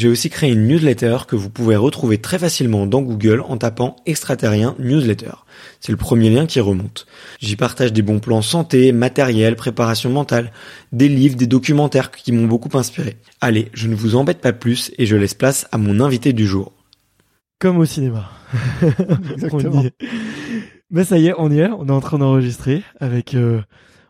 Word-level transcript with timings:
j'ai 0.00 0.08
aussi 0.08 0.30
créé 0.30 0.50
une 0.50 0.66
newsletter 0.66 1.18
que 1.28 1.36
vous 1.36 1.50
pouvez 1.50 1.76
retrouver 1.76 2.16
très 2.16 2.38
facilement 2.38 2.86
dans 2.86 3.02
Google 3.02 3.42
en 3.46 3.58
tapant 3.58 3.96
extraterrien 4.06 4.74
newsletter. 4.78 5.32
C'est 5.78 5.92
le 5.92 5.98
premier 5.98 6.30
lien 6.30 6.46
qui 6.46 6.58
remonte. 6.58 7.06
J'y 7.38 7.54
partage 7.54 7.92
des 7.92 8.00
bons 8.00 8.18
plans 8.18 8.40
santé, 8.40 8.92
matériel, 8.92 9.56
préparation 9.56 10.08
mentale, 10.08 10.52
des 10.92 11.08
livres, 11.08 11.36
des 11.36 11.46
documentaires 11.46 12.10
qui 12.12 12.32
m'ont 12.32 12.46
beaucoup 12.46 12.74
inspiré. 12.78 13.18
Allez, 13.42 13.68
je 13.74 13.88
ne 13.88 13.94
vous 13.94 14.16
embête 14.16 14.40
pas 14.40 14.54
plus 14.54 14.90
et 14.96 15.04
je 15.04 15.16
laisse 15.16 15.34
place 15.34 15.66
à 15.70 15.76
mon 15.76 16.00
invité 16.00 16.32
du 16.32 16.46
jour. 16.46 16.72
Comme 17.58 17.76
au 17.76 17.84
cinéma. 17.84 18.30
Exactement. 19.34 19.84
Mais 20.90 21.04
ça 21.04 21.18
y 21.18 21.26
est, 21.26 21.34
on 21.36 21.50
y 21.50 21.58
est, 21.58 21.68
on 21.68 21.86
est 21.88 21.92
en 21.92 22.00
train 22.00 22.16
d'enregistrer 22.16 22.84
avec 23.00 23.34
euh, 23.34 23.60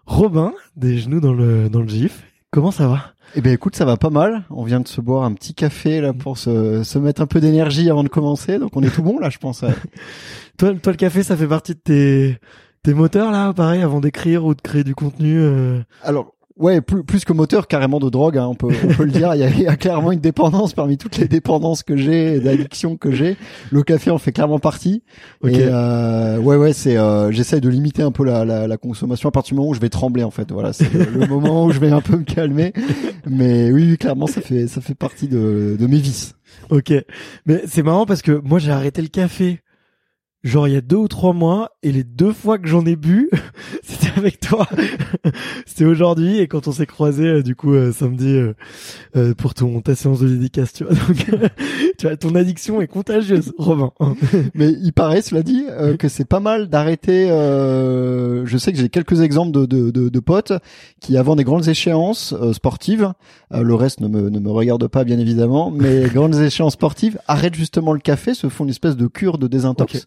Robin, 0.06 0.52
des 0.76 0.98
genoux 0.98 1.20
dans 1.20 1.34
le, 1.34 1.68
dans 1.68 1.80
le 1.80 1.88
gif. 1.88 2.22
Comment 2.52 2.70
ça 2.70 2.86
va? 2.86 3.12
Eh 3.34 3.40
ben 3.40 3.52
écoute, 3.52 3.76
ça 3.76 3.84
va 3.84 3.96
pas 3.96 4.10
mal. 4.10 4.44
On 4.50 4.64
vient 4.64 4.80
de 4.80 4.88
se 4.88 5.00
boire 5.00 5.24
un 5.24 5.32
petit 5.34 5.54
café 5.54 6.00
là 6.00 6.12
pour 6.12 6.38
se, 6.38 6.82
se 6.82 6.98
mettre 6.98 7.22
un 7.22 7.26
peu 7.26 7.40
d'énergie 7.40 7.90
avant 7.90 8.02
de 8.02 8.08
commencer, 8.08 8.58
donc 8.58 8.76
on 8.76 8.82
est 8.82 8.90
tout 8.94 9.02
bon 9.02 9.18
là, 9.18 9.30
je 9.30 9.38
pense. 9.38 9.60
toi, 10.58 10.74
toi, 10.74 10.92
le 10.92 10.96
café, 10.96 11.22
ça 11.22 11.36
fait 11.36 11.48
partie 11.48 11.74
de 11.74 11.80
tes 11.80 12.38
tes 12.82 12.94
moteurs 12.94 13.30
là, 13.30 13.52
pareil, 13.52 13.82
avant 13.82 14.00
d'écrire 14.00 14.44
ou 14.44 14.54
de 14.54 14.60
créer 14.60 14.84
du 14.84 14.94
contenu. 14.94 15.38
Euh... 15.38 15.80
Alors 16.02 16.34
Ouais, 16.60 16.82
plus, 16.82 17.02
plus 17.02 17.24
que 17.24 17.32
moteur 17.32 17.66
carrément 17.68 18.00
de 18.00 18.10
drogue, 18.10 18.36
hein, 18.36 18.46
on 18.46 18.54
peut 18.54 18.68
on 18.84 18.88
peut 18.88 19.04
le 19.04 19.10
dire. 19.10 19.34
Il 19.34 19.40
y, 19.40 19.44
a, 19.44 19.48
il 19.48 19.62
y, 19.62 19.66
a, 19.66 19.76
clairement 19.76 20.12
une 20.12 20.20
dépendance 20.20 20.74
parmi 20.74 20.98
toutes 20.98 21.16
les 21.16 21.26
dépendances 21.26 21.82
que 21.82 21.96
j'ai, 21.96 22.38
d'addiction 22.38 22.98
que 22.98 23.10
j'ai. 23.10 23.38
Le 23.70 23.82
café 23.82 24.10
en 24.10 24.18
fait 24.18 24.30
clairement 24.30 24.58
partie. 24.58 25.02
Et 25.42 25.60
euh, 25.60 26.36
ouais 26.38 26.56
ouais, 26.56 26.74
c'est 26.74 26.98
euh, 26.98 27.32
j'essaye 27.32 27.62
de 27.62 27.70
limiter 27.70 28.02
un 28.02 28.12
peu 28.12 28.24
la, 28.24 28.44
la, 28.44 28.66
la, 28.66 28.76
consommation 28.76 29.30
à 29.30 29.32
partir 29.32 29.54
du 29.54 29.60
moment 29.60 29.70
où 29.70 29.74
je 29.74 29.80
vais 29.80 29.88
trembler 29.88 30.22
en 30.22 30.30
fait. 30.30 30.52
Voilà, 30.52 30.74
c'est 30.74 30.92
le, 30.92 31.26
moment 31.26 31.64
où 31.64 31.72
je 31.72 31.80
vais 31.80 31.90
un 31.90 32.02
peu 32.02 32.18
me 32.18 32.24
calmer. 32.24 32.74
Mais 33.26 33.72
oui, 33.72 33.96
clairement 33.96 34.26
ça 34.26 34.42
fait 34.42 34.66
ça 34.66 34.82
fait 34.82 34.94
partie 34.94 35.28
de 35.28 35.78
de 35.80 35.86
mes 35.86 35.98
vices. 35.98 36.34
Ok, 36.68 36.92
mais 37.46 37.62
c'est 37.66 37.82
marrant 37.82 38.04
parce 38.04 38.20
que 38.20 38.32
moi 38.32 38.58
j'ai 38.58 38.70
arrêté 38.70 39.00
le 39.00 39.08
café 39.08 39.60
genre 40.42 40.66
il 40.66 40.74
y 40.74 40.76
a 40.76 40.80
deux 40.80 40.96
ou 40.96 41.08
trois 41.08 41.32
mois 41.32 41.72
et 41.82 41.92
les 41.92 42.04
deux 42.04 42.32
fois 42.32 42.58
que 42.58 42.66
j'en 42.66 42.84
ai 42.86 42.96
bu 42.96 43.28
c'était 43.82 44.10
avec 44.16 44.40
toi. 44.40 44.66
C'était 45.66 45.84
aujourd'hui 45.84 46.38
et 46.38 46.48
quand 46.48 46.66
on 46.68 46.72
s'est 46.72 46.86
croisé 46.86 47.26
euh, 47.26 47.42
du 47.42 47.54
coup 47.54 47.74
euh, 47.74 47.92
samedi 47.92 48.40
euh, 49.16 49.34
pour 49.34 49.54
ton 49.54 49.80
ta 49.80 49.94
séance 49.94 50.20
de 50.20 50.28
dédicace 50.28 50.72
tu 50.72 50.84
vois. 50.84 50.94
Donc 51.08 51.26
tu 51.98 52.06
vois 52.06 52.16
ton 52.16 52.34
addiction 52.34 52.80
est 52.80 52.86
contagieuse 52.86 53.52
Romain 53.58 53.92
mais 54.54 54.70
il 54.70 54.92
paraît 54.92 55.22
cela 55.22 55.42
dit 55.42 55.64
que 55.98 56.08
c'est 56.08 56.24
pas 56.24 56.40
mal 56.40 56.68
d'arrêter 56.68 57.28
je 57.28 58.56
sais 58.58 58.72
que 58.72 58.78
j'ai 58.78 58.88
quelques 58.88 59.20
exemples 59.20 59.52
de, 59.52 59.66
de, 59.66 59.90
de, 59.90 60.08
de, 60.08 60.20
potes 60.20 60.52
qui 61.00 61.16
avant 61.16 61.36
des 61.36 61.44
grandes 61.44 61.68
échéances 61.68 62.34
sportives 62.52 63.12
le 63.50 63.74
reste 63.74 64.00
ne 64.00 64.08
me, 64.08 64.30
ne 64.30 64.38
me 64.38 64.50
regarde 64.50 64.86
pas 64.88 65.04
bien 65.04 65.18
évidemment 65.18 65.70
mais 65.70 66.08
grandes 66.08 66.36
échéances 66.36 66.74
sportives 66.74 67.18
arrêtent 67.26 67.54
justement 67.54 67.92
le 67.92 68.00
café 68.00 68.34
se 68.34 68.48
font 68.48 68.64
une 68.64 68.70
espèce 68.70 68.96
de 68.96 69.06
cure 69.06 69.38
de 69.38 69.46
désintox 69.46 70.06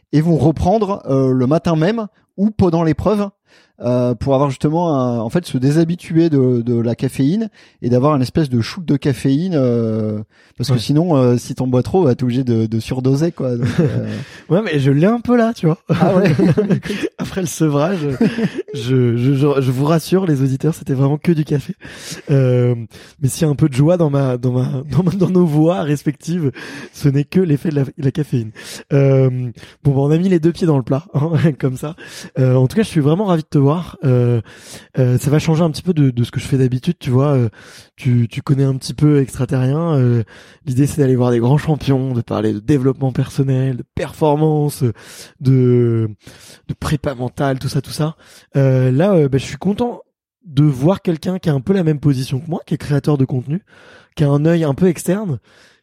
et 0.13 0.21
vont 0.21 0.37
reprendre 0.37 1.03
euh, 1.07 1.31
le 1.31 1.47
matin 1.47 1.75
même 1.75 2.07
ou 2.37 2.51
pendant 2.51 2.83
l'épreuve 2.83 3.29
euh, 3.83 4.13
pour 4.13 4.35
avoir 4.35 4.51
justement 4.51 5.23
en 5.25 5.29
fait 5.31 5.43
se 5.47 5.57
déshabituer 5.57 6.29
de, 6.29 6.61
de 6.61 6.79
la 6.79 6.93
caféine 6.93 7.49
et 7.81 7.89
d'avoir 7.89 8.15
une 8.15 8.21
espèce 8.21 8.47
de 8.47 8.61
shoot 8.61 8.85
de 8.85 8.95
caféine 8.95 9.55
euh, 9.55 10.21
parce 10.55 10.69
que 10.69 10.77
sinon 10.77 11.15
euh, 11.17 11.37
si 11.37 11.55
t'en 11.55 11.65
bois 11.65 11.81
trop 11.81 12.13
t'es 12.13 12.23
obligé 12.23 12.43
de, 12.43 12.67
de 12.67 12.79
surdoser 12.79 13.31
quoi. 13.31 13.55
Donc, 13.55 13.67
ouais 14.49 14.61
mais 14.61 14.79
je 14.79 14.91
l'ai 14.91 15.07
un 15.07 15.19
peu 15.19 15.35
là 15.35 15.53
tu 15.55 15.65
vois. 15.65 15.79
Ah 15.89 16.15
ouais. 16.15 16.31
Après 17.17 17.41
le 17.41 17.47
sevrage 17.47 18.07
je, 18.75 19.17
je, 19.17 19.33
je, 19.33 19.71
vous 19.71 19.85
rassure 19.85 20.27
les 20.27 20.43
auditeurs 20.43 20.75
c'était 20.75 20.93
vraiment 20.93 21.17
que 21.17 21.31
du 21.31 21.43
café. 21.43 21.73
Mais 22.29 23.27
s'il 23.29 23.47
y 23.47 23.49
a 23.49 23.51
un 23.51 23.55
peu 23.55 23.67
de 23.67 23.73
joie 23.73 23.97
dans 23.97 24.11
ma 24.11 24.37
dans 24.37 24.51
ma 24.51 24.83
dans, 24.91 25.01
ma, 25.01 25.11
dans 25.11 25.29
nos 25.31 25.45
voix 25.45 25.81
respectives 25.81 26.51
ce 26.93 27.09
n'est 27.09 27.23
que 27.23 27.39
l'effet 27.39 27.69
de 27.69 27.75
la, 27.77 27.83
la 27.97 28.11
caféine. 28.11 28.51
Bon 28.91 29.91
on 30.01 30.11
a 30.11 30.17
mis 30.17 30.29
les 30.29 30.39
deux 30.39 30.51
pieds 30.51 30.67
dans 30.67 30.77
le 30.77 30.83
plat 30.83 31.05
hein, 31.13 31.31
comme 31.59 31.77
ça 31.77 31.95
en 32.37 32.67
tout 32.67 32.75
cas 32.75 32.83
je 32.83 32.87
suis 32.87 32.99
vraiment 32.99 33.25
ravi 33.25 33.43
de 33.43 33.47
te 33.47 33.57
voir 33.57 33.97
euh, 34.03 34.41
euh, 34.97 35.17
ça 35.17 35.29
va 35.31 35.39
changer 35.39 35.63
un 35.63 35.71
petit 35.71 35.81
peu 35.81 35.93
de, 35.93 36.23
ce 36.23 36.31
que 36.31 36.39
je 36.39 36.45
fais 36.45 36.57
d'habitude, 36.57 36.95
tu 36.99 37.09
vois. 37.09 37.33
Euh, 37.33 37.49
tu, 37.95 38.27
tu 38.29 38.41
connais 38.41 38.63
un 38.63 38.75
petit 38.75 38.93
peu 38.93 39.21
extraterrien. 39.21 40.23
L'idée 40.65 40.87
c'est 40.87 41.01
d'aller 41.01 41.15
voir 41.15 41.31
des 41.31 41.39
grands 41.39 41.57
champions, 41.57 42.13
de 42.13 42.21
parler 42.21 42.53
de 42.53 42.59
développement 42.59 43.11
personnel, 43.11 43.77
de 43.77 43.83
performance, 43.95 44.83
de, 45.39 46.09
de 46.67 46.73
prépa 46.73 47.15
mentale, 47.15 47.59
tout 47.59 47.69
ça, 47.69 47.81
tout 47.81 47.91
ça. 47.91 48.15
là, 48.55 49.27
bah, 49.27 49.37
je 49.37 49.45
suis 49.45 49.57
content 49.57 50.01
de 50.45 50.63
voir 50.63 51.01
quelqu'un 51.01 51.37
qui 51.37 51.49
a 51.49 51.53
un 51.53 51.61
peu 51.61 51.73
la 51.73 51.83
même 51.83 51.99
position 51.99 52.39
que 52.39 52.49
moi, 52.49 52.61
qui 52.65 52.73
est 52.73 52.77
créateur 52.77 53.17
de 53.17 53.25
contenu, 53.25 53.63
qui 54.15 54.23
a 54.23 54.29
un 54.29 54.45
œil 54.45 54.63
un 54.63 54.73
peu 54.73 54.87
externe, 54.87 55.39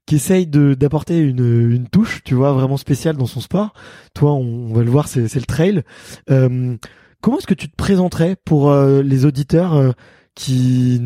qui 0.08 0.14
essaye 0.14 0.46
d'apporter 0.46 1.18
une, 1.18 1.86
touche, 1.86 2.22
tu 2.24 2.34
vois, 2.34 2.54
vraiment 2.54 2.78
spéciale 2.78 3.18
dans 3.18 3.26
son 3.26 3.42
sport. 3.42 3.74
Toi, 4.14 4.32
on, 4.32 4.72
va 4.72 4.82
le 4.82 4.90
voir, 4.90 5.06
c'est 5.06 5.34
le 5.34 5.42
trail. 5.42 5.82
Euh, 6.30 6.78
Comment 7.20 7.36
est-ce 7.36 7.46
que 7.46 7.52
tu 7.52 7.68
te 7.68 7.76
présenterais 7.76 8.34
pour 8.42 8.70
euh, 8.70 9.02
les 9.02 9.26
auditeurs 9.26 9.74
euh, 9.74 9.90
qui 10.34 10.98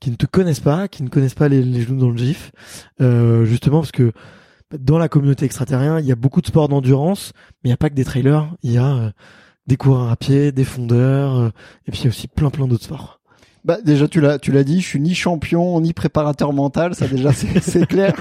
qui 0.00 0.10
ne 0.10 0.16
te 0.16 0.26
connaissent 0.26 0.58
pas, 0.60 0.88
qui 0.88 1.04
ne 1.04 1.08
connaissent 1.08 1.36
pas 1.36 1.48
les, 1.48 1.62
les 1.62 1.82
genoux 1.82 2.00
dans 2.00 2.10
le 2.10 2.16
GIF, 2.16 2.50
justement 3.44 3.80
parce 3.80 3.92
que 3.92 4.12
dans 4.76 4.98
la 4.98 5.08
communauté 5.08 5.44
extraterrien, 5.44 6.00
il 6.00 6.06
y 6.06 6.12
a 6.12 6.16
beaucoup 6.16 6.40
de 6.40 6.46
sports 6.46 6.68
d'endurance, 6.68 7.32
mais 7.62 7.68
il 7.68 7.70
n'y 7.70 7.74
a 7.74 7.78
pas 7.78 7.88
que 7.88 7.94
des 7.94 8.04
trailers, 8.04 8.52
il 8.62 8.72
y 8.72 8.78
a 8.78 9.12
des 9.68 9.76
coureurs 9.76 10.10
à 10.10 10.16
pied, 10.16 10.50
des 10.50 10.64
fondeurs, 10.64 11.52
et 11.86 11.92
puis 11.92 12.00
il 12.00 12.04
y 12.04 12.06
a 12.08 12.10
aussi 12.10 12.26
plein 12.26 12.50
plein 12.50 12.66
d'autres 12.66 12.84
sports. 12.84 13.20
Bah 13.64 13.78
déjà 13.82 14.08
tu 14.08 14.20
l'as 14.20 14.38
tu 14.38 14.52
l'as 14.52 14.62
dit, 14.62 14.82
je 14.82 14.86
suis 14.86 15.00
ni 15.00 15.14
champion 15.14 15.80
ni 15.80 15.94
préparateur 15.94 16.52
mental, 16.52 16.94
ça 16.94 17.06
déjà 17.06 17.30
c'est 17.32 17.86
clair. 17.88 18.14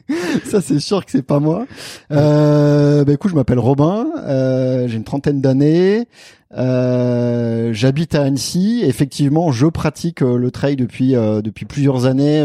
ça 0.44 0.60
c'est 0.60 0.80
sûr 0.80 1.04
que 1.04 1.12
c'est 1.12 1.22
pas 1.22 1.38
moi. 1.38 1.66
Euh, 2.10 3.04
bah 3.04 3.12
écoute, 3.12 3.30
je 3.30 3.36
m'appelle 3.36 3.60
Robin, 3.60 4.08
euh, 4.18 4.88
j'ai 4.88 4.96
une 4.96 5.04
trentaine 5.04 5.40
d'années. 5.40 6.08
Euh, 6.56 7.72
j'habite 7.72 8.16
à 8.16 8.22
Annecy. 8.22 8.80
Effectivement, 8.84 9.52
je 9.52 9.66
pratique 9.66 10.22
euh, 10.22 10.36
le 10.36 10.50
trail 10.50 10.74
depuis 10.74 11.12
depuis 11.12 11.64
plusieurs 11.64 12.06
années. 12.06 12.44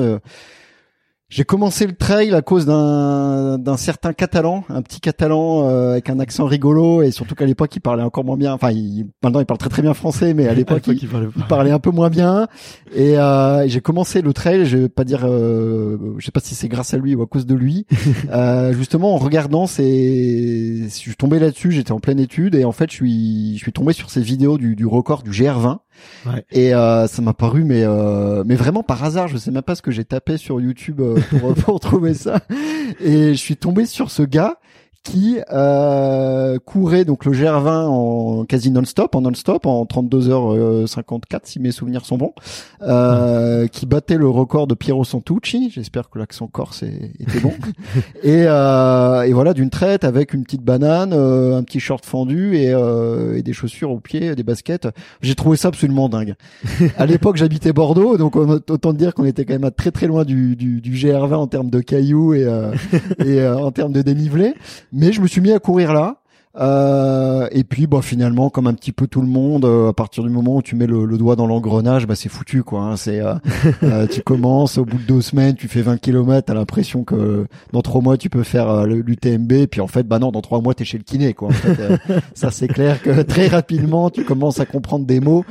J'ai 1.35 1.45
commencé 1.45 1.87
le 1.87 1.93
trail 1.93 2.31
à 2.35 2.43
cause 2.43 2.67
d'un 2.67 3.57
d'un 3.57 3.75
certain 3.75 4.13
catalan, 4.13 4.65
un 4.69 4.83
petit 4.83 4.99
catalan 4.99 5.67
euh, 5.67 5.93
avec 5.93 6.11
un 6.11 6.19
accent 6.19 6.45
rigolo 6.45 7.01
et 7.01 7.09
surtout 7.09 7.33
qu'à 7.33 7.47
l'époque 7.47 7.75
il 7.75 7.79
parlait 7.79 8.03
encore 8.03 8.23
moins 8.23 8.37
bien. 8.37 8.53
Enfin, 8.53 8.69
il, 8.69 9.07
maintenant 9.23 9.39
il 9.39 9.47
parle 9.47 9.57
très 9.57 9.69
très 9.69 9.81
bien 9.81 9.95
français, 9.95 10.35
mais 10.35 10.47
à 10.47 10.53
l'époque 10.53 10.85
il, 10.85 10.93
il, 11.01 11.43
parlait 11.49 11.71
un 11.71 11.79
peu 11.79 11.89
moins 11.89 12.11
bien. 12.11 12.47
Et 12.93 13.17
euh, 13.17 13.67
j'ai 13.67 13.81
commencé 13.81 14.21
le 14.21 14.31
trail. 14.31 14.67
Je 14.67 14.77
vais 14.77 14.89
pas 14.89 15.05
dire, 15.05 15.21
euh, 15.23 15.97
je 16.19 16.23
sais 16.23 16.31
pas 16.31 16.39
si 16.39 16.53
c'est 16.53 16.67
grâce 16.67 16.93
à 16.93 16.99
lui 16.99 17.15
ou 17.15 17.23
à 17.23 17.25
cause 17.25 17.47
de 17.47 17.55
lui. 17.55 17.87
euh, 18.31 18.71
justement, 18.73 19.15
en 19.15 19.17
regardant, 19.17 19.65
c'est, 19.65 20.83
je 20.83 20.87
suis 20.89 21.15
tombé 21.15 21.39
là-dessus. 21.39 21.71
J'étais 21.71 21.93
en 21.93 21.99
pleine 21.99 22.19
étude 22.19 22.53
et 22.53 22.63
en 22.63 22.71
fait 22.71 22.91
je 22.91 22.95
suis 22.95 23.57
je 23.57 23.63
suis 23.63 23.73
tombé 23.73 23.93
sur 23.93 24.11
ces 24.11 24.21
vidéos 24.21 24.59
du, 24.59 24.75
du 24.75 24.85
record 24.85 25.23
du 25.23 25.31
GR20. 25.31 25.79
Et 26.51 26.73
euh, 26.73 27.07
ça 27.07 27.21
m'a 27.21 27.33
paru, 27.33 27.63
mais 27.63 27.83
euh, 27.83 28.43
mais 28.45 28.55
vraiment 28.55 28.83
par 28.83 29.03
hasard, 29.03 29.27
je 29.27 29.37
sais 29.37 29.51
même 29.51 29.61
pas 29.61 29.75
ce 29.75 29.81
que 29.81 29.91
j'ai 29.91 30.05
tapé 30.05 30.37
sur 30.37 30.59
YouTube 30.61 31.01
euh, 31.01 31.19
pour, 31.39 31.53
pour 31.65 31.79
trouver 31.79 32.13
ça. 32.13 32.41
Et 32.99 33.29
je 33.29 33.39
suis 33.39 33.57
tombé 33.57 33.85
sur 33.85 34.11
ce 34.11 34.23
gars 34.23 34.57
qui 35.03 35.39
euh, 35.51 36.57
courait 36.65 37.03
donc 37.03 37.25
le 37.25 37.33
GR20 37.33 37.87
en 37.87 38.45
quasi 38.45 38.71
non-stop, 38.71 39.15
en 39.15 39.21
non-stop, 39.21 39.65
en 39.65 39.83
32h54 39.83 41.39
si 41.43 41.59
mes 41.59 41.71
souvenirs 41.71 42.05
sont 42.05 42.17
bons, 42.17 42.33
euh, 42.81 43.67
qui 43.67 43.85
battait 43.85 44.17
le 44.17 44.29
record 44.29 44.65
de 44.65 44.75
Piero 44.75 45.03
Santucci. 45.03 45.69
J'espère 45.71 46.09
que 46.09 46.19
l'accent 46.19 46.47
corse 46.47 46.83
était 46.83 47.39
bon. 47.41 47.53
et, 48.23 48.45
euh, 48.47 49.23
et 49.23 49.33
voilà 49.33 49.53
d'une 49.53 49.69
traite 49.69 50.05
avec 50.05 50.33
une 50.33 50.43
petite 50.43 50.63
banane, 50.63 51.11
euh, 51.13 51.57
un 51.57 51.63
petit 51.63 51.81
short 51.81 52.05
fendu 52.05 52.55
et, 52.55 52.73
euh, 52.73 53.37
et 53.37 53.43
des 53.43 53.53
chaussures 53.53 53.91
aux 53.91 53.99
pieds, 53.99 54.35
des 54.35 54.43
baskets. 54.43 54.87
J'ai 55.21 55.35
trouvé 55.35 55.57
ça 55.57 55.67
absolument 55.67 56.07
dingue. 56.07 56.35
à 56.97 57.05
l'époque, 57.05 57.35
j'habitais 57.35 57.73
Bordeaux, 57.73 58.17
donc 58.17 58.37
autant 58.37 58.93
dire 58.93 59.13
qu'on 59.13 59.25
était 59.25 59.43
quand 59.43 59.53
même 59.53 59.65
à 59.65 59.71
très 59.71 59.91
très 59.91 60.07
loin 60.07 60.23
du, 60.23 60.55
du, 60.55 60.79
du 60.79 60.91
GR20 60.93 61.33
en 61.35 61.47
termes 61.47 61.69
de 61.69 61.81
cailloux 61.81 62.33
et, 62.33 62.45
euh, 62.45 62.71
et 63.25 63.45
en 63.45 63.71
termes 63.71 63.91
de 63.91 64.01
dénivelé. 64.01 64.53
Mais 64.93 65.11
je 65.11 65.19
me 65.19 65.27
suis 65.27 65.41
mis 65.41 65.51
à 65.51 65.59
courir 65.59 65.91
là. 65.91 66.17
Euh, 66.55 67.47
et 67.51 67.63
puis 67.63 67.87
bah 67.87 68.03
finalement 68.03 68.51
comme 68.51 68.67
un 68.67 68.75
petit 68.75 68.91
peu 68.91 69.07
tout 69.07 69.21
le 69.21 69.27
monde 69.27 69.65
euh, 69.65 69.89
à 69.89 69.93
partir 69.93 70.23
du 70.23 70.29
moment 70.29 70.57
où 70.57 70.61
tu 70.61 70.75
mets 70.75 70.85
le, 70.85 71.05
le 71.05 71.17
doigt 71.17 71.35
dans 71.35 71.47
l'engrenage 71.47 72.05
bah 72.05 72.13
c'est 72.13 72.29
foutu 72.29 72.61
quoi 72.61 72.81
hein. 72.81 72.95
c'est 72.95 73.21
euh, 73.21 73.33
euh, 73.83 74.05
tu 74.05 74.21
commences 74.21 74.77
au 74.77 74.85
bout 74.85 74.99
de 74.99 75.03
deux 75.03 75.21
semaines 75.21 75.55
tu 75.55 75.67
fais 75.67 75.81
20 75.81 75.97
km 75.97 76.45
t'as 76.45 76.53
l'impression 76.53 77.03
que 77.03 77.47
dans 77.71 77.81
trois 77.81 78.01
mois 78.01 78.17
tu 78.17 78.29
peux 78.29 78.43
faire 78.43 78.85
l'UTMB 78.85 79.65
puis 79.65 79.81
en 79.81 79.87
fait 79.87 80.03
bah 80.03 80.19
non 80.19 80.29
dans 80.29 80.41
trois 80.41 80.61
mois 80.61 80.75
t'es 80.75 80.85
chez 80.85 80.99
le 80.99 81.03
kiné 81.03 81.33
quoi. 81.33 81.47
En 81.47 81.53
fait, 81.53 81.99
ça 82.35 82.51
c'est 82.51 82.67
clair 82.67 83.01
que 83.01 83.21
très 83.23 83.47
rapidement 83.47 84.11
tu 84.11 84.23
commences 84.23 84.59
à 84.59 84.67
comprendre 84.67 85.07
des 85.07 85.21
mots 85.21 85.45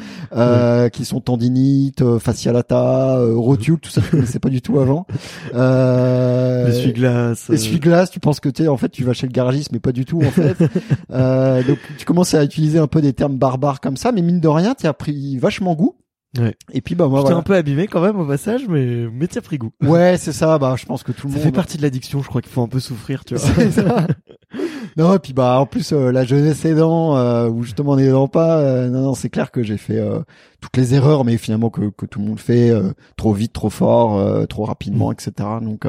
qui 0.92 1.04
sont 1.04 1.20
tendinite 1.20 2.18
fascialata 2.18 3.18
rotule 3.34 3.80
tout 3.80 3.90
ça 3.90 4.02
je 4.04 4.10
connaissais 4.12 4.38
pas 4.38 4.50
du 4.50 4.62
tout 4.62 4.78
avant. 4.78 5.04
Essuie-glace 5.52 7.50
essuie-glace 7.50 8.12
tu 8.12 8.20
penses 8.20 8.38
que 8.38 8.48
tu 8.48 8.68
en 8.68 8.76
fait 8.76 8.88
tu 8.90 9.02
vas 9.02 9.14
chez 9.14 9.26
le 9.26 9.32
garagiste 9.32 9.72
mais 9.72 9.80
pas 9.80 9.90
du 9.90 10.04
tout 10.04 10.22
en 10.22 10.30
fait 10.30 10.56
euh, 11.12 11.62
donc 11.62 11.78
tu 11.98 12.04
commences 12.04 12.34
à 12.34 12.44
utiliser 12.44 12.78
un 12.78 12.86
peu 12.86 13.00
des 13.00 13.12
termes 13.12 13.36
barbares 13.36 13.80
comme 13.80 13.96
ça, 13.96 14.12
mais 14.12 14.22
mine 14.22 14.40
de 14.40 14.48
rien, 14.48 14.74
tu 14.74 14.86
as 14.86 14.92
pris 14.94 15.36
vachement 15.38 15.74
goût. 15.74 15.96
Ouais. 16.38 16.54
Et 16.72 16.80
puis 16.80 16.94
bah 16.94 17.08
moi 17.08 17.18
J'étais 17.18 17.32
voilà. 17.32 17.40
un 17.40 17.42
peu 17.42 17.54
abîmé 17.54 17.86
quand 17.88 18.00
même 18.00 18.18
au 18.18 18.24
passage, 18.24 18.62
mais 18.66 19.06
mais 19.12 19.26
t'as 19.26 19.42
pris 19.42 19.58
goût. 19.58 19.72
Ouais, 19.82 20.16
c'est 20.16 20.32
ça. 20.32 20.56
Bah 20.58 20.76
je 20.78 20.86
pense 20.86 21.02
que 21.02 21.12
tout 21.12 21.26
le 21.26 21.32
ça 21.34 21.38
monde. 21.38 21.44
fait 21.46 21.52
partie 21.52 21.76
de 21.76 21.82
l'addiction. 21.82 22.22
Je 22.22 22.28
crois 22.28 22.40
qu'il 22.40 22.50
faut 22.50 22.62
un 22.62 22.68
peu 22.68 22.80
souffrir, 22.80 23.22
tu 23.26 23.34
vois. 23.34 23.46
C'est 23.54 23.70
ça. 23.70 24.06
non, 24.96 25.14
et 25.14 25.18
puis 25.18 25.34
bah 25.34 25.58
en 25.60 25.66
plus 25.66 25.92
euh, 25.92 26.10
la 26.10 26.24
jeunesse 26.24 26.64
aidant, 26.64 27.18
euh, 27.18 27.50
ou 27.50 27.62
justement 27.64 27.96
n'aidant 27.96 28.28
pas, 28.28 28.60
euh, 28.60 28.88
non 28.88 29.02
non 29.02 29.14
c'est 29.14 29.28
clair 29.28 29.50
que 29.50 29.62
j'ai 29.62 29.76
fait 29.76 29.98
euh, 29.98 30.20
toutes 30.62 30.74
les 30.78 30.94
erreurs, 30.94 31.26
mais 31.26 31.36
finalement 31.36 31.68
que 31.68 31.90
que 31.90 32.06
tout 32.06 32.18
le 32.18 32.24
monde 32.24 32.40
fait 32.40 32.70
euh, 32.70 32.92
trop 33.18 33.34
vite, 33.34 33.52
trop 33.52 33.68
fort, 33.68 34.16
euh, 34.18 34.46
trop 34.46 34.64
rapidement, 34.64 35.10
Mm. 35.10 35.12
etc. 35.12 35.32
Donc 35.60 35.84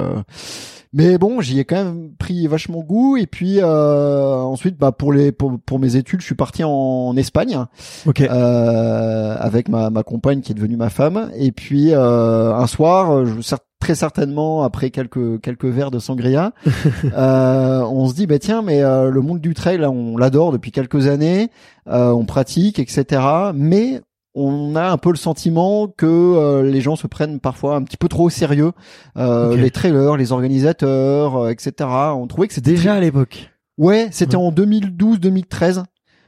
mais 0.94 1.18
bon, 1.18 1.42
j'y 1.42 1.60
ai 1.60 1.66
quand 1.66 1.84
même 1.84 2.12
pris 2.18 2.48
vachement 2.48 2.82
goût. 2.82 3.18
Et 3.18 3.26
puis 3.26 3.60
euh, 3.60 4.36
ensuite, 4.36 4.78
bah 4.78 4.92
pour 4.92 5.12
les 5.12 5.32
pour, 5.32 5.60
pour 5.66 5.80
mes 5.80 5.96
études, 5.96 6.22
je 6.22 6.26
suis 6.26 6.36
parti 6.36 6.64
en, 6.64 7.16
Espagne 7.18 7.66
Ok. 8.06 8.22
euh, 8.22 9.36
avec 9.40 9.70
ma, 9.70 9.90
ma 9.90 10.04
compagne 10.04 10.42
qui 10.42 10.52
est 10.52 10.56
devenue 10.56 10.78
ma 10.78 10.90
femme. 10.90 11.32
Et 11.36 11.52
puis 11.52 11.94
euh, 11.94 12.54
un 12.54 12.68
soir, 12.68 13.26
je, 13.26 13.42
très 13.84 13.96
certainement 13.96 14.64
après 14.64 14.92
quelques 14.92 15.42
quelques 15.42 15.66
verres 15.66 15.92
de 15.92 16.00
sangria, 16.00 16.54
euh, 17.18 17.82
on 17.82 18.08
se 18.08 18.14
dit 18.16 18.28
bah 18.28 18.40
tiens, 18.40 18.62
mais 18.62 18.82
euh, 18.82 19.10
le 19.10 19.20
monde 19.20 19.42
du 19.42 19.54
trail, 19.54 19.84
on 19.86 20.16
l'adore 20.16 20.54
depuis 20.54 20.72
quelques 20.72 21.08
années, 21.08 21.50
euh, 21.90 22.12
on 22.12 22.26
pratique, 22.26 22.80
etc. 22.80 23.22
Mais 23.54 24.00
on 24.36 24.76
a 24.76 24.90
un 24.90 24.98
peu 24.98 25.10
le 25.12 25.16
sentiment 25.18 25.88
que 25.88 26.06
euh, 26.08 26.64
les 26.64 26.82
gens 26.82 26.96
se 26.96 27.08
prennent 27.08 27.40
parfois 27.40 27.76
un 27.76 27.84
petit 27.84 27.98
peu 27.98 28.08
trop 28.08 28.26
au 28.26 28.30
sérieux, 28.30 28.72
euh, 29.18 29.56
les 29.56 29.70
trailers, 29.72 30.18
les 30.18 30.32
organisateurs, 30.32 31.38
euh, 31.38 31.50
etc. 31.50 31.90
On 32.16 32.26
trouvait 32.28 32.48
que 32.48 32.54
c'était 32.54 32.72
Déjà 32.72 32.96
à 32.96 33.00
l'époque. 33.00 33.52
Ouais, 33.78 34.08
c'était 34.12 34.36
Ouais. 34.38 34.44
en 34.44 34.52
2012-2013. 34.52 35.84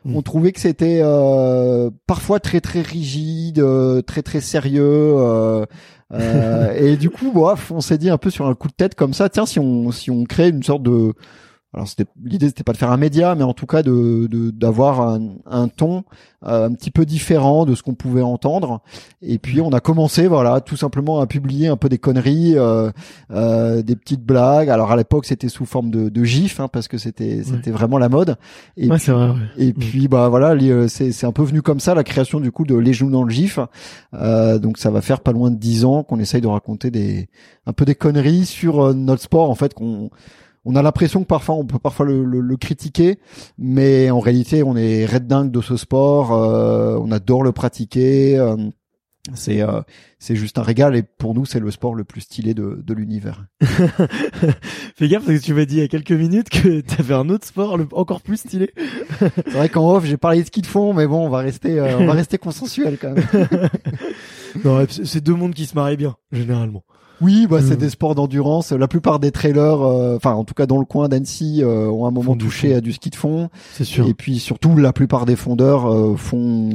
Mm. 0.05 0.15
On 0.15 0.21
trouvait 0.21 0.51
que 0.51 0.59
c'était 0.59 0.99
euh, 1.03 1.89
parfois 2.07 2.39
très 2.39 2.61
très 2.61 2.81
rigide, 2.81 3.59
euh, 3.59 4.01
très 4.01 4.21
très 4.21 4.41
sérieux. 4.41 4.83
euh, 5.17 5.65
euh, 6.13 6.73
et 6.77 6.97
du 6.97 7.09
coup, 7.09 7.31
on 7.71 7.81
s'est 7.81 7.97
dit 7.97 8.09
un 8.11 8.17
peu 8.19 8.29
sur 8.29 8.45
un 8.45 8.53
coup 8.53 8.67
de 8.67 8.73
tête 8.73 8.93
comme 8.95 9.13
ça, 9.13 9.29
tiens, 9.29 9.45
si 9.47 9.59
on 9.59 9.91
si 9.91 10.11
on 10.11 10.23
crée 10.25 10.49
une 10.49 10.61
sorte 10.63 10.83
de 10.83 11.13
alors 11.75 11.87
c'était 11.87 12.05
l'idée 12.23 12.47
c'était 12.47 12.63
pas 12.63 12.71
de 12.71 12.77
faire 12.77 12.91
un 12.91 12.97
média 12.97 13.35
mais 13.35 13.43
en 13.43 13.53
tout 13.53 13.65
cas 13.67 13.83
de 13.83 14.27
de- 14.31 14.49
d'avoir 14.49 15.01
un, 15.01 15.33
un 15.45 15.67
ton 15.67 16.03
euh, 16.47 16.67
un 16.67 16.73
petit 16.73 16.89
peu 16.91 17.05
différent 17.05 17.65
de 17.65 17.75
ce 17.75 17.83
qu'on 17.83 17.95
pouvait 17.95 18.21
entendre. 18.21 18.81
Et 19.21 19.39
puis 19.39 19.61
on 19.61 19.71
a 19.71 19.79
commencé 19.79 20.27
voilà 20.27 20.61
tout 20.61 20.77
simplement 20.77 21.19
à 21.19 21.27
publier 21.27 21.67
un 21.67 21.75
peu 21.75 21.89
des 21.89 21.97
conneries 21.97 22.53
euh, 22.55 22.91
euh, 23.31 23.81
des 23.81 23.95
petites 23.95 24.23
blagues. 24.23 24.69
Alors 24.69 24.91
à 24.91 24.95
l'époque 24.95 25.25
c'était 25.25 25.49
sous 25.49 25.65
forme 25.65 25.89
de, 25.91 26.09
de 26.09 26.23
gif 26.23 26.59
hein, 26.59 26.67
parce 26.71 26.87
que 26.87 26.97
c'était 26.97 27.41
c'était 27.43 27.71
vraiment 27.71 27.97
la 27.97 28.09
mode. 28.09 28.37
Et 28.77 28.87
ouais, 28.89 28.95
puis, 28.95 29.05
c'est 29.05 29.11
vrai. 29.11 29.29
ouais. 29.29 29.35
et 29.57 29.73
puis 29.73 30.07
bah 30.07 30.29
voilà 30.29 30.51
euh, 30.51 30.87
c'est 30.87 31.11
c'est 31.11 31.25
un 31.25 31.31
peu 31.33 31.43
venu 31.43 31.61
comme 31.61 31.79
ça 31.81 31.93
la 31.95 32.03
création 32.03 32.39
du 32.39 32.51
coup 32.51 32.65
de 32.65 32.75
les 32.75 32.93
genoux 32.93 33.11
dans 33.11 33.23
le 33.23 33.31
gif. 33.31 33.59
Euh, 34.13 34.59
donc 34.59 34.77
ça 34.77 34.91
va 34.91 35.01
faire 35.01 35.19
pas 35.21 35.31
loin 35.33 35.51
de 35.51 35.57
dix 35.57 35.83
ans 35.83 36.03
qu'on 36.03 36.19
essaye 36.19 36.41
de 36.41 36.47
raconter 36.47 36.91
des 36.91 37.27
un 37.65 37.73
peu 37.73 37.85
des 37.85 37.95
conneries 37.95 38.45
sur 38.45 38.81
euh, 38.81 38.93
notre 38.93 39.23
sport 39.23 39.49
en 39.49 39.55
fait 39.55 39.73
qu'on 39.73 40.09
on 40.65 40.75
a 40.75 40.81
l'impression 40.81 41.21
que 41.21 41.27
parfois 41.27 41.55
on 41.55 41.65
peut 41.65 41.79
parfois 41.79 42.05
le, 42.05 42.23
le- 42.25 42.41
le 42.41 42.57
critiquer, 42.57 43.19
mais 43.57 44.09
en 44.11 44.19
réalité 44.19 44.63
on 44.63 44.75
est 44.75 45.05
red 45.05 45.27
dingue 45.27 45.51
de 45.51 45.61
ce 45.61 45.77
sport, 45.77 46.33
euh, 46.33 46.97
on 47.01 47.11
adore 47.11 47.43
le 47.43 47.51
pratiquer, 47.51 48.37
euh, 48.37 48.55
c'est 49.33 49.61
euh, 49.61 49.81
c'est 50.19 50.35
juste 50.35 50.57
un 50.59 50.61
régal 50.63 50.95
et 50.95 51.01
pour 51.03 51.33
nous 51.33 51.45
c'est 51.45 51.59
le 51.59 51.71
sport 51.71 51.95
le 51.95 52.03
plus 52.03 52.21
stylé 52.21 52.53
de, 52.53 52.81
de 52.85 52.93
l'univers. 52.93 53.45
Fais 54.95 55.07
gaffe 55.07 55.25
parce 55.25 55.39
que 55.39 55.43
tu 55.43 55.53
m'as 55.53 55.65
dit 55.65 55.75
il 55.75 55.81
y 55.81 55.83
a 55.83 55.87
quelques 55.87 56.11
minutes 56.11 56.49
que 56.49 56.81
t'avais 56.81 57.13
un 57.15 57.29
autre 57.29 57.45
sport 57.47 57.77
le- 57.77 57.87
encore 57.93 58.21
plus 58.21 58.37
stylé. 58.37 58.71
C'est 59.19 59.49
vrai 59.51 59.69
qu'en 59.69 59.95
off 59.95 60.05
j'ai 60.05 60.17
parlé 60.17 60.41
de 60.41 60.45
ski 60.47 60.61
de 60.61 60.67
fond, 60.67 60.93
mais 60.93 61.07
bon 61.07 61.25
on 61.25 61.29
va 61.29 61.39
rester 61.39 61.79
euh, 61.79 61.97
on 61.99 62.05
va 62.05 62.13
rester 62.13 62.37
consensuel 62.37 62.97
quand 62.99 63.13
même. 63.13 63.25
Non, 64.63 64.85
c'est 64.87 65.19
deux 65.21 65.33
mondes 65.33 65.53
qui 65.53 65.65
se 65.65 65.75
marient 65.75 65.97
bien 65.97 66.15
généralement. 66.31 66.85
Oui, 67.21 67.47
bah, 67.49 67.59
c'est 67.61 67.75
Mm. 67.75 67.79
des 67.79 67.89
sports 67.89 68.15
d'endurance. 68.15 68.71
La 68.71 68.87
plupart 68.87 69.19
des 69.19 69.31
trailers, 69.31 69.81
euh, 69.81 70.15
enfin 70.17 70.33
en 70.33 70.43
tout 70.43 70.53
cas 70.53 70.65
dans 70.65 70.79
le 70.79 70.85
coin 70.85 71.07
d'Annecy, 71.09 71.61
euh, 71.63 71.87
ont 71.89 72.05
un 72.05 72.11
moment 72.11 72.35
touché 72.35 72.73
à 72.75 72.81
du 72.81 72.91
ski 72.93 73.09
de 73.09 73.15
fond. 73.15 73.49
C'est 73.73 73.83
sûr. 73.85 74.07
Et 74.07 74.13
puis 74.13 74.39
surtout, 74.39 74.75
la 74.77 74.91
plupart 74.93 75.25
des 75.25 75.35
fondeurs 75.35 75.91
euh, 75.91 76.15
font 76.17 76.69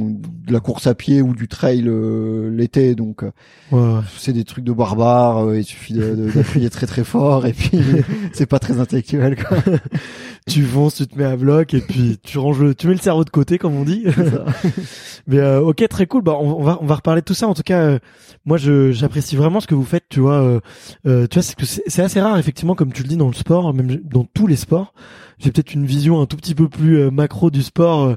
de 0.47 0.51
la 0.53 0.59
course 0.59 0.87
à 0.87 0.95
pied 0.95 1.21
ou 1.21 1.35
du 1.35 1.47
trail 1.47 1.83
euh, 1.87 2.49
l'été. 2.49 2.95
Donc 2.95 3.23
euh, 3.23 3.31
Ouais, 3.71 4.01
c'est 4.17 4.33
des 4.33 4.43
trucs 4.43 4.63
de 4.65 4.73
barbares. 4.73 5.45
euh, 5.47 5.57
il 5.59 5.63
suffit 5.63 5.93
d'appuyer 5.93 6.69
très 6.69 6.87
très 6.87 7.03
fort 7.03 7.45
et 7.45 7.53
puis 7.53 7.79
c'est 8.33 8.45
pas 8.47 8.59
très 8.59 8.79
intellectuel. 8.79 9.35
Quoi. 9.43 9.57
tu 10.47 10.63
fonces, 10.63 10.95
tu 10.95 11.07
te 11.07 11.17
mets 11.17 11.25
à 11.25 11.35
bloc 11.37 11.73
et 11.73 11.81
puis 11.81 12.17
tu 12.23 12.37
ranges 12.39 12.59
le, 12.61 12.73
tu 12.75 12.87
mets 12.87 12.93
le 12.93 12.99
cerveau 12.99 13.23
de 13.23 13.29
côté 13.29 13.57
comme 13.57 13.75
on 13.75 13.83
dit. 13.83 14.03
Mais 15.27 15.37
euh, 15.39 15.61
ok, 15.61 15.87
très 15.87 16.07
cool. 16.07 16.23
Bah, 16.23 16.33
on, 16.39 16.59
on 16.59 16.63
va 16.63 16.77
on 16.81 16.85
va 16.85 16.95
reparler 16.95 17.21
de 17.21 17.25
tout 17.25 17.33
ça. 17.33 17.47
En 17.47 17.53
tout 17.53 17.61
cas, 17.63 17.79
euh, 17.81 17.99
moi, 18.45 18.57
je 18.57 18.91
j'apprécie 18.91 19.35
vraiment 19.35 19.59
ce 19.59 19.67
que 19.67 19.75
vous 19.75 19.83
faites. 19.83 20.05
Tu 20.09 20.19
vois, 20.19 20.30
euh, 20.33 20.59
euh, 21.05 21.27
tu 21.27 21.35
vois, 21.35 21.43
c'est 21.43 21.55
que 21.55 21.65
c'est 21.65 21.83
c'est 21.87 22.01
assez 22.01 22.21
rare 22.21 22.37
effectivement, 22.37 22.75
comme 22.75 22.93
tu 22.93 23.03
le 23.03 23.09
dis 23.09 23.17
dans 23.17 23.27
le 23.27 23.33
sport, 23.33 23.73
même 23.73 23.95
dans 24.03 24.25
tous 24.25 24.47
les 24.47 24.55
sports. 24.55 24.93
J'ai 25.39 25.51
peut-être 25.51 25.73
une 25.73 25.85
vision 25.85 26.21
un 26.21 26.25
tout 26.27 26.37
petit 26.37 26.55
peu 26.55 26.69
plus 26.69 26.99
euh, 26.99 27.11
macro 27.11 27.49
du 27.49 27.63
sport, 27.63 28.15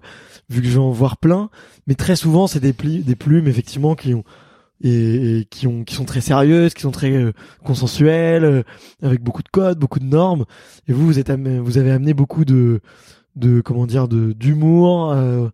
vu 0.51 0.61
que 0.61 0.67
je 0.69 0.73
vais 0.75 0.79
en 0.79 0.91
voir 0.91 1.17
plein. 1.17 1.49
Mais 1.87 1.95
très 1.95 2.17
souvent, 2.17 2.47
c'est 2.47 2.61
des 2.61 2.73
plumes 2.73 3.49
effectivement 3.49 3.95
qui 3.95 4.15
ont 4.15 4.25
et, 4.83 5.39
et 5.39 5.45
qui 5.47 5.67
ont 5.67 5.85
qui 5.85 5.95
sont 5.95 6.05
très 6.05 6.21
sérieuses, 6.21 6.75
qui 6.75 6.83
sont 6.83 6.91
très 6.91 7.13
euh, 7.13 7.33
consensuelles, 7.65 8.45
euh, 8.45 8.63
avec 9.03 9.23
beaucoup 9.23 9.43
de 9.43 9.49
codes, 9.49 9.79
beaucoup 9.79 9.99
de 9.99 10.05
normes. 10.05 10.45
Et 10.89 10.93
vous, 10.93 11.07
vous 11.07 11.19
êtes 11.19 11.31
vous 11.31 11.79
avez 11.79 11.91
amené 11.91 12.15
beaucoup 12.15 12.45
de 12.45 12.81
de 13.37 13.61
comment 13.61 13.87
dire 13.87 14.09
de 14.09 14.33
d'humour, 14.33 15.13
euh, 15.13 15.49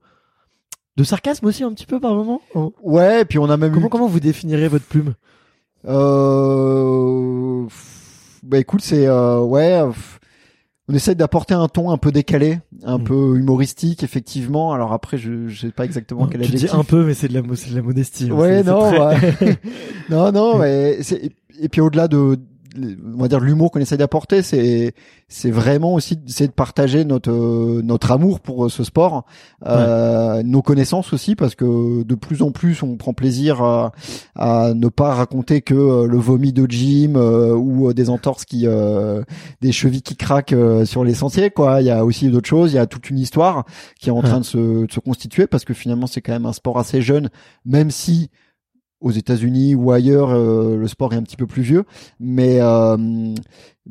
de 0.96 1.04
sarcasme 1.04 1.46
aussi 1.46 1.62
un 1.62 1.72
petit 1.72 1.86
peu 1.86 2.00
par 2.00 2.14
moment. 2.14 2.40
Oh. 2.54 2.74
Ouais, 2.82 3.22
et 3.22 3.24
puis 3.24 3.38
on 3.38 3.48
a 3.48 3.56
même 3.56 3.72
Comment 3.72 3.86
eu... 3.86 3.90
comment 3.90 4.08
vous 4.08 4.20
définirez 4.20 4.68
votre 4.68 4.86
plume? 4.86 5.14
Euh... 5.86 7.66
Bah 8.42 8.58
écoute, 8.58 8.80
c'est 8.82 9.06
euh, 9.06 9.40
ouais, 9.40 9.80
on 10.88 10.94
essaie 10.94 11.14
d'apporter 11.14 11.54
un 11.54 11.68
ton 11.68 11.90
un 11.90 11.98
peu 11.98 12.10
décalé, 12.10 12.58
un 12.84 12.98
Mm. 12.98 13.04
peu 13.04 13.36
humoristique 13.38 14.02
effectivement. 14.02 14.72
Alors 14.72 14.92
après, 14.92 15.18
je 15.18 15.46
je 15.48 15.60
sais 15.60 15.72
pas 15.72 15.84
exactement 15.84 16.26
quel 16.26 16.40
Tu 16.40 16.48
dis 16.48 16.56
adjectif. 16.56 16.78
un 16.78 16.84
peu, 16.84 17.04
mais 17.04 17.14
c'est 17.14 17.28
de 17.28 17.34
la 17.34 17.42
c'est 17.56 17.70
de 17.70 17.76
la 17.76 17.82
modestie. 17.82 18.28
hein. 18.30 18.34
Ouais, 18.34 18.62
non, 18.62 18.80
très- 18.90 18.98
ouais. 19.46 19.56
non, 20.10 20.32
non, 20.32 20.58
mais 20.58 21.02
c'est 21.02 21.30
et 21.60 21.68
puis 21.68 21.80
au-delà 21.80 22.08
de 22.08 22.38
on 22.76 23.20
va 23.20 23.28
dire 23.28 23.40
l'humour 23.40 23.70
qu'on 23.70 23.80
essaie 23.80 23.96
d'apporter, 23.96 24.42
c'est 24.42 24.94
c'est 25.28 25.50
vraiment 25.50 25.94
aussi 25.94 26.16
d'essayer 26.16 26.48
de 26.48 26.52
partager 26.52 27.04
notre 27.04 27.30
euh, 27.30 27.82
notre 27.82 28.10
amour 28.12 28.40
pour 28.40 28.64
euh, 28.64 28.68
ce 28.68 28.84
sport, 28.84 29.24
euh, 29.66 30.42
nos 30.42 30.62
connaissances 30.62 31.12
aussi, 31.12 31.34
parce 31.36 31.54
que 31.54 32.02
de 32.02 32.14
plus 32.14 32.42
en 32.42 32.50
plus 32.52 32.82
on 32.82 32.96
prend 32.96 33.12
plaisir 33.12 33.62
à, 33.62 33.92
à 34.36 34.72
ne 34.74 34.88
pas 34.88 35.14
raconter 35.14 35.60
que 35.62 35.74
euh, 35.74 36.06
le 36.06 36.18
vomi 36.18 36.52
de 36.52 36.66
gym 36.70 37.16
euh, 37.16 37.54
ou 37.54 37.92
des 37.92 38.10
entorses 38.10 38.44
qui 38.44 38.66
euh, 38.66 39.22
des 39.60 39.72
chevilles 39.72 40.02
qui 40.02 40.16
craquent 40.16 40.54
sur 40.84 41.04
les 41.04 41.14
sentiers 41.14 41.50
quoi. 41.50 41.80
Il 41.80 41.86
y 41.86 41.90
a 41.90 42.04
aussi 42.04 42.28
d'autres 42.30 42.48
choses, 42.48 42.72
il 42.72 42.76
y 42.76 42.78
a 42.78 42.86
toute 42.86 43.10
une 43.10 43.18
histoire 43.18 43.64
qui 43.98 44.08
est 44.08 44.12
en 44.12 44.20
Ouais. 44.20 44.28
train 44.28 44.40
de 44.40 44.44
se, 44.44 44.84
de 44.86 44.92
se 44.92 45.00
constituer 45.00 45.46
parce 45.46 45.64
que 45.64 45.72
finalement 45.72 46.06
c'est 46.06 46.20
quand 46.20 46.32
même 46.32 46.44
un 46.46 46.52
sport 46.52 46.78
assez 46.78 47.00
jeune, 47.00 47.30
même 47.64 47.90
si 47.90 48.28
aux 49.00 49.10
États-Unis 49.10 49.74
ou 49.74 49.92
ailleurs 49.92 50.30
euh, 50.30 50.76
le 50.76 50.88
sport 50.88 51.12
est 51.12 51.16
un 51.16 51.22
petit 51.22 51.36
peu 51.36 51.46
plus 51.46 51.62
vieux, 51.62 51.84
mais 52.18 52.60
euh, 52.60 52.96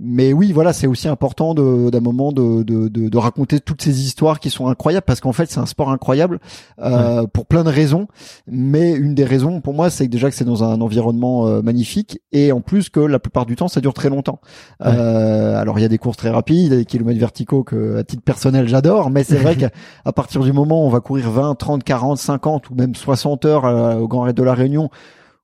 mais 0.01 0.33
oui 0.33 0.51
voilà 0.53 0.73
c'est 0.73 0.87
aussi 0.87 1.07
important 1.07 1.53
d'un 1.53 1.99
moment 1.99 2.31
de, 2.31 2.63
de, 2.63 2.87
de 2.87 3.09
de 3.09 3.17
raconter 3.17 3.59
toutes 3.59 3.81
ces 3.81 4.01
histoires 4.05 4.39
qui 4.39 4.49
sont 4.49 4.67
incroyables 4.67 5.05
parce 5.05 5.19
qu'en 5.19 5.33
fait 5.33 5.51
c'est 5.51 5.59
un 5.59 5.65
sport 5.65 5.91
incroyable 5.91 6.39
euh, 6.81 7.27
pour 7.27 7.45
plein 7.45 7.63
de 7.63 7.69
raisons, 7.69 8.07
mais 8.47 8.93
une 8.93 9.13
des 9.13 9.25
raisons 9.25 9.61
pour 9.61 9.73
moi 9.73 9.89
c'est 9.89 10.05
que 10.05 10.11
déjà 10.11 10.29
que 10.29 10.35
c'est 10.35 10.45
dans 10.45 10.63
un 10.63 10.79
environnement 10.81 11.47
euh, 11.47 11.61
magnifique 11.61 12.21
et 12.31 12.51
en 12.51 12.61
plus 12.61 12.89
que 12.89 12.99
la 12.99 13.19
plupart 13.19 13.45
du 13.45 13.55
temps 13.55 13.67
ça 13.67 13.81
dure 13.81 13.93
très 13.93 14.09
longtemps. 14.09 14.39
Ouais. 14.79 14.87
Euh, 14.87 15.59
alors 15.59 15.79
il 15.79 15.81
y 15.81 15.85
a 15.85 15.89
des 15.89 15.97
courses 15.97 16.17
très 16.17 16.29
rapides, 16.29 16.73
des 16.73 16.85
kilomètres 16.85 17.19
verticaux 17.19 17.63
que 17.63 17.97
à 17.97 18.03
titre 18.03 18.23
personnel 18.23 18.67
j'adore, 18.67 19.09
mais 19.09 19.23
c'est 19.23 19.37
vrai 19.37 19.55
qu'à 20.05 20.11
partir 20.13 20.41
du 20.41 20.53
moment 20.53 20.83
où 20.83 20.87
on 20.87 20.89
va 20.89 21.01
courir 21.01 21.29
20, 21.29 21.55
30, 21.55 21.83
40, 21.83 22.17
50 22.17 22.69
ou 22.69 22.75
même 22.75 22.95
60 22.95 23.45
heures 23.45 23.65
euh, 23.65 23.95
au 23.95 24.07
Grand 24.07 24.21
Raid 24.21 24.35
de 24.35 24.43
la 24.43 24.53
Réunion, 24.53 24.89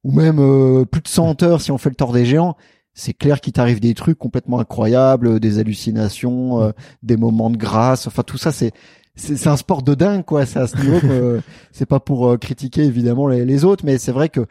ou 0.03 0.11
même 0.11 0.37
euh, 0.39 0.85
plus 0.85 1.01
de 1.01 1.07
100 1.07 1.43
heures 1.43 1.61
si 1.61 1.71
on 1.71 1.77
fait 1.77 1.89
le 1.89 1.95
tort 1.95 2.13
des 2.13 2.25
géants, 2.25 2.55
c'est 2.95 3.13
clair 3.13 3.41
qu'il 3.41 3.53
t'arrive 3.53 3.79
des 3.79 3.93
trucs 3.93 4.17
complètement 4.17 4.59
incroyables, 4.59 5.27
euh, 5.27 5.39
des 5.39 5.59
hallucinations, 5.59 6.63
euh, 6.63 6.71
des 7.03 7.17
moments 7.17 7.51
de 7.51 7.57
grâce, 7.57 8.07
enfin 8.07 8.23
tout 8.23 8.37
ça 8.37 8.51
c'est 8.51 8.71
c'est 9.17 9.47
un 9.47 9.55
sport 9.55 9.81
de 9.81 9.93
dingue 9.93 10.25
quoi, 10.25 10.45
c'est 10.45 10.59
à 10.59 10.67
ce 10.67 10.77
niveau 10.77 10.99
c'est 11.71 11.85
pas 11.85 11.99
pour 11.99 12.27
euh, 12.27 12.37
critiquer 12.37 12.83
évidemment 12.83 13.27
les, 13.27 13.45
les 13.45 13.63
autres, 13.63 13.85
mais 13.85 13.97
c'est 13.97 14.11
vrai 14.11 14.29
que 14.29 14.47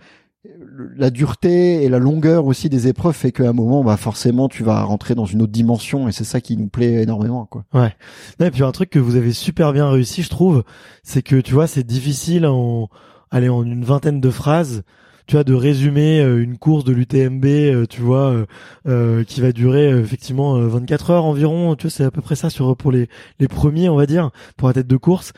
la 0.97 1.11
dureté 1.11 1.85
et 1.85 1.89
la 1.89 1.99
longueur 1.99 2.45
aussi 2.45 2.69
des 2.69 2.87
épreuves 2.87 3.15
fait 3.15 3.33
qu'à 3.33 3.49
un 3.49 3.53
moment 3.55 3.83
bah 3.83 3.97
forcément 3.97 4.49
tu 4.49 4.63
vas 4.63 4.83
rentrer 4.83 5.15
dans 5.15 5.25
une 5.25 5.41
autre 5.41 5.53
dimension 5.53 6.07
et 6.07 6.13
c'est 6.13 6.25
ça 6.25 6.43
qui 6.43 6.59
nous 6.59 6.69
plaît 6.69 7.03
énormément 7.03 7.47
quoi. 7.47 7.65
Ouais. 7.73 7.95
Et 8.41 8.51
puis 8.51 8.63
un 8.63 8.73
truc 8.73 8.91
que 8.91 8.99
vous 8.99 9.17
avez 9.17 9.33
super 9.33 9.73
bien 9.73 9.89
réussi, 9.89 10.23
je 10.23 10.29
trouve, 10.29 10.65
c'est 11.03 11.23
que 11.23 11.37
tu 11.37 11.55
vois, 11.55 11.67
c'est 11.67 11.85
difficile 11.85 12.47
en 12.47 12.89
aller 13.31 13.49
en 13.49 13.65
une 13.65 13.85
vingtaine 13.85 14.21
de 14.21 14.31
phrases, 14.31 14.83
tu 15.27 15.37
vois, 15.37 15.45
de 15.45 15.55
résumer 15.55 16.21
euh, 16.21 16.43
une 16.43 16.59
course 16.59 16.85
de 16.85 16.93
l'UTMB, 16.93 17.45
euh, 17.45 17.87
tu 17.87 18.01
vois, 18.01 18.45
euh, 18.87 19.25
qui 19.25 19.41
va 19.41 19.53
durer 19.53 19.89
effectivement 19.99 20.57
euh, 20.57 20.67
24 20.69 21.11
heures 21.11 21.25
environ. 21.25 21.75
Tu 21.77 21.85
vois, 21.85 21.91
c'est 21.91 22.05
à 22.05 22.11
peu 22.11 22.21
près 22.21 22.37
ça 22.37 22.51
sur 22.51 22.77
pour 22.77 22.93
les 22.93 23.09
les 23.39 23.49
premiers, 23.49 23.89
on 23.89 23.97
va 23.97 24.07
dire, 24.07 24.31
pour 24.57 24.69
la 24.69 24.75
tête 24.75 24.87
de 24.87 24.97
course. 24.97 25.33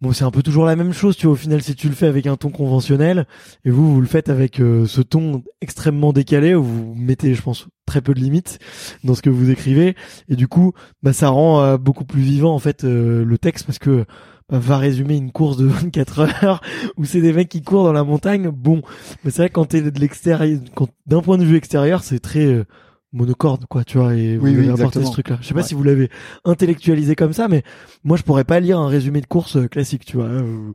Bon, 0.00 0.12
c'est 0.12 0.24
un 0.24 0.30
peu 0.30 0.42
toujours 0.44 0.64
la 0.64 0.76
même 0.76 0.92
chose, 0.92 1.16
tu 1.16 1.26
vois. 1.26 1.32
Au 1.32 1.36
final, 1.36 1.60
si 1.60 1.74
tu 1.74 1.88
le 1.88 1.94
fais 1.94 2.06
avec 2.06 2.28
un 2.28 2.36
ton 2.36 2.50
conventionnel, 2.50 3.26
et 3.64 3.70
vous, 3.70 3.92
vous 3.92 4.00
le 4.00 4.06
faites 4.06 4.28
avec 4.28 4.58
ce 4.58 5.00
ton 5.00 5.42
extrêmement 5.60 6.12
décalé, 6.12 6.54
où 6.54 6.62
vous 6.62 6.94
mettez, 6.94 7.34
je 7.34 7.42
pense, 7.42 7.66
très 7.84 8.00
peu 8.00 8.14
de 8.14 8.20
limites 8.20 8.60
dans 9.02 9.16
ce 9.16 9.22
que 9.22 9.30
vous 9.30 9.50
écrivez, 9.50 9.96
et 10.28 10.36
du 10.36 10.46
coup, 10.46 10.72
bah, 11.02 11.12
ça 11.12 11.30
rend 11.30 11.76
beaucoup 11.78 12.04
plus 12.04 12.22
vivant 12.22 12.54
en 12.54 12.60
fait 12.60 12.84
le 12.84 13.38
texte 13.38 13.66
parce 13.66 13.80
que 13.80 14.04
va 14.50 14.78
résumer 14.78 15.16
une 15.16 15.30
course 15.32 15.56
de 15.56 15.66
24 15.66 16.44
heures 16.44 16.60
où 16.96 17.04
c'est 17.04 17.20
des 17.20 17.32
mecs 17.32 17.48
qui 17.48 17.62
courent 17.62 17.84
dans 17.84 17.92
la 17.92 18.04
montagne. 18.04 18.48
Bon, 18.50 18.82
mais 19.24 19.30
c'est 19.30 19.42
vrai 19.42 19.48
que 19.48 19.54
quand 19.54 19.66
t'es 19.66 19.82
de 19.82 20.00
l'extérieur, 20.00 20.58
d'un 21.06 21.20
point 21.20 21.38
de 21.38 21.44
vue 21.44 21.56
extérieur, 21.56 22.02
c'est 22.02 22.18
très 22.18 22.46
euh, 22.46 22.64
monocorde 23.12 23.66
quoi, 23.66 23.84
tu 23.84 23.98
vois. 23.98 24.14
Et 24.14 24.36
vous 24.36 24.44
Oui, 24.46 24.52
oui, 24.56 24.64
apporté 24.66 24.82
exactement. 25.00 25.06
ce 25.06 25.12
truc-là. 25.12 25.38
Je 25.42 25.46
sais 25.48 25.54
pas 25.54 25.60
Ouais. 25.60 25.66
si 25.66 25.74
vous 25.74 25.82
l'avez 25.82 26.10
intellectualisé 26.44 27.14
comme 27.14 27.32
ça, 27.32 27.48
mais 27.48 27.62
moi 28.04 28.16
je 28.16 28.22
pourrais 28.22 28.44
pas 28.44 28.60
lire 28.60 28.78
un 28.78 28.88
résumé 28.88 29.20
de 29.20 29.26
course 29.26 29.56
euh, 29.56 29.66
classique, 29.68 30.04
tu 30.04 30.16
vois. 30.16 30.26
euh, 30.26 30.72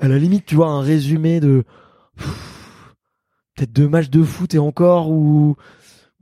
à 0.00 0.08
la 0.08 0.18
limite, 0.18 0.44
tu 0.46 0.54
vois 0.56 0.68
un 0.68 0.80
résumé 0.80 1.40
de 1.40 1.64
peut-être 3.56 3.72
deux 3.72 3.88
matchs 3.88 4.10
de 4.10 4.22
foot 4.22 4.54
et 4.54 4.58
encore 4.58 5.10
ou 5.10 5.56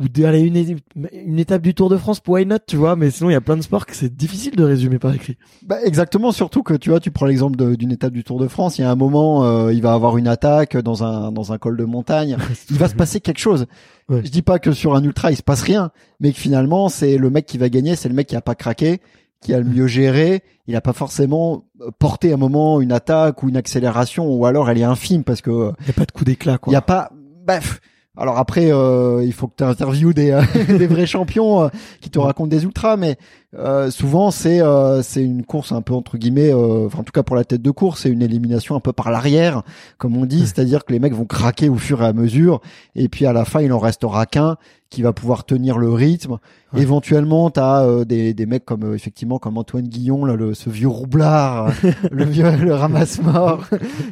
ou 0.02 0.08
d'aller 0.08 0.40
une, 0.40 1.38
étape 1.38 1.62
du 1.62 1.74
Tour 1.74 1.88
de 1.88 1.96
France 1.96 2.20
why 2.26 2.44
not, 2.44 2.58
tu 2.66 2.76
vois, 2.76 2.96
mais 2.96 3.10
sinon 3.10 3.30
il 3.30 3.32
y 3.32 3.36
a 3.36 3.40
plein 3.40 3.56
de 3.56 3.62
sports 3.62 3.86
que 3.86 3.94
c'est 3.94 4.14
difficile 4.14 4.56
de 4.56 4.64
résumer 4.64 4.98
par 4.98 5.14
écrit. 5.14 5.36
Bah, 5.62 5.76
exactement, 5.84 6.32
surtout 6.32 6.62
que 6.62 6.74
tu 6.74 6.90
vois, 6.90 7.00
tu 7.00 7.10
prends 7.10 7.26
l'exemple 7.26 7.56
d'une 7.76 7.92
étape 7.92 8.12
du 8.12 8.24
Tour 8.24 8.38
de 8.38 8.48
France, 8.48 8.78
il 8.78 8.82
y 8.82 8.84
a 8.84 8.90
un 8.90 8.96
moment, 8.96 9.44
euh, 9.44 9.72
il 9.72 9.82
va 9.82 9.92
avoir 9.92 10.16
une 10.16 10.28
attaque 10.28 10.76
dans 10.76 11.04
un 11.04 11.32
dans 11.32 11.52
un 11.52 11.58
col 11.58 11.76
de 11.76 11.84
montagne, 11.84 12.36
il 12.70 12.76
va 12.76 12.88
se 12.88 12.94
passer 12.94 13.20
quelque 13.20 13.40
chose. 13.40 13.66
Ouais. 14.08 14.22
Je 14.24 14.30
dis 14.30 14.42
pas 14.42 14.58
que 14.58 14.72
sur 14.72 14.94
un 14.94 15.04
ultra 15.04 15.30
il 15.30 15.36
se 15.36 15.42
passe 15.42 15.62
rien, 15.62 15.90
mais 16.20 16.32
que 16.32 16.38
finalement 16.38 16.88
c'est 16.88 17.16
le 17.16 17.30
mec 17.30 17.46
qui 17.46 17.58
va 17.58 17.68
gagner, 17.68 17.96
c'est 17.96 18.08
le 18.08 18.14
mec 18.14 18.26
qui 18.26 18.36
a 18.36 18.40
pas 18.40 18.54
craqué, 18.54 19.00
qui 19.40 19.54
a 19.54 19.58
le 19.58 19.64
mieux 19.64 19.86
géré, 19.86 20.42
il 20.66 20.76
a 20.76 20.80
pas 20.80 20.92
forcément 20.92 21.64
euh, 21.80 21.90
porté 21.98 22.32
un 22.32 22.36
moment 22.36 22.80
une 22.80 22.92
attaque 22.92 23.42
ou 23.42 23.48
une 23.48 23.56
accélération, 23.56 24.32
ou 24.32 24.46
alors 24.46 24.70
elle 24.70 24.78
est 24.78 24.84
infime 24.84 25.24
parce 25.24 25.40
que 25.40 25.50
euh, 25.50 25.72
Il 25.80 25.88
y 25.88 25.90
a 25.90 25.94
pas 25.94 26.04
de 26.04 26.12
coup 26.12 26.24
d'éclat 26.24 26.58
quoi. 26.58 26.70
il 26.70 26.74
y 26.74 26.76
a 26.76 26.82
pas, 26.82 27.10
bref. 27.46 27.80
Alors 28.16 28.36
après, 28.38 28.70
euh, 28.70 29.24
il 29.24 29.32
faut 29.32 29.48
que 29.48 29.56
tu 29.56 29.64
interviewes 29.64 30.12
des, 30.12 30.32
euh, 30.32 30.42
des 30.78 30.86
vrais 30.86 31.06
champions 31.06 31.64
euh, 31.64 31.68
qui 32.00 32.10
te 32.10 32.18
racontent 32.18 32.48
des 32.48 32.62
ultras, 32.64 32.96
mais 32.96 33.16
euh, 33.54 33.90
souvent 33.90 34.30
c'est 34.30 34.62
euh, 34.62 35.02
c'est 35.02 35.22
une 35.22 35.44
course 35.44 35.72
un 35.72 35.82
peu 35.82 35.92
entre 35.92 36.16
guillemets, 36.16 36.52
euh, 36.52 36.86
enfin, 36.86 37.00
en 37.00 37.02
tout 37.02 37.12
cas 37.12 37.22
pour 37.22 37.36
la 37.36 37.44
tête 37.44 37.60
de 37.60 37.70
course, 37.70 38.02
c'est 38.02 38.08
une 38.08 38.22
élimination 38.22 38.76
un 38.76 38.80
peu 38.80 38.92
par 38.92 39.10
l'arrière, 39.10 39.62
comme 39.98 40.16
on 40.16 40.24
dit, 40.24 40.46
c'est-à-dire 40.46 40.84
que 40.84 40.92
les 40.92 40.98
mecs 40.98 41.12
vont 41.12 41.26
craquer 41.26 41.68
au 41.68 41.76
fur 41.76 42.02
et 42.02 42.06
à 42.06 42.12
mesure, 42.14 42.60
et 42.94 43.08
puis 43.08 43.26
à 43.26 43.32
la 43.32 43.44
fin 43.44 43.60
il 43.60 43.72
en 43.72 43.78
restera 43.78 44.24
qu'un 44.24 44.56
qui 44.92 45.00
va 45.00 45.12
pouvoir 45.14 45.44
tenir 45.44 45.78
le 45.78 45.90
rythme. 45.90 46.38
Ouais. 46.72 46.82
Éventuellement, 46.82 47.50
t'as 47.50 47.84
euh, 47.84 48.04
des 48.04 48.34
des 48.34 48.46
mecs 48.46 48.64
comme 48.64 48.84
euh, 48.84 48.94
effectivement 48.94 49.38
comme 49.38 49.56
Antoine 49.56 49.88
Guillon, 49.88 50.24
là, 50.24 50.36
le, 50.36 50.52
ce 50.52 50.68
vieux 50.68 50.88
roublard, 50.88 51.72
le 52.10 52.24
vieux 52.24 52.50
le 52.56 52.74
ramasse-mort 52.74 53.64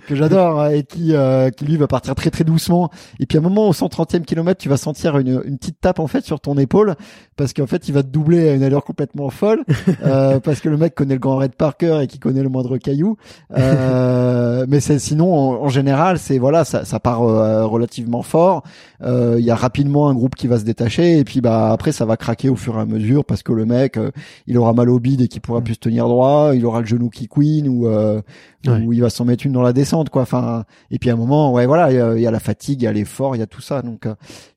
que 0.06 0.14
j'adore 0.14 0.60
hein, 0.60 0.70
et 0.70 0.82
qui 0.82 1.14
euh, 1.14 1.50
qui 1.50 1.66
lui 1.66 1.76
va 1.76 1.86
partir 1.86 2.14
très 2.14 2.30
très 2.30 2.44
doucement. 2.44 2.90
Et 3.18 3.26
puis 3.26 3.36
à 3.36 3.40
un 3.40 3.44
moment 3.44 3.68
au 3.68 3.72
130e 3.72 4.22
kilomètre, 4.22 4.60
tu 4.60 4.70
vas 4.70 4.78
sentir 4.78 5.18
une 5.18 5.42
une 5.44 5.58
petite 5.58 5.80
tape 5.80 5.98
en 5.98 6.06
fait 6.06 6.24
sur 6.24 6.40
ton 6.40 6.56
épaule 6.56 6.96
parce 7.36 7.52
qu'en 7.52 7.66
fait 7.66 7.88
il 7.88 7.92
va 7.92 8.02
te 8.02 8.08
doubler 8.08 8.48
à 8.48 8.54
une 8.54 8.62
allure 8.62 8.84
complètement 8.84 9.29
folle 9.30 9.64
euh, 10.04 10.40
parce 10.40 10.60
que 10.60 10.68
le 10.68 10.76
mec 10.76 10.94
connaît 10.94 11.14
le 11.14 11.20
Grand 11.20 11.36
Raid 11.36 11.54
par 11.54 11.76
cœur 11.76 12.00
et 12.00 12.06
qui 12.06 12.18
connaît 12.18 12.42
le 12.42 12.48
moindre 12.48 12.78
caillou. 12.78 13.16
Euh, 13.56 14.66
mais 14.68 14.80
c'est 14.80 14.98
sinon 14.98 15.34
en, 15.34 15.64
en 15.64 15.68
général 15.68 16.18
c'est 16.18 16.38
voilà 16.38 16.64
ça 16.64 16.84
ça 16.84 17.00
part 17.00 17.22
euh, 17.22 17.66
relativement 17.66 18.22
fort. 18.22 18.62
Euh, 19.02 19.36
Il 19.38 19.44
y 19.44 19.50
a 19.50 19.54
rapidement 19.54 20.08
un 20.08 20.14
groupe 20.14 20.34
qui 20.34 20.46
va 20.46 20.58
se 20.58 20.64
détacher 20.64 21.18
et 21.18 21.24
puis 21.24 21.40
bah 21.40 21.70
après 21.72 21.92
ça 21.92 22.04
va 22.04 22.16
craquer 22.16 22.48
au 22.48 22.56
fur 22.56 22.76
et 22.76 22.80
à 22.80 22.84
mesure 22.84 23.24
parce 23.24 23.42
que 23.42 23.52
le 23.52 23.64
mec 23.64 23.96
euh, 23.96 24.10
il 24.46 24.58
aura 24.58 24.72
mal 24.72 24.90
au 24.90 24.98
bide 24.98 25.22
et 25.22 25.28
qu'il 25.28 25.40
pourra 25.40 25.60
plus 25.60 25.74
se 25.74 25.80
tenir 25.80 26.08
droit, 26.08 26.52
il 26.54 26.64
aura 26.66 26.80
le 26.80 26.86
genou 26.86 27.08
qui 27.08 27.28
queen 27.28 27.68
ou 27.68 27.86
euh, 27.86 28.20
Ouais. 28.66 28.78
où 28.84 28.92
il 28.92 29.00
va 29.00 29.08
s'en 29.08 29.24
mettre 29.24 29.46
une 29.46 29.52
dans 29.52 29.62
la 29.62 29.72
descente 29.72 30.10
quoi. 30.10 30.22
Enfin 30.22 30.64
et 30.90 30.98
puis 30.98 31.08
à 31.08 31.14
un 31.14 31.16
moment 31.16 31.52
ouais 31.52 31.64
voilà 31.66 31.90
il 31.90 31.96
y 31.96 32.00
a, 32.00 32.14
il 32.14 32.20
y 32.20 32.26
a 32.26 32.30
la 32.30 32.40
fatigue, 32.40 32.82
il 32.82 32.84
y 32.84 32.88
a 32.88 32.92
l'effort, 32.92 33.34
il 33.34 33.38
y 33.38 33.42
a 33.42 33.46
tout 33.46 33.62
ça 33.62 33.80
donc 33.80 34.06
euh, 34.06 34.14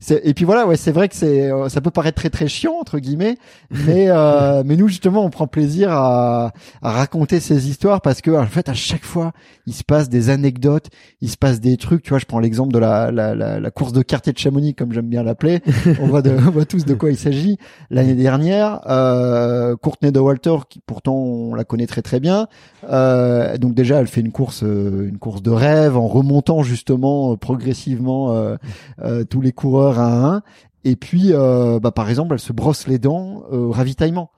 et 0.10 0.33
puis 0.33 0.43
voilà 0.43 0.67
ouais 0.67 0.75
c'est 0.75 0.91
vrai 0.91 1.07
que 1.07 1.15
c'est 1.15 1.50
euh, 1.50 1.69
ça 1.69 1.79
peut 1.79 1.91
paraître 1.91 2.17
très 2.17 2.29
très 2.29 2.48
chiant 2.48 2.75
entre 2.79 3.00
guillemets 3.00 3.38
mais 3.72 4.07
euh, 4.10 4.63
mais 4.65 4.75
nous 4.75 4.89
justement 4.89 5.24
on 5.24 5.29
prend 5.29 5.48
plaisir 5.48 5.91
à, 5.91 6.51
à 6.81 6.91
raconter 6.91 7.39
ces 7.39 7.69
histoires 7.69 8.01
parce 8.01 8.22
que 8.22 8.31
en 8.31 8.45
fait 8.45 8.67
à 8.67 8.74
chaque 8.74 9.05
fois 9.05 9.31
il 9.65 9.74
se 9.74 9.83
passe 9.83 10.10
des 10.10 10.29
anecdotes, 10.29 10.89
il 11.22 11.29
se 11.29 11.38
passe 11.38 11.62
des 11.62 11.77
trucs. 11.77 12.03
Tu 12.03 12.10
vois, 12.10 12.19
je 12.19 12.25
prends 12.25 12.39
l'exemple 12.39 12.74
de 12.74 12.79
la, 12.79 13.12
la, 13.12 13.33
la, 13.33 13.60
la 13.60 13.72
course 13.72 13.93
de 13.93 14.01
quartier 14.01 14.33
de 14.33 14.38
Chamonix, 14.38 14.74
comme 14.74 14.91
j'aime 14.91 15.07
bien 15.07 15.24
l'appeler. 15.24 15.62
on, 16.01 16.07
voit 16.07 16.22
de, 16.22 16.31
on 16.31 16.51
voit 16.51 16.65
tous 16.65 16.86
de 16.86 16.93
quoi 16.93 17.10
il 17.12 17.17
s'agit. 17.17 17.57
L'année 17.89 18.15
dernière, 18.15 18.81
euh, 18.88 19.75
Courtney 19.77 20.12
de 20.12 20.19
Walter, 20.19 20.55
qui 20.69 20.79
pourtant 20.86 21.15
on 21.15 21.55
la 21.55 21.63
connaît 21.63 21.88
très 21.88 22.01
très 22.01 22.19
bien. 22.19 22.48
Euh, 22.89 23.57
donc 23.57 23.74
déjà, 23.74 23.92
elle 24.00 24.07
fait 24.07 24.21
une 24.21 24.31
course, 24.31 24.63
euh, 24.63 25.07
une 25.07 25.17
course 25.17 25.41
de 25.41 25.51
rêve 25.51 25.97
en 25.97 26.07
remontant 26.07 26.63
justement 26.63 27.33
euh, 27.33 27.35
progressivement 27.38 28.33
euh, 28.33 28.55
euh, 29.01 29.23
tous 29.23 29.41
les 29.41 29.51
coureurs 29.51 30.00
à 30.00 30.35
un. 30.35 30.41
Et 30.85 30.95
puis, 30.95 31.29
euh, 31.31 31.79
bah, 31.79 31.91
par 31.91 32.09
exemple, 32.09 32.33
elle 32.33 32.39
se 32.39 32.53
brosse 32.53 32.88
les 32.88 33.00
dents 33.00 33.43
euh, 33.51 33.57
au 33.57 33.71
ravitaillement. 33.71 34.31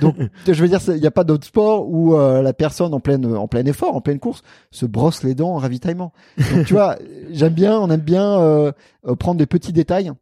Donc, 0.00 0.16
je 0.46 0.52
veux 0.52 0.68
dire, 0.68 0.80
il 0.88 1.00
n'y 1.00 1.06
a 1.06 1.12
pas 1.12 1.24
d'autre 1.24 1.46
sport 1.46 1.88
où 1.88 2.14
euh, 2.14 2.42
la 2.42 2.52
personne 2.52 2.92
en 2.94 3.00
pleine 3.00 3.24
en 3.36 3.48
plein 3.48 3.64
effort, 3.64 3.96
en 3.96 4.00
pleine 4.00 4.18
course, 4.18 4.42
se 4.70 4.86
brosse 4.86 5.22
les 5.22 5.34
dents 5.34 5.54
en 5.54 5.58
ravitaillement. 5.58 6.12
Donc, 6.52 6.66
tu 6.66 6.74
vois, 6.74 6.96
j'aime 7.30 7.54
bien, 7.54 7.78
on 7.78 7.90
aime 7.90 8.00
bien 8.00 8.38
euh, 8.40 8.72
prendre 9.18 9.38
des 9.38 9.46
petits 9.46 9.72
détails 9.72 10.12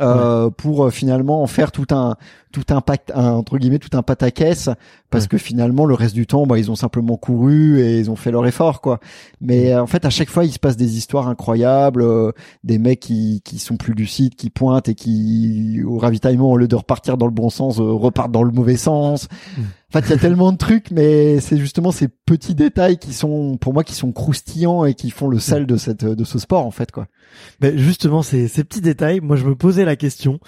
euh, 0.00 0.50
pour 0.50 0.86
euh, 0.86 0.90
finalement 0.90 1.42
en 1.42 1.46
faire 1.46 1.72
tout 1.72 1.86
un 1.90 2.16
tout 2.52 2.64
un 2.70 2.80
pacte 2.80 3.12
un, 3.14 3.32
entre 3.32 3.58
guillemets 3.58 3.78
tout 3.78 3.96
un 3.96 4.02
pataquès. 4.02 4.70
Parce 5.10 5.24
Ouais. 5.24 5.28
que 5.28 5.38
finalement 5.38 5.86
le 5.86 5.94
reste 5.94 6.14
du 6.14 6.26
temps 6.26 6.46
bah 6.46 6.58
ils 6.58 6.70
ont 6.70 6.74
simplement 6.76 7.16
couru 7.16 7.80
et 7.80 7.98
ils 8.00 8.10
ont 8.10 8.16
fait 8.16 8.30
leur 8.30 8.46
effort 8.46 8.80
quoi. 8.80 8.98
Mais 9.40 9.72
euh, 9.72 9.82
en 9.82 9.86
fait 9.86 10.04
à 10.04 10.10
chaque 10.10 10.28
fois 10.30 10.44
il 10.44 10.52
se 10.52 10.58
passe 10.58 10.76
des 10.76 10.96
histoires 10.98 11.28
incroyables 11.28 12.02
euh, 12.02 12.32
des 12.64 12.78
mecs 12.78 13.00
qui 13.00 13.40
qui 13.44 13.58
sont 13.58 13.76
plus 13.76 13.94
lucides 13.94 14.34
qui 14.34 14.50
pointent 14.50 14.88
et 14.88 14.94
qui 14.94 15.80
au 15.86 15.98
ravitaillement 15.98 16.50
au 16.50 16.56
lieu 16.56 16.68
de 16.68 16.76
repartir 16.76 17.16
dans 17.16 17.26
le 17.26 17.32
bon 17.32 17.50
sens 17.50 17.78
euh, 17.78 17.82
repartent 17.84 18.32
dans 18.32 18.42
le 18.42 18.52
mauvais 18.52 18.76
sens. 18.76 19.28
Mm. 19.56 19.62
En 19.96 20.00
fait 20.00 20.08
il 20.08 20.10
y 20.10 20.14
a 20.14 20.18
tellement 20.18 20.52
de 20.52 20.58
trucs 20.58 20.90
mais 20.90 21.40
c'est 21.40 21.56
justement 21.56 21.90
ces 21.90 22.08
petits 22.08 22.54
détails 22.54 22.98
qui 22.98 23.12
sont 23.12 23.56
pour 23.56 23.72
moi 23.72 23.84
qui 23.84 23.94
sont 23.94 24.12
croustillants 24.12 24.84
et 24.84 24.94
qui 24.94 25.10
font 25.10 25.28
le 25.28 25.38
sel 25.38 25.66
de 25.66 25.76
cette 25.76 26.04
de 26.04 26.24
ce 26.24 26.38
sport 26.38 26.66
en 26.66 26.70
fait 26.70 26.92
quoi. 26.92 27.06
Ben 27.60 27.76
justement, 27.76 28.22
ces, 28.22 28.48
ces 28.48 28.64
petits 28.64 28.80
détails, 28.80 29.20
moi 29.20 29.36
je 29.36 29.44
me 29.44 29.54
posais 29.54 29.84
la 29.84 29.96
question, 29.96 30.40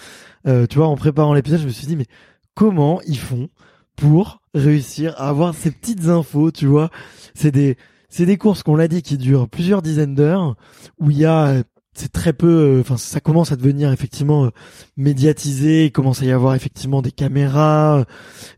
euh, 0.47 0.67
tu 0.67 0.79
vois, 0.79 0.89
en 0.89 0.97
préparant 0.97 1.35
l'épisode, 1.35 1.61
je 1.61 1.67
me 1.67 1.71
suis 1.71 1.87
dit, 1.87 1.97
mais 1.97 2.07
comment 2.55 3.01
ils 3.07 3.19
font 3.19 3.49
pour 3.97 4.41
réussir 4.55 5.15
à 5.19 5.29
avoir 5.29 5.55
ces 5.55 5.71
petites 5.71 6.09
infos, 6.09 6.51
tu 6.51 6.67
vois? 6.67 6.91
C'est 7.35 7.51
des, 7.51 7.77
c'est 8.09 8.27
des 8.27 8.37
courses 8.37 8.63
qu'on 8.63 8.77
l'a 8.77 8.89
dit 8.89 9.03
qui 9.03 9.19
durent 9.19 9.49
plusieurs 9.49 9.83
dizaines 9.83 10.15
d'heures, 10.15 10.57
où 10.99 11.11
il 11.11 11.19
y 11.19 11.25
a, 11.25 11.63
c'est 11.99 12.13
très 12.13 12.33
peu, 12.33 12.47
euh, 12.47 12.81
enfin 12.81 12.97
ça 12.97 13.21
commence 13.21 13.53
à 13.53 13.57
devenir 13.57 13.93
effectivement 13.93 14.47
euh, 14.47 14.51
médiatisé, 14.97 15.87
il 15.87 15.93
commence 15.93 16.23
à 16.23 16.25
y 16.25 16.33
avoir 16.33 16.55
effectivement 16.55 17.03
des 17.03 17.11
caméras 17.11 17.99
euh, 17.99 18.05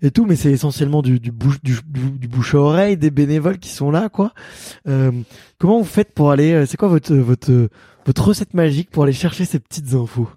et 0.03 0.11
tout, 0.11 0.27
mais 0.27 0.37
c'est 0.37 0.53
essentiellement 0.53 1.03
du, 1.03 1.19
bouche, 1.33 1.61
du, 1.63 1.81
bouche 2.29 2.55
à 2.55 2.59
oreille, 2.59 2.97
des 2.97 3.11
bénévoles 3.11 3.59
qui 3.59 3.71
sont 3.71 3.91
là, 3.91 4.09
quoi. 4.09 4.33
Comment 4.85 5.79
vous 5.79 5.85
faites 5.85 6.13
pour 6.13 6.31
aller, 6.31 6.65
c'est 6.67 6.77
quoi 6.77 6.89
votre 6.89 7.15
votre 7.15 7.69
votre 8.07 8.29
recette 8.29 8.55
magique 8.55 8.91
pour 8.91 9.05
aller 9.05 9.13
chercher 9.13 9.45
ces 9.45 9.59
petites 9.59 9.95
infos? 9.95 10.29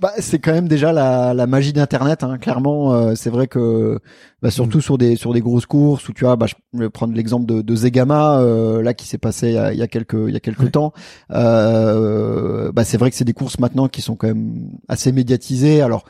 Bah, 0.00 0.12
c'est 0.18 0.38
quand 0.38 0.52
même 0.52 0.66
déjà 0.66 0.92
la, 0.94 1.34
la 1.34 1.46
magie 1.46 1.72
d'internet 1.74 2.24
hein. 2.24 2.38
clairement 2.38 2.94
euh, 2.94 3.14
c'est 3.14 3.28
vrai 3.28 3.48
que 3.48 3.98
bah, 4.40 4.50
surtout 4.50 4.80
sur 4.80 4.96
des 4.96 5.14
sur 5.16 5.34
des 5.34 5.40
grosses 5.42 5.66
courses 5.66 6.08
où 6.08 6.14
tu 6.14 6.24
vois 6.24 6.36
bah, 6.36 6.46
je 6.46 6.54
vais 6.78 6.88
prendre 6.88 7.12
l'exemple 7.14 7.44
de, 7.44 7.60
de 7.60 7.76
Zegama 7.76 8.38
euh, 8.40 8.82
là 8.82 8.94
qui 8.94 9.06
s'est 9.06 9.18
passé 9.18 9.48
il 9.48 9.54
y 9.54 9.58
a, 9.58 9.72
il 9.74 9.78
y 9.78 9.82
a 9.82 9.88
quelques 9.88 10.16
il 10.28 10.32
y 10.32 10.36
a 10.36 10.40
quelques 10.40 10.60
Ouais. 10.62 10.70
temps 10.70 10.92
euh, 11.32 12.72
bah 12.72 12.84
c'est 12.84 12.96
vrai 12.96 13.10
que 13.10 13.16
c'est 13.16 13.24
des 13.24 13.32
courses 13.34 13.58
maintenant 13.58 13.88
qui 13.88 14.00
sont 14.02 14.16
quand 14.16 14.28
même 14.28 14.70
assez 14.88 15.12
médiatisées 15.12 15.82
alors 15.82 16.04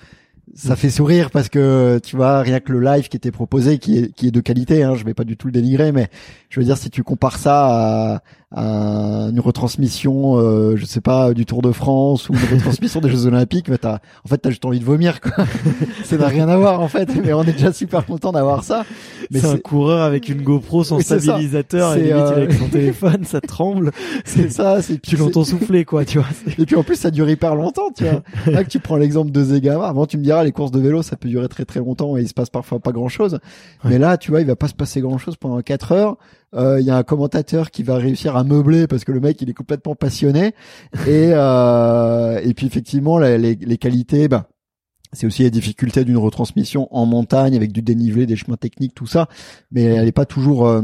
ça 0.54 0.74
fait 0.74 0.90
sourire 0.90 1.30
parce 1.30 1.48
que 1.48 2.00
tu 2.02 2.16
vois 2.16 2.40
rien 2.40 2.60
que 2.60 2.72
le 2.72 2.80
live 2.80 3.08
qui 3.08 3.16
était 3.16 3.30
proposé 3.30 3.78
qui 3.78 3.98
est 3.98 4.12
qui 4.12 4.28
est 4.28 4.30
de 4.30 4.40
qualité 4.40 4.82
hein, 4.82 4.94
je 4.96 5.04
vais 5.04 5.14
pas 5.14 5.24
du 5.24 5.36
tout 5.36 5.46
le 5.46 5.52
dénigrer 5.52 5.92
mais 5.92 6.08
je 6.48 6.58
veux 6.58 6.66
dire 6.66 6.76
si 6.76 6.90
tu 6.90 7.04
compares 7.04 7.38
ça 7.38 7.66
à, 7.66 8.22
à 8.50 8.62
une 9.30 9.38
retransmission 9.38 10.38
euh, 10.38 10.74
je 10.76 10.84
sais 10.86 11.00
pas 11.00 11.32
du 11.34 11.46
Tour 11.46 11.62
de 11.62 11.70
France 11.70 12.28
ou 12.28 12.34
une 12.34 12.58
retransmission 12.58 13.00
des 13.00 13.10
Jeux 13.10 13.26
Olympiques 13.26 13.68
mais 13.68 13.78
t'as 13.78 14.00
en 14.24 14.28
fait 14.28 14.38
t'as 14.38 14.50
juste 14.50 14.64
envie 14.64 14.80
de 14.80 14.84
vomir 14.84 15.20
quoi 15.20 15.44
ça 16.04 16.16
n'a 16.16 16.26
rien 16.26 16.48
à 16.48 16.56
voir 16.56 16.80
en 16.80 16.88
fait 16.88 17.08
mais 17.24 17.32
on 17.32 17.44
est 17.44 17.52
déjà 17.52 17.72
super 17.72 18.04
content 18.04 18.32
d'avoir 18.32 18.64
ça 18.64 18.84
mais 19.30 19.38
C'est 19.38 19.46
un 19.46 19.58
coureur 19.58 20.02
avec 20.02 20.28
une 20.28 20.42
GoPro 20.42 20.82
sans 20.82 20.96
Oui, 20.96 21.04
stabilisateur 21.04 21.94
et 21.94 22.00
limite 22.00 22.10
il 22.10 22.16
est 22.16 22.22
euh, 22.22 22.36
avec 22.36 22.52
son 22.52 22.66
téléphone, 22.72 23.24
ça 23.24 23.40
tremble. 23.40 23.92
c'est 24.24 24.50
ça 24.50 24.82
c'est 24.82 25.00
Tu 25.00 25.16
l'entends 25.16 25.44
souffler 25.44 25.84
quoi, 25.84 26.04
tu 26.04 26.18
vois. 26.18 26.26
Et 26.58 26.66
puis 26.66 26.74
en 26.74 26.82
plus, 26.82 26.96
ça 26.96 27.12
dure 27.12 27.30
hyper 27.30 27.54
longtemps, 27.54 27.90
tu 27.96 28.04
vois. 28.04 28.22
Là 28.52 28.64
que 28.64 28.68
tu 28.68 28.80
prends 28.80 28.96
l'exemple 28.96 29.30
de 29.30 29.44
Zegama, 29.44 29.86
avant 29.86 30.06
tu 30.06 30.18
me 30.18 30.24
diras 30.24 30.39
les 30.44 30.52
courses 30.52 30.70
de 30.70 30.80
vélo, 30.80 31.02
ça 31.02 31.16
peut 31.16 31.28
durer 31.28 31.48
très 31.48 31.64
très 31.64 31.80
longtemps 31.80 32.16
et 32.16 32.22
il 32.22 32.28
se 32.28 32.34
passe 32.34 32.50
parfois 32.50 32.78
pas 32.80 32.92
grand 32.92 33.08
chose. 33.08 33.34
Ouais. 33.84 33.90
Mais 33.90 33.98
là, 33.98 34.16
tu 34.18 34.30
vois, 34.30 34.40
il 34.40 34.46
va 34.46 34.56
pas 34.56 34.68
se 34.68 34.74
passer 34.74 35.00
grand 35.00 35.18
chose 35.18 35.36
pendant 35.36 35.60
4 35.60 35.92
heures. 35.92 36.16
Euh, 36.54 36.80
Il 36.80 36.86
y 36.86 36.90
a 36.90 36.96
un 36.96 37.02
commentateur 37.02 37.70
qui 37.70 37.82
va 37.82 37.96
réussir 37.96 38.36
à 38.36 38.44
meubler 38.44 38.86
parce 38.86 39.04
que 39.04 39.12
le 39.12 39.20
mec 39.20 39.40
il 39.42 39.48
est 39.50 39.54
complètement 39.54 39.94
passionné. 39.94 40.54
Et 41.06 41.30
euh, 41.32 42.40
et 42.42 42.54
puis 42.54 42.66
effectivement, 42.66 43.18
la- 43.18 43.38
les, 43.38 43.54
les 43.54 43.78
qualités, 43.78 44.28
bah 44.28 44.46
c'est 45.12 45.26
aussi 45.26 45.42
les 45.42 45.50
difficultés 45.50 46.04
d'une 46.04 46.18
retransmission 46.18 46.86
en 46.94 47.04
montagne 47.04 47.56
avec 47.56 47.72
du 47.72 47.82
dénivelé, 47.82 48.26
des 48.26 48.36
chemins 48.36 48.56
techniques, 48.56 48.94
tout 48.94 49.06
ça. 49.06 49.28
Mais 49.72 49.82
elle 49.82 50.06
est 50.06 50.12
pas 50.12 50.24
toujours 50.24 50.68
euh, 50.68 50.82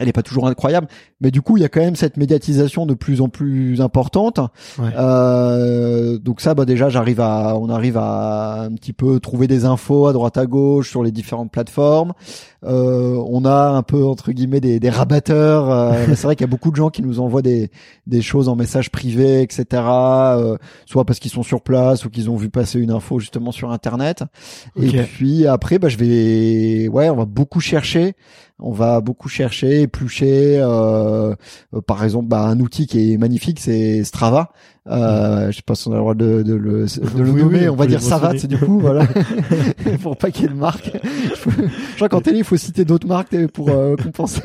elle 0.00 0.08
est 0.08 0.12
pas 0.12 0.22
toujours 0.22 0.48
incroyable, 0.48 0.88
mais 1.20 1.30
du 1.30 1.42
coup 1.42 1.56
il 1.56 1.60
y 1.60 1.64
a 1.64 1.68
quand 1.68 1.80
même 1.80 1.96
cette 1.96 2.16
médiatisation 2.16 2.86
de 2.86 2.94
plus 2.94 3.20
en 3.20 3.28
plus 3.28 3.80
importante. 3.80 4.40
Ouais. 4.78 4.90
Euh, 4.96 6.18
donc 6.18 6.40
ça, 6.40 6.54
bah 6.54 6.64
déjà, 6.64 6.88
j'arrive 6.88 7.20
à, 7.20 7.56
on 7.56 7.68
arrive 7.68 7.96
à 7.96 8.62
un 8.62 8.72
petit 8.72 8.92
peu 8.92 9.20
trouver 9.20 9.46
des 9.46 9.64
infos 9.64 10.06
à 10.06 10.12
droite 10.12 10.36
à 10.36 10.46
gauche 10.46 10.90
sur 10.90 11.02
les 11.02 11.12
différentes 11.12 11.52
plateformes. 11.52 12.12
Euh, 12.64 13.22
on 13.26 13.44
a 13.44 13.68
un 13.70 13.82
peu 13.82 14.04
entre 14.04 14.32
guillemets 14.32 14.60
des, 14.60 14.80
des 14.80 14.90
rabatteurs. 14.90 15.70
euh, 15.70 16.06
c'est 16.08 16.24
vrai 16.24 16.36
qu'il 16.36 16.44
y 16.44 16.48
a 16.48 16.50
beaucoup 16.50 16.70
de 16.70 16.76
gens 16.76 16.90
qui 16.90 17.02
nous 17.02 17.20
envoient 17.20 17.42
des 17.42 17.70
des 18.06 18.22
choses 18.22 18.48
en 18.48 18.56
message 18.56 18.90
privé, 18.90 19.42
etc. 19.42 19.64
euh, 19.72 20.56
soit 20.86 21.04
parce 21.04 21.18
qu'ils 21.18 21.30
sont 21.30 21.42
sur 21.42 21.62
place 21.62 22.04
ou 22.04 22.10
qu'ils 22.10 22.28
ont 22.30 22.36
vu 22.36 22.50
passer 22.50 22.78
une 22.80 22.90
info 22.90 23.18
justement 23.18 23.52
sur 23.52 23.70
Internet. 23.70 24.24
Et 24.80 25.02
puis 25.02 25.46
après, 25.46 25.78
bah 25.78 25.88
je 25.88 25.96
vais, 25.96 26.88
ouais, 26.88 27.08
on 27.10 27.16
va 27.16 27.24
beaucoup 27.24 27.60
chercher. 27.60 28.14
On 28.62 28.72
va 28.72 29.00
beaucoup 29.00 29.28
chercher, 29.28 29.82
éplucher. 29.82 30.58
Euh, 30.58 31.34
euh, 31.74 31.80
par 31.80 32.04
exemple, 32.04 32.28
bah, 32.28 32.42
un 32.42 32.60
outil 32.60 32.86
qui 32.86 33.12
est 33.12 33.16
magnifique, 33.16 33.60
c'est 33.60 34.04
Strava. 34.04 34.52
Euh, 34.88 35.50
je 35.50 35.56
sais 35.56 35.62
pas 35.64 35.74
si 35.74 35.88
on 35.88 35.92
a 35.92 35.94
le 35.96 36.00
droit 36.00 36.14
de, 36.14 36.42
de 36.42 36.54
le, 36.54 36.86
de 37.16 37.22
le 37.22 37.30
Oui, 37.30 37.42
nommer. 37.42 37.60
oui, 37.60 37.68
on 37.68 37.76
va 37.76 37.86
dire 37.86 37.98
le 37.98 38.04
Savat 38.04 38.32
mentionner. 38.32 38.56
du 38.56 38.64
coup, 38.64 38.80
voilà, 38.80 39.06
pour 40.02 40.16
pas 40.16 40.30
qu'il 40.30 40.44
y 40.44 40.46
ait 40.46 40.48
de 40.48 40.54
marque. 40.58 40.90
Je 40.94 41.96
crois 41.96 42.08
qu'en 42.08 42.20
télé, 42.20 42.38
il 42.38 42.44
faut 42.44 42.56
citer 42.56 42.84
d'autres 42.84 43.06
marques 43.06 43.34
euh, 43.34 43.46
pour 43.46 43.68
euh, 43.68 43.94
compenser. 43.96 44.40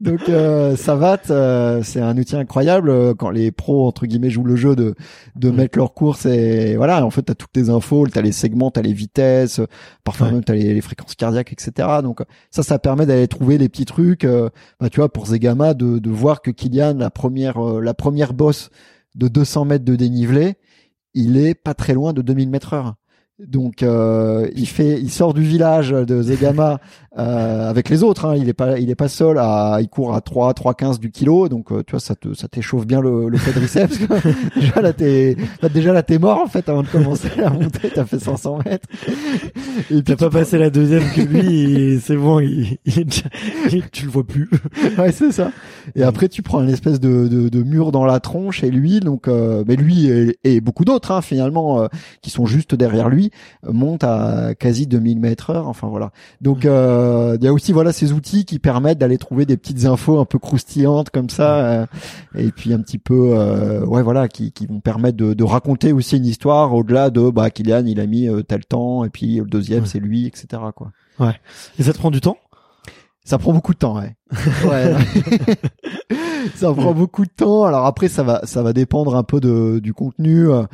Donc 0.00 0.28
euh, 0.28 0.76
Savat, 0.76 1.20
euh, 1.30 1.82
c'est 1.82 2.00
un 2.00 2.16
outil 2.16 2.36
incroyable 2.36 2.90
euh, 2.90 3.14
quand 3.14 3.30
les 3.30 3.50
pros 3.52 3.86
entre 3.86 4.06
guillemets 4.06 4.30
jouent 4.30 4.44
le 4.44 4.56
jeu 4.56 4.74
de 4.76 4.94
de 5.36 5.50
Mm. 5.50 5.54
mettre 5.56 5.78
leurs 5.78 5.92
courses 5.94 6.24
et 6.26 6.76
voilà. 6.76 7.04
En 7.04 7.10
fait, 7.10 7.22
t'as 7.22 7.34
toutes 7.34 7.52
tes 7.52 7.68
infos, 7.68 8.06
t'as 8.06 8.22
les 8.22 8.32
segments, 8.32 8.70
t'as 8.70 8.82
les 8.82 8.92
vitesses, 8.94 9.60
parfois 10.04 10.28
Ouais. 10.28 10.32
même 10.34 10.44
t'as 10.44 10.54
les, 10.54 10.72
les 10.74 10.80
fréquences 10.80 11.14
cardiaques, 11.14 11.52
etc. 11.52 11.88
Donc 12.02 12.20
ça, 12.50 12.62
ça 12.62 12.78
permet 12.78 13.06
d'aller 13.06 13.28
trouver 13.28 13.58
les 13.58 13.68
petits 13.68 13.84
trucs. 13.84 14.24
bah, 14.80 14.88
tu 14.90 15.00
vois, 15.00 15.12
pour 15.12 15.26
Zegama, 15.26 15.74
de, 15.74 15.98
de 15.98 16.10
voir 16.10 16.40
que 16.42 16.50
Kylian, 16.50 16.94
la 16.98 17.10
première, 17.10 17.60
la 17.60 17.92
première 17.94 18.32
bosse 18.32 18.70
de 19.14 19.28
200 19.28 19.64
mètres 19.64 19.84
de 19.84 19.96
dénivelé, 19.96 20.56
il 21.14 21.36
est 21.36 21.54
pas 21.54 21.74
très 21.74 21.94
loin 21.94 22.12
de 22.12 22.22
2000 22.22 22.50
mètres 22.50 22.72
heure. 22.72 22.96
Donc 23.38 23.82
euh, 23.82 24.48
il 24.54 24.68
fait, 24.68 25.00
il 25.00 25.10
sort 25.10 25.34
du 25.34 25.42
village 25.42 25.90
de 25.90 26.22
Zegama 26.22 26.78
euh, 27.18 27.68
avec 27.68 27.88
les 27.88 28.02
autres. 28.02 28.26
Hein, 28.26 28.36
il 28.36 28.48
est 28.48 28.54
pas, 28.54 28.78
il 28.78 28.90
est 28.90 28.94
pas 28.94 29.08
seul. 29.08 29.38
À, 29.38 29.78
il 29.80 29.88
court 29.88 30.14
à 30.14 30.20
3, 30.20 30.54
3, 30.54 30.74
15 30.74 31.00
du 31.00 31.10
kilo. 31.10 31.48
Donc 31.48 31.72
euh, 31.72 31.82
tu 31.84 31.92
vois, 31.92 32.00
ça 32.00 32.14
te, 32.14 32.34
ça 32.34 32.46
t'échauffe 32.48 32.86
bien 32.86 33.00
le, 33.00 33.28
le 33.28 33.38
quadriceps. 33.38 33.98
déjà 34.56 34.80
là, 34.80 34.92
t'es, 34.92 35.36
bah, 35.60 35.68
déjà 35.68 35.92
là, 35.92 36.02
t'es 36.02 36.18
mort 36.18 36.38
en 36.38 36.46
fait 36.46 36.68
avant 36.68 36.82
de 36.82 36.88
commencer 36.88 37.28
à 37.42 37.50
monter. 37.50 37.90
T'as 37.94 38.04
fait 38.04 38.18
500 38.18 38.58
mètres. 38.64 38.88
Et 39.90 40.02
T'as 40.02 40.16
pas 40.16 40.30
passé 40.30 40.58
la 40.58 40.70
deuxième 40.70 41.04
que 41.14 41.22
lui, 41.22 42.00
c'est 42.00 42.16
bon, 42.16 42.38
il, 42.40 42.78
il 42.84 43.06
tu 43.90 44.04
le 44.04 44.10
vois 44.10 44.26
plus. 44.26 44.48
ouais, 44.98 45.12
c'est 45.12 45.32
ça. 45.32 45.50
Et 45.94 46.02
après, 46.02 46.28
tu 46.28 46.42
prends 46.42 46.62
une 46.62 46.70
espèce 46.70 47.00
de, 47.00 47.28
de, 47.28 47.48
de 47.48 47.62
mur 47.62 47.92
dans 47.92 48.04
la 48.04 48.20
tronche 48.20 48.62
et 48.62 48.70
lui, 48.70 49.00
donc, 49.00 49.28
euh, 49.28 49.64
mais 49.66 49.76
lui 49.76 50.06
et, 50.06 50.38
et 50.44 50.60
beaucoup 50.60 50.84
d'autres, 50.84 51.10
hein, 51.10 51.22
finalement, 51.22 51.82
euh, 51.82 51.86
qui 52.20 52.30
sont 52.30 52.46
juste 52.46 52.74
derrière 52.74 53.08
lui, 53.08 53.21
montent 53.66 54.04
à 54.04 54.54
quasi 54.58 54.86
2000 54.86 55.20
mètres 55.20 55.50
heure. 55.50 55.68
Enfin 55.68 55.88
voilà. 55.88 56.10
Donc, 56.40 56.64
euh, 56.64 57.36
il 57.40 57.44
y 57.44 57.48
a 57.48 57.52
aussi 57.52 57.72
voilà 57.72 57.92
ces 57.92 58.12
outils 58.12 58.44
qui 58.44 58.58
permettent 58.58 58.98
d'aller 58.98 59.18
trouver 59.18 59.46
des 59.46 59.56
petites 59.56 59.84
infos 59.84 60.18
un 60.18 60.24
peu 60.24 60.38
croustillantes 60.38 61.10
comme 61.10 61.30
ça, 61.30 61.56
euh, 61.66 61.86
et 62.36 62.50
puis 62.50 62.72
un 62.72 62.80
petit 62.80 62.98
peu, 62.98 63.32
euh, 63.36 63.84
ouais, 63.84 64.02
voilà, 64.02 64.28
qui, 64.28 64.52
qui 64.52 64.66
vont 64.66 64.80
permettre 64.80 65.16
de, 65.16 65.34
de 65.34 65.44
raconter 65.44 65.92
aussi 65.92 66.16
une 66.16 66.26
histoire 66.26 66.74
au-delà 66.74 67.10
de, 67.10 67.30
bah, 67.30 67.50
Kylian, 67.50 67.84
il 67.86 68.00
a 68.00 68.06
mis 68.06 68.28
euh, 68.28 68.42
tel 68.42 68.64
temps, 68.64 69.04
et 69.04 69.10
puis 69.10 69.36
le 69.36 69.44
deuxième, 69.46 69.82
Ouais. 69.82 69.88
c'est 69.88 70.00
lui, 70.00 70.26
etc. 70.26 70.62
Quoi. 70.74 70.92
Et 71.78 71.82
ça 71.82 71.92
te 71.92 71.98
prend 71.98 72.10
du 72.10 72.20
temps? 72.20 72.36
Ça 73.24 73.38
prend 73.38 73.52
beaucoup 73.52 73.72
de 73.72 73.78
temps, 73.78 73.96
ouais. 74.00 74.16
ouais. 74.68 74.94
ça 76.54 76.72
prend 76.72 76.92
beaucoup 76.94 77.24
de 77.24 77.30
temps. 77.30 77.64
Alors 77.64 77.86
après, 77.86 78.08
ça 78.08 78.22
va, 78.22 78.40
ça 78.44 78.62
va 78.62 78.72
dépendre 78.72 79.16
un 79.16 79.22
peu 79.22 79.40
de, 79.40 79.78
du 79.78 79.92
contenu. 79.94 80.48
Euh, 80.50 80.64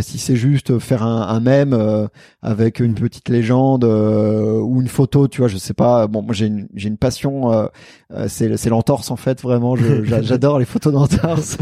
si 0.00 0.18
c'est 0.18 0.36
juste 0.36 0.78
faire 0.78 1.02
un, 1.02 1.22
un 1.28 1.40
mème 1.40 1.72
euh, 1.72 2.06
avec 2.42 2.80
une 2.80 2.94
petite 2.94 3.28
légende 3.28 3.84
euh, 3.84 4.58
ou 4.60 4.80
une 4.80 4.88
photo, 4.88 5.28
tu 5.28 5.40
vois, 5.40 5.48
je 5.48 5.56
sais 5.56 5.74
pas. 5.74 6.06
Bon, 6.06 6.22
moi 6.22 6.34
j'ai 6.34 6.46
une, 6.46 6.68
j'ai 6.74 6.88
une 6.88 6.98
passion. 6.98 7.52
euh, 7.52 7.66
euh, 8.12 8.26
c'est, 8.28 8.56
c'est 8.56 8.70
l'entorse 8.70 9.10
en 9.10 9.16
fait. 9.16 9.42
Vraiment, 9.42 9.76
j'adore 10.04 10.58
les 10.58 10.64
photos 10.64 10.92
d'entorse. 10.92 11.56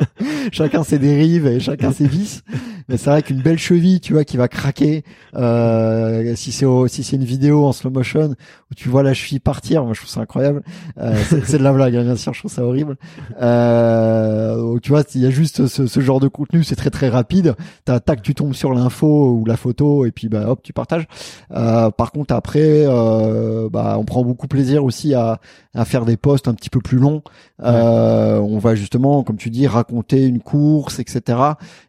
chacun 0.52 0.84
ses 0.84 0.98
dérives 0.98 1.46
et 1.46 1.60
chacun 1.60 1.92
ses 1.92 2.06
vices. 2.06 2.42
Mais 2.88 2.96
c'est 2.96 3.10
vrai 3.10 3.22
qu'une 3.22 3.42
belle 3.42 3.58
cheville, 3.58 4.00
tu 4.00 4.12
vois, 4.12 4.24
qui 4.24 4.36
va 4.36 4.46
craquer. 4.46 5.02
Euh, 5.34 6.34
si 6.36 6.52
c'est 6.52 6.66
si 6.88 7.02
c'est 7.02 7.16
une 7.16 7.24
vidéo 7.24 7.64
en 7.64 7.72
slow 7.72 7.90
motion 7.90 8.30
où 8.70 8.74
tu 8.76 8.88
vois 8.88 9.02
la 9.02 9.12
cheville 9.12 9.40
partir, 9.40 9.84
moi 9.84 9.92
je 9.92 10.00
trouve 10.00 10.10
ça 10.10 10.20
incroyable. 10.20 10.62
Euh, 10.98 11.16
c'est, 11.28 11.44
c'est 11.44 11.58
de 11.58 11.64
la 11.64 11.72
blague, 11.72 11.96
hein, 11.96 12.04
bien 12.04 12.14
sûr, 12.16 12.32
je 12.32 12.40
trouve 12.40 12.50
ça 12.52 12.64
horrible. 12.64 12.96
Euh, 13.40 14.56
donc 14.56 14.80
tu 14.82 14.90
vois, 14.90 15.02
s'il 15.02 15.20
y 15.20 15.26
a 15.26 15.30
juste 15.30 15.66
ce, 15.66 15.86
ce, 15.86 16.00
genre 16.00 16.20
de 16.20 16.28
contenu, 16.28 16.64
c'est 16.64 16.76
très 16.76 16.90
très 16.90 17.08
rapide. 17.08 17.54
T'as 17.84 18.00
tac, 18.00 18.22
tu 18.22 18.34
tombes 18.34 18.54
sur 18.54 18.72
l'info 18.72 19.30
ou 19.32 19.44
la 19.44 19.56
photo 19.56 20.04
et 20.06 20.12
puis 20.12 20.28
bah 20.28 20.48
hop, 20.48 20.60
tu 20.62 20.72
partages. 20.72 21.06
Euh, 21.52 21.90
par 21.90 22.12
contre 22.12 22.34
après, 22.34 22.84
euh, 22.86 23.68
bah 23.70 23.96
on 23.98 24.04
prend 24.04 24.24
beaucoup 24.24 24.48
plaisir 24.48 24.84
aussi 24.84 25.14
à, 25.14 25.40
à 25.74 25.84
faire 25.84 26.04
des 26.04 26.16
posts 26.16 26.48
un 26.48 26.54
petit 26.54 26.70
peu 26.70 26.80
plus 26.80 26.98
longs. 26.98 27.22
Euh, 27.62 28.38
on 28.38 28.58
va 28.58 28.74
justement, 28.74 29.22
comme 29.22 29.36
tu 29.36 29.50
dis, 29.50 29.66
raconter 29.66 30.26
une 30.26 30.40
course, 30.40 30.98
etc. 30.98 31.38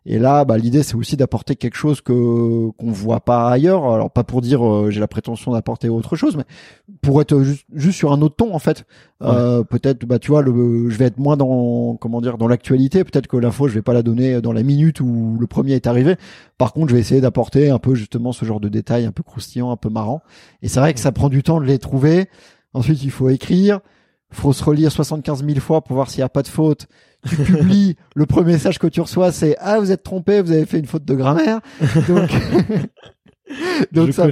Et 0.05 0.19
là, 0.19 0.45
bah 0.45 0.57
l'idée 0.57 0.83
c'est 0.83 0.95
aussi 0.95 1.17
d'apporter 1.17 1.55
quelque 1.55 1.77
chose 1.77 2.01
que 2.01 2.69
qu'on 2.77 2.91
voit 2.91 3.21
pas 3.21 3.49
ailleurs. 3.49 3.85
Alors 3.91 4.11
pas 4.11 4.23
pour 4.23 4.41
dire 4.41 4.65
euh, 4.65 4.89
j'ai 4.91 4.99
la 4.99 5.07
prétention 5.07 5.51
d'apporter 5.51 5.89
autre 5.89 6.15
chose, 6.15 6.37
mais 6.37 6.45
pour 7.01 7.21
être 7.21 7.41
juste, 7.41 7.65
juste 7.73 7.97
sur 7.97 8.11
un 8.11 8.21
autre 8.21 8.35
ton 8.35 8.53
en 8.53 8.59
fait. 8.59 8.85
Euh, 9.23 9.63
peut-être, 9.63 10.05
bah 10.05 10.19
tu 10.19 10.31
vois, 10.31 10.41
le, 10.41 10.89
je 10.89 10.97
vais 10.97 11.06
être 11.07 11.17
moins 11.17 11.37
dans 11.37 11.95
comment 11.95 12.21
dire 12.21 12.37
dans 12.37 12.47
l'actualité. 12.47 13.03
Peut-être 13.03 13.27
que 13.27 13.37
l'info, 13.37 13.67
je 13.67 13.73
vais 13.73 13.81
pas 13.81 13.93
la 13.93 14.03
donner 14.03 14.41
dans 14.41 14.53
la 14.53 14.63
minute 14.63 15.01
où 15.01 15.37
le 15.39 15.47
premier 15.47 15.73
est 15.73 15.87
arrivé. 15.87 16.15
Par 16.57 16.73
contre, 16.73 16.89
je 16.89 16.95
vais 16.95 17.01
essayer 17.01 17.21
d'apporter 17.21 17.69
un 17.69 17.79
peu 17.79 17.95
justement 17.95 18.31
ce 18.31 18.45
genre 18.45 18.59
de 18.59 18.69
détails 18.69 19.05
un 19.05 19.11
peu 19.11 19.23
croustillant, 19.23 19.71
un 19.71 19.77
peu 19.77 19.89
marrant. 19.89 20.21
Et 20.61 20.67
c'est 20.67 20.79
vrai 20.79 20.93
que 20.93 20.99
ça 20.99 21.11
prend 21.11 21.29
du 21.29 21.43
temps 21.43 21.59
de 21.59 21.65
les 21.65 21.79
trouver. 21.79 22.29
Ensuite, 22.73 23.03
il 23.03 23.11
faut 23.11 23.29
écrire. 23.29 23.79
Faut 24.31 24.51
se 24.51 24.63
relire 24.63 24.91
75 24.91 25.45
000 25.45 25.59
fois 25.59 25.81
pour 25.81 25.95
voir 25.95 26.09
s'il 26.09 26.19
n'y 26.19 26.25
a 26.25 26.29
pas 26.29 26.43
de 26.43 26.49
faute. 26.49 26.87
Tu 27.27 27.35
publies, 27.43 27.95
le 28.15 28.25
premier 28.25 28.53
message 28.53 28.77
que 28.77 28.87
tu 28.87 29.01
reçois, 29.01 29.31
c'est 29.31 29.55
ah 29.59 29.79
vous 29.79 29.91
êtes 29.91 30.03
trompé, 30.03 30.41
vous 30.41 30.51
avez 30.51 30.65
fait 30.65 30.79
une 30.79 30.85
faute 30.85 31.05
de 31.05 31.15
grammaire. 31.15 31.59
Donc 32.07 32.29
donc 33.91 34.13
ça 34.13 34.27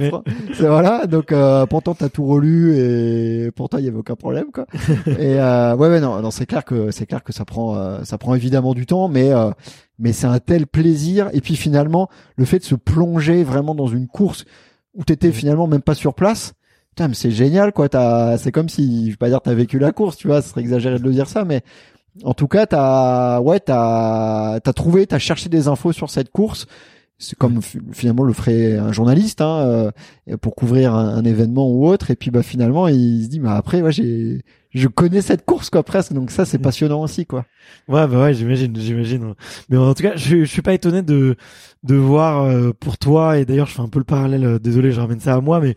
c'est 0.54 0.66
voilà 0.66 1.06
donc 1.06 1.32
euh, 1.32 1.66
pourtant 1.66 1.94
t'as 1.94 2.08
tout 2.08 2.26
relu 2.26 2.76
et 2.76 3.50
pourtant 3.52 3.78
il 3.78 3.84
y 3.84 3.88
avait 3.88 3.96
aucun 3.96 4.14
problème 4.16 4.46
quoi. 4.52 4.66
Et 5.06 5.40
euh, 5.40 5.74
ouais 5.76 5.88
ouais 5.88 6.00
non 6.00 6.20
non 6.20 6.30
c'est 6.30 6.46
clair 6.46 6.64
que 6.64 6.90
c'est 6.90 7.06
clair 7.06 7.22
que 7.22 7.32
ça 7.32 7.44
prend 7.44 7.76
euh, 7.76 8.00
ça 8.04 8.18
prend 8.18 8.34
évidemment 8.34 8.74
du 8.74 8.86
temps 8.86 9.08
mais 9.08 9.32
euh, 9.32 9.50
mais 9.98 10.12
c'est 10.12 10.26
un 10.26 10.38
tel 10.38 10.66
plaisir. 10.66 11.30
Et 11.32 11.40
puis 11.40 11.56
finalement 11.56 12.08
le 12.36 12.44
fait 12.44 12.58
de 12.58 12.64
se 12.64 12.74
plonger 12.74 13.44
vraiment 13.44 13.74
dans 13.74 13.86
une 13.86 14.06
course 14.06 14.44
où 14.94 15.04
t'étais 15.04 15.32
finalement 15.32 15.66
même 15.66 15.82
pas 15.82 15.94
sur 15.94 16.14
place 16.14 16.52
putain 16.90 17.08
mais 17.08 17.14
c'est 17.14 17.30
génial 17.30 17.72
quoi. 17.72 17.88
T'as 17.88 18.36
c'est 18.38 18.52
comme 18.52 18.68
si 18.68 19.06
je 19.06 19.10
vais 19.12 19.16
pas 19.16 19.28
dire 19.28 19.40
t'as 19.40 19.54
vécu 19.54 19.78
la 19.78 19.92
course 19.92 20.16
tu 20.16 20.26
vois 20.26 20.42
ce 20.42 20.50
serait 20.50 20.60
exagéré 20.60 20.98
de 20.98 21.04
le 21.04 21.12
dire 21.12 21.28
ça 21.28 21.44
mais 21.44 21.62
en 22.24 22.34
tout 22.34 22.48
cas 22.48 22.66
t'as 22.66 23.40
ouais 23.40 23.60
t'as 23.60 24.60
t'as 24.60 24.72
trouvé 24.72 25.06
t'as 25.06 25.18
cherché 25.18 25.48
des 25.48 25.68
infos 25.68 25.92
sur 25.92 26.10
cette 26.10 26.30
course 26.30 26.66
c'est 27.18 27.38
comme 27.38 27.60
finalement 27.92 28.24
le 28.24 28.32
ferait 28.34 28.76
un 28.76 28.92
journaliste 28.92 29.40
hein, 29.40 29.92
euh, 30.28 30.36
pour 30.36 30.54
couvrir 30.54 30.94
un, 30.94 31.24
événement 31.24 31.70
ou 31.70 31.86
autre. 31.86 32.10
Et 32.10 32.16
puis 32.16 32.30
bah 32.30 32.42
finalement 32.42 32.88
il 32.88 33.24
se 33.24 33.28
dit 33.28 33.40
bah 33.40 33.56
après 33.56 33.80
ouais 33.80 33.92
j'ai 33.92 34.42
je 34.74 34.88
connais 34.88 35.22
cette 35.22 35.46
course 35.46 35.70
quoi 35.70 35.82
presque. 35.82 36.12
Donc 36.12 36.30
ça 36.30 36.44
c'est 36.44 36.58
mm. 36.58 36.62
passionnant 36.62 37.02
aussi 37.02 37.24
quoi. 37.24 37.46
Ouais 37.88 38.06
bah 38.06 38.22
ouais 38.22 38.34
j'imagine 38.34 38.76
j'imagine. 38.76 39.34
Mais 39.70 39.78
en 39.78 39.94
tout 39.94 40.02
cas 40.02 40.16
je, 40.16 40.40
je 40.40 40.44
suis 40.44 40.62
pas 40.62 40.74
étonné 40.74 41.02
de 41.02 41.36
de 41.86 41.94
voir 41.94 42.42
euh, 42.42 42.72
pour 42.78 42.98
toi 42.98 43.38
et 43.38 43.44
d'ailleurs 43.44 43.66
je 43.66 43.74
fais 43.74 43.82
un 43.82 43.88
peu 43.88 43.98
le 43.98 44.04
parallèle 44.04 44.44
euh, 44.44 44.58
désolé 44.58 44.92
je 44.92 45.00
ramène 45.00 45.20
ça 45.20 45.34
à 45.34 45.40
moi 45.40 45.60
mais 45.60 45.76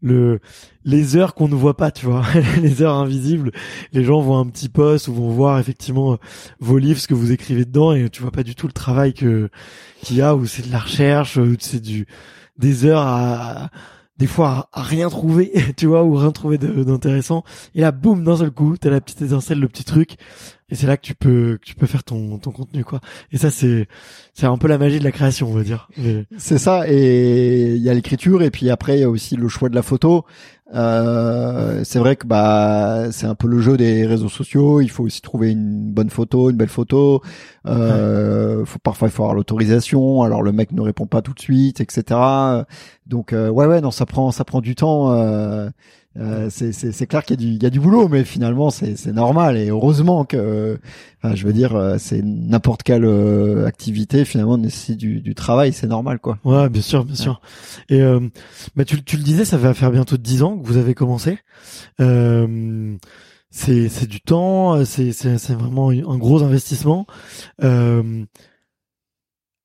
le 0.00 0.40
les 0.84 1.16
heures 1.16 1.34
qu'on 1.34 1.48
ne 1.48 1.54
voit 1.54 1.76
pas, 1.76 1.90
tu 1.90 2.06
vois, 2.06 2.22
les 2.62 2.80
heures 2.80 2.94
invisibles. 2.94 3.52
Les 3.92 4.04
gens 4.04 4.20
voient 4.20 4.38
un 4.38 4.46
petit 4.46 4.70
post 4.70 5.06
ou 5.08 5.12
vont 5.12 5.28
voir 5.28 5.58
effectivement 5.58 6.14
euh, 6.14 6.16
vos 6.60 6.78
livres, 6.78 6.98
ce 6.98 7.06
que 7.06 7.12
vous 7.12 7.30
écrivez 7.30 7.66
dedans, 7.66 7.92
et 7.92 8.08
tu 8.08 8.22
vois 8.22 8.30
pas 8.30 8.42
du 8.42 8.54
tout 8.54 8.66
le 8.66 8.72
travail 8.72 9.12
que 9.12 9.50
qu'il 10.00 10.16
y 10.16 10.22
a, 10.22 10.34
ou 10.34 10.46
c'est 10.46 10.66
de 10.66 10.72
la 10.72 10.78
recherche, 10.78 11.36
ou 11.36 11.56
c'est 11.58 11.82
du 11.82 12.06
des 12.56 12.86
heures 12.86 13.02
à, 13.02 13.70
des 14.18 14.26
fois 14.26 14.68
à, 14.72 14.82
rien 14.82 15.08
trouver, 15.08 15.52
tu 15.76 15.86
vois, 15.86 16.04
ou 16.04 16.14
rien 16.14 16.32
trouver 16.32 16.58
d'intéressant. 16.58 17.44
Et 17.74 17.80
là, 17.80 17.92
boum, 17.92 18.24
d'un 18.24 18.36
seul 18.36 18.50
coup, 18.50 18.76
t'as 18.76 18.90
la 18.90 19.00
petite 19.00 19.22
étincelle, 19.22 19.60
le 19.60 19.68
petit 19.68 19.84
truc, 19.84 20.16
et 20.70 20.74
c'est 20.74 20.86
là 20.86 20.96
que 20.96 21.02
tu 21.02 21.14
peux, 21.14 21.58
tu 21.62 21.74
peux 21.74 21.86
faire 21.86 22.04
ton, 22.04 22.38
ton 22.38 22.50
contenu, 22.50 22.84
quoi. 22.84 23.00
Et 23.32 23.38
ça, 23.38 23.50
c'est, 23.50 23.88
c'est 24.34 24.46
un 24.46 24.58
peu 24.58 24.68
la 24.68 24.76
magie 24.76 24.98
de 24.98 25.04
la 25.04 25.12
création, 25.12 25.48
on 25.48 25.54
va 25.54 25.62
dire. 25.62 25.88
C'est 26.36 26.58
ça, 26.58 26.84
et 26.86 27.74
il 27.74 27.82
y 27.82 27.88
a 27.88 27.94
l'écriture, 27.94 28.42
et 28.42 28.50
puis 28.50 28.68
après, 28.68 28.98
il 28.98 29.00
y 29.00 29.04
a 29.04 29.10
aussi 29.10 29.36
le 29.36 29.48
choix 29.48 29.68
de 29.68 29.74
la 29.74 29.82
photo. 29.82 30.24
Euh, 30.74 31.82
c'est 31.84 31.98
vrai 31.98 32.16
que 32.16 32.26
bah 32.26 33.10
c'est 33.10 33.26
un 33.26 33.34
peu 33.34 33.48
le 33.48 33.60
jeu 33.60 33.76
des 33.76 34.06
réseaux 34.06 34.28
sociaux. 34.28 34.80
Il 34.80 34.90
faut 34.90 35.04
aussi 35.04 35.20
trouver 35.22 35.50
une 35.50 35.92
bonne 35.92 36.10
photo, 36.10 36.50
une 36.50 36.56
belle 36.56 36.68
photo. 36.68 37.22
Euh, 37.66 38.64
faut, 38.64 38.78
parfois 38.78 39.08
il 39.08 39.10
faut 39.10 39.22
avoir 39.22 39.34
l'autorisation. 39.34 40.22
Alors 40.22 40.42
le 40.42 40.52
mec 40.52 40.72
ne 40.72 40.80
répond 40.80 41.06
pas 41.06 41.22
tout 41.22 41.32
de 41.32 41.40
suite, 41.40 41.80
etc. 41.80 42.20
Donc 43.06 43.32
euh, 43.32 43.48
ouais 43.48 43.66
ouais 43.66 43.80
non 43.80 43.90
ça 43.90 44.06
prend 44.06 44.30
ça 44.30 44.44
prend 44.44 44.60
du 44.60 44.74
temps. 44.74 45.10
Euh, 46.18 46.48
euh, 46.62 46.72
c'est 46.72 47.06
clair 47.06 47.24
qu'il 47.24 47.40
y, 47.40 47.62
y, 47.62 47.66
a 47.66 47.70
du 47.70 47.80
boulot, 47.80 48.08
mais 48.08 48.24
finalement 48.24 48.70
c'est 48.70 49.06
normal 49.06 49.56
et 49.56 49.68
heureusement 49.68 50.24
que, 50.24 50.78
je 51.22 51.46
veux 51.46 51.52
dire, 51.52 51.76
euh, 51.76 51.96
c'est 51.98 52.22
n'importe 52.22 52.82
quelle 52.82 53.04
euh, 53.04 53.66
activité 53.66 54.24
finalement 54.24 54.58
nécessite 54.58 54.96
du, 54.98 55.20
du 55.20 55.34
travail, 55.34 55.72
c'est 55.72 55.86
normal 55.86 56.18
quoi. 56.18 56.38
Ouais, 56.44 56.68
bien 56.68 56.82
sûr, 56.82 57.04
bien 57.04 57.14
sûr. 57.14 57.40
Et 57.88 58.00
bah 58.76 58.84
tu, 58.84 59.02
tu 59.02 59.16
le 59.16 59.22
disais, 59.22 59.44
ça 59.44 59.56
va 59.56 59.74
faire 59.74 59.90
bientôt 59.90 60.16
dix 60.16 60.42
ans 60.42 60.58
que 60.58 60.66
vous 60.66 60.76
avez 60.76 60.94
commencé. 60.94 61.38
c'est 63.50 63.88
c'est 63.88 64.08
du 64.08 64.20
temps, 64.20 64.84
c'est 64.84 65.54
vraiment 65.54 65.90
un 65.90 66.18
gros 66.18 66.42
investissement. 66.42 67.06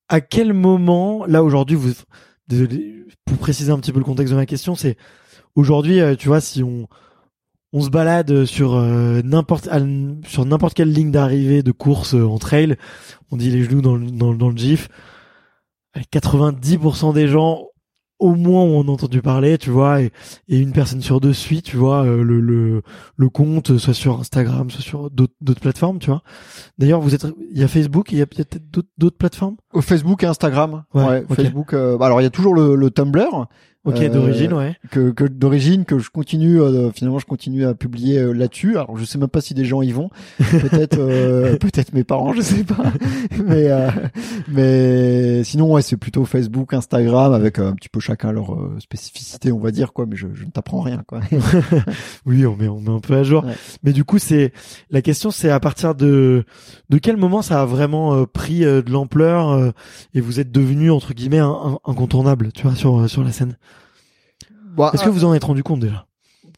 à 0.08 0.20
quel 0.20 0.52
moment, 0.52 1.24
là 1.26 1.42
aujourd'hui, 1.42 1.76
vous, 1.76 1.92
désolé, 2.46 3.04
pour 3.24 3.38
préciser 3.38 3.72
un 3.72 3.78
petit 3.78 3.92
peu 3.92 3.98
le 3.98 4.04
contexte 4.04 4.32
de 4.32 4.38
ma 4.38 4.46
question, 4.46 4.74
c'est 4.74 4.96
Aujourd'hui, 5.56 6.00
euh, 6.00 6.16
tu 6.16 6.28
vois, 6.28 6.40
si 6.40 6.62
on 6.62 6.88
on 7.72 7.80
se 7.80 7.90
balade 7.90 8.44
sur 8.44 8.74
euh, 8.74 9.20
n'importe 9.24 9.68
sur 10.26 10.44
n'importe 10.44 10.74
quelle 10.74 10.92
ligne 10.92 11.10
d'arrivée 11.10 11.62
de 11.64 11.72
course 11.72 12.14
euh, 12.14 12.24
en 12.24 12.38
trail, 12.38 12.76
on 13.30 13.36
dit 13.36 13.50
les 13.50 13.64
genoux 13.64 13.80
dans 13.82 13.96
le, 13.96 14.10
dans, 14.10 14.34
dans 14.34 14.50
le 14.50 14.56
GIF. 14.56 14.88
90% 16.12 17.14
des 17.14 17.28
gens 17.28 17.66
au 18.18 18.34
moins 18.34 18.62
ont 18.62 18.88
entendu 18.88 19.22
parler, 19.22 19.58
tu 19.58 19.70
vois, 19.70 20.02
et, 20.02 20.10
et 20.48 20.58
une 20.58 20.72
personne 20.72 21.02
sur 21.02 21.20
deux 21.20 21.32
suit, 21.32 21.62
tu 21.62 21.76
vois, 21.76 22.04
le, 22.04 22.40
le, 22.40 22.82
le 23.16 23.28
compte, 23.28 23.76
soit 23.76 23.94
sur 23.94 24.18
Instagram, 24.18 24.70
soit 24.70 24.82
sur 24.82 25.10
d'autres, 25.10 25.60
plateformes, 25.60 25.98
tu 25.98 26.10
vois. 26.10 26.22
D'ailleurs, 26.78 27.00
vous 27.00 27.14
êtes, 27.14 27.26
il 27.50 27.58
y 27.58 27.62
a 27.62 27.68
Facebook, 27.68 28.10
il 28.10 28.18
y 28.18 28.22
a 28.22 28.26
peut-être 28.26 28.58
d'autres, 28.70 29.16
plateformes? 29.16 29.56
Facebook 29.80 30.22
et 30.24 30.26
Instagram. 30.26 30.84
Ouais. 30.94 31.24
Facebook. 31.32 31.74
alors 31.74 32.20
il 32.20 32.24
y 32.24 32.26
a 32.26 32.30
toujours 32.30 32.54
le, 32.54 32.74
le 32.74 32.90
Tumblr 32.90 33.46
Ok, 33.84 34.02
d'origine, 34.10 34.52
euh, 34.54 34.56
ouais. 34.56 34.76
Que, 34.90 35.10
que 35.10 35.24
d'origine, 35.24 35.84
que 35.84 35.98
je 35.98 36.08
continue, 36.08 36.58
euh, 36.58 36.90
finalement, 36.90 37.18
je 37.18 37.26
continue 37.26 37.66
à 37.66 37.74
publier 37.74 38.18
euh, 38.18 38.32
là-dessus. 38.32 38.78
Alors, 38.78 38.96
je 38.96 39.04
sais 39.04 39.18
même 39.18 39.28
pas 39.28 39.42
si 39.42 39.52
des 39.52 39.66
gens 39.66 39.82
y 39.82 39.92
vont. 39.92 40.08
Peut-être, 40.38 40.96
peut-être 41.58 41.92
mes 41.92 42.02
parents, 42.02 42.32
je 42.32 42.40
sais 42.40 42.64
pas. 42.64 42.92
mais, 43.44 43.68
mais 44.48 45.44
sinon, 45.44 45.72
ouais, 45.72 45.82
c'est 45.82 45.98
plutôt 45.98 46.24
Facebook, 46.24 46.72
Instagram, 46.72 47.34
avec 47.34 47.58
un 47.58 47.74
petit 47.74 47.90
peu 47.90 48.00
chacun 48.00 48.32
leur 48.32 48.56
spécificité, 48.78 49.52
on 49.52 49.58
va 49.58 49.70
dire, 49.70 49.92
quoi. 49.92 50.06
Mais 50.06 50.16
je, 50.16 50.28
je 50.32 50.44
ne 50.44 50.50
t'apprends 50.50 50.80
rien, 50.80 51.02
quoi. 51.06 51.20
oui, 52.26 52.46
on 52.46 52.56
met, 52.56 52.68
on 52.68 52.80
met 52.80 52.90
un 52.90 53.00
peu 53.00 53.14
à 53.14 53.22
jour. 53.22 53.44
Mais 53.82 53.92
du 53.92 54.04
coup, 54.04 54.18
c'est 54.18 54.54
la 54.90 55.02
question, 55.02 55.30
c'est 55.30 55.50
à 55.50 55.60
partir 55.60 55.94
de 55.94 56.44
de 56.88 56.98
quel 56.98 57.18
moment 57.18 57.42
ça 57.42 57.60
a 57.60 57.66
vraiment 57.66 58.24
pris 58.24 58.60
de 58.60 58.90
l'ampleur 58.90 59.72
et 60.14 60.20
vous 60.20 60.40
êtes 60.40 60.50
devenu 60.50 60.90
entre 60.90 61.12
guillemets 61.12 61.42
incontournable, 61.84 62.50
tu 62.52 62.62
vois, 62.62 62.74
sur 62.74 63.10
sur 63.10 63.22
la 63.22 63.32
scène? 63.32 63.56
Bah, 64.76 64.90
Est-ce 64.92 65.04
que 65.04 65.10
vous 65.10 65.24
en 65.24 65.34
êtes 65.34 65.44
rendu 65.44 65.62
compte 65.62 65.80
déjà? 65.80 66.06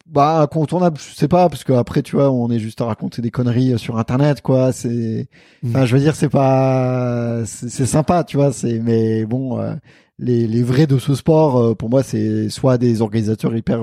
Bah 0.06 0.40
incontournable 0.40 0.98
je 0.98 1.16
sais 1.16 1.26
pas 1.26 1.48
parce 1.48 1.64
que 1.64 1.72
après 1.72 2.00
tu 2.00 2.14
vois 2.14 2.30
on 2.30 2.48
est 2.48 2.60
juste 2.60 2.80
à 2.80 2.84
raconter 2.84 3.22
des 3.22 3.32
conneries 3.32 3.72
euh, 3.72 3.76
sur 3.76 3.98
internet 3.98 4.40
quoi 4.40 4.70
c'est 4.70 5.28
mm. 5.64 5.68
enfin 5.68 5.84
je 5.84 5.96
veux 5.96 6.00
dire 6.00 6.14
c'est 6.14 6.28
pas 6.28 7.44
c'est 7.44 7.86
sympa 7.86 8.22
tu 8.22 8.36
vois 8.36 8.52
c'est 8.52 8.78
mais 8.78 9.24
bon 9.24 9.58
euh, 9.58 9.74
les 10.20 10.46
les 10.46 10.62
vrais 10.62 10.86
de 10.86 10.98
ce 10.98 11.16
sport 11.16 11.60
euh, 11.60 11.74
pour 11.74 11.90
moi 11.90 12.04
c'est 12.04 12.48
soit 12.50 12.78
des 12.78 13.02
organisateurs 13.02 13.56
hyper 13.56 13.80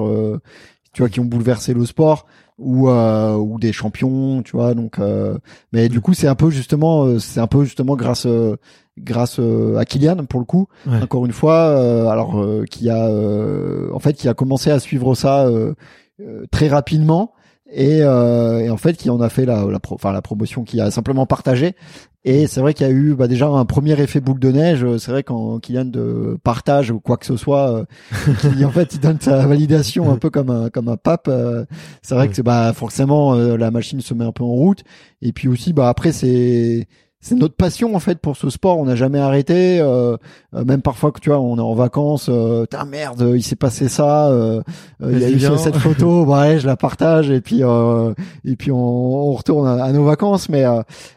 tu 0.94 1.02
vois 1.02 1.10
qui 1.10 1.20
ont 1.20 1.26
bouleversé 1.26 1.74
le 1.74 1.86
sport 1.86 2.26
ou 2.58 2.90
ou 2.90 3.60
des 3.60 3.74
champions 3.74 4.44
tu 4.44 4.56
vois 4.56 4.76
donc 4.76 5.00
mais 5.74 5.90
du 5.90 6.00
coup 6.00 6.14
c'est 6.14 6.28
un 6.28 6.36
peu 6.36 6.50
justement 6.52 7.20
c'est 7.20 7.42
un 7.42 7.48
peu 7.48 7.66
justement 7.66 7.98
grâce 7.98 8.28
grâce 8.98 9.40
euh, 9.40 9.78
à 9.78 9.86
Kylian 9.86 10.26
pour 10.26 10.40
le 10.40 10.46
coup. 10.46 10.68
Encore 10.88 11.26
une 11.26 11.32
fois 11.32 11.70
euh, 11.70 12.08
alors 12.08 12.40
euh, 12.40 12.66
qui 12.70 12.90
a 12.90 13.10
en 13.94 14.00
fait 14.00 14.14
qui 14.14 14.28
a 14.28 14.34
commencé 14.34 14.72
à 14.72 14.80
suivre 14.80 15.16
ça 15.16 15.48
très 16.52 16.68
rapidement 16.68 17.34
et, 17.72 18.00
et, 18.00 18.70
en 18.70 18.78
fait 18.78 18.94
qui 18.94 19.10
en 19.10 19.20
a 19.20 19.30
fait 19.30 19.46
la 19.46 19.66
la, 19.66 19.80
enfin, 19.90 20.12
la 20.12 20.22
promotion 20.22 20.64
qui 20.64 20.80
a 20.80 20.92
simplement 20.92 21.26
partagé. 21.26 21.76
Et 22.26 22.48
c'est 22.48 22.62
vrai 22.62 22.74
qu'il 22.74 22.88
y 22.88 22.90
a 22.90 22.94
eu 22.94 23.16
bah, 23.16 23.28
déjà 23.28 23.48
un 23.48 23.66
premier 23.66 24.00
effet 24.00 24.22
boule 24.22 24.40
de 24.40 24.50
neige. 24.50 24.86
C'est 24.98 25.12
vrai 25.12 25.24
quand 25.24 25.60
Kylian 25.60 25.86
de 25.86 26.38
partage 26.42 26.90
ou 26.90 27.02
quoi 27.02 27.18
que 27.18 27.26
ce 27.26 27.36
soit 27.36 27.86
qui 28.40 28.64
en 28.64 28.70
fait 28.70 28.94
il 28.94 29.00
donne 29.02 29.20
sa 29.20 29.46
validation 29.46 30.10
un 30.10 30.18
peu 30.18 30.30
comme 30.30 30.50
un 30.50 30.70
comme 30.70 30.88
un 30.88 30.96
pape 30.96 31.30
c'est 32.02 32.16
vrai 32.16 32.30
que 32.30 32.42
bah 32.42 32.72
forcément 32.74 33.34
la 33.34 33.72
machine 33.72 34.00
se 34.02 34.14
met 34.14 34.24
un 34.24 34.32
peu 34.32 34.44
en 34.44 34.54
route. 34.54 34.84
Et 35.22 35.34
puis 35.34 35.48
aussi 35.48 35.74
bah 35.74 35.90
après 35.90 36.12
c'est 36.12 36.88
c'est 37.24 37.36
notre 37.36 37.56
passion 37.56 37.96
en 37.96 38.00
fait 38.00 38.20
pour 38.20 38.36
ce 38.36 38.50
sport. 38.50 38.78
On 38.78 38.86
n'a 38.86 38.96
jamais 38.96 39.18
arrêté. 39.18 39.80
Euh, 39.80 40.18
euh, 40.54 40.66
même 40.66 40.82
parfois 40.82 41.14
que 41.14 41.22
tu 41.22 41.30
vois, 41.30 41.40
on 41.40 41.58
est 41.58 41.62
en 41.62 41.74
vacances. 41.74 42.28
Euh, 42.30 42.66
merde, 42.86 43.32
il 43.34 43.42
s'est 43.42 43.56
passé 43.56 43.88
ça. 43.88 44.28
Euh, 44.28 44.62
il 45.02 45.20
y 45.20 45.24
a 45.24 45.30
eu 45.30 45.40
cette 45.58 45.78
photo. 45.78 46.26
ouais, 46.26 46.60
je 46.60 46.68
la 46.68 46.76
partage 46.76 47.30
et 47.30 47.40
puis 47.40 47.62
et 47.62 48.56
puis 48.58 48.72
on, 48.72 49.30
on 49.30 49.32
retourne 49.32 49.68
à, 49.68 49.92
nos 49.94 50.04
vacances. 50.04 50.50
Mais 50.50 50.66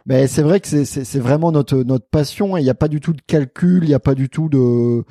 mais 0.07 0.29
c'est 0.29 0.43
vrai 0.43 0.61
que 0.61 0.69
c'est 0.69 0.85
c'est 0.85 1.19
vraiment 1.19 1.51
notre 1.51 1.79
notre 1.79 2.07
passion. 2.07 2.57
Il 2.57 2.63
n'y 2.63 2.71
a 2.71 2.75
pas 2.75 2.89
du 2.89 3.01
tout 3.01 3.13
de 3.13 3.23
calcul. 3.27 3.83
Il 3.83 3.89
n'y 3.89 3.95
a 3.95 4.01
pas 4.01 4.15
du 4.15 4.29
tout 4.29 4.49
de 4.49 5.03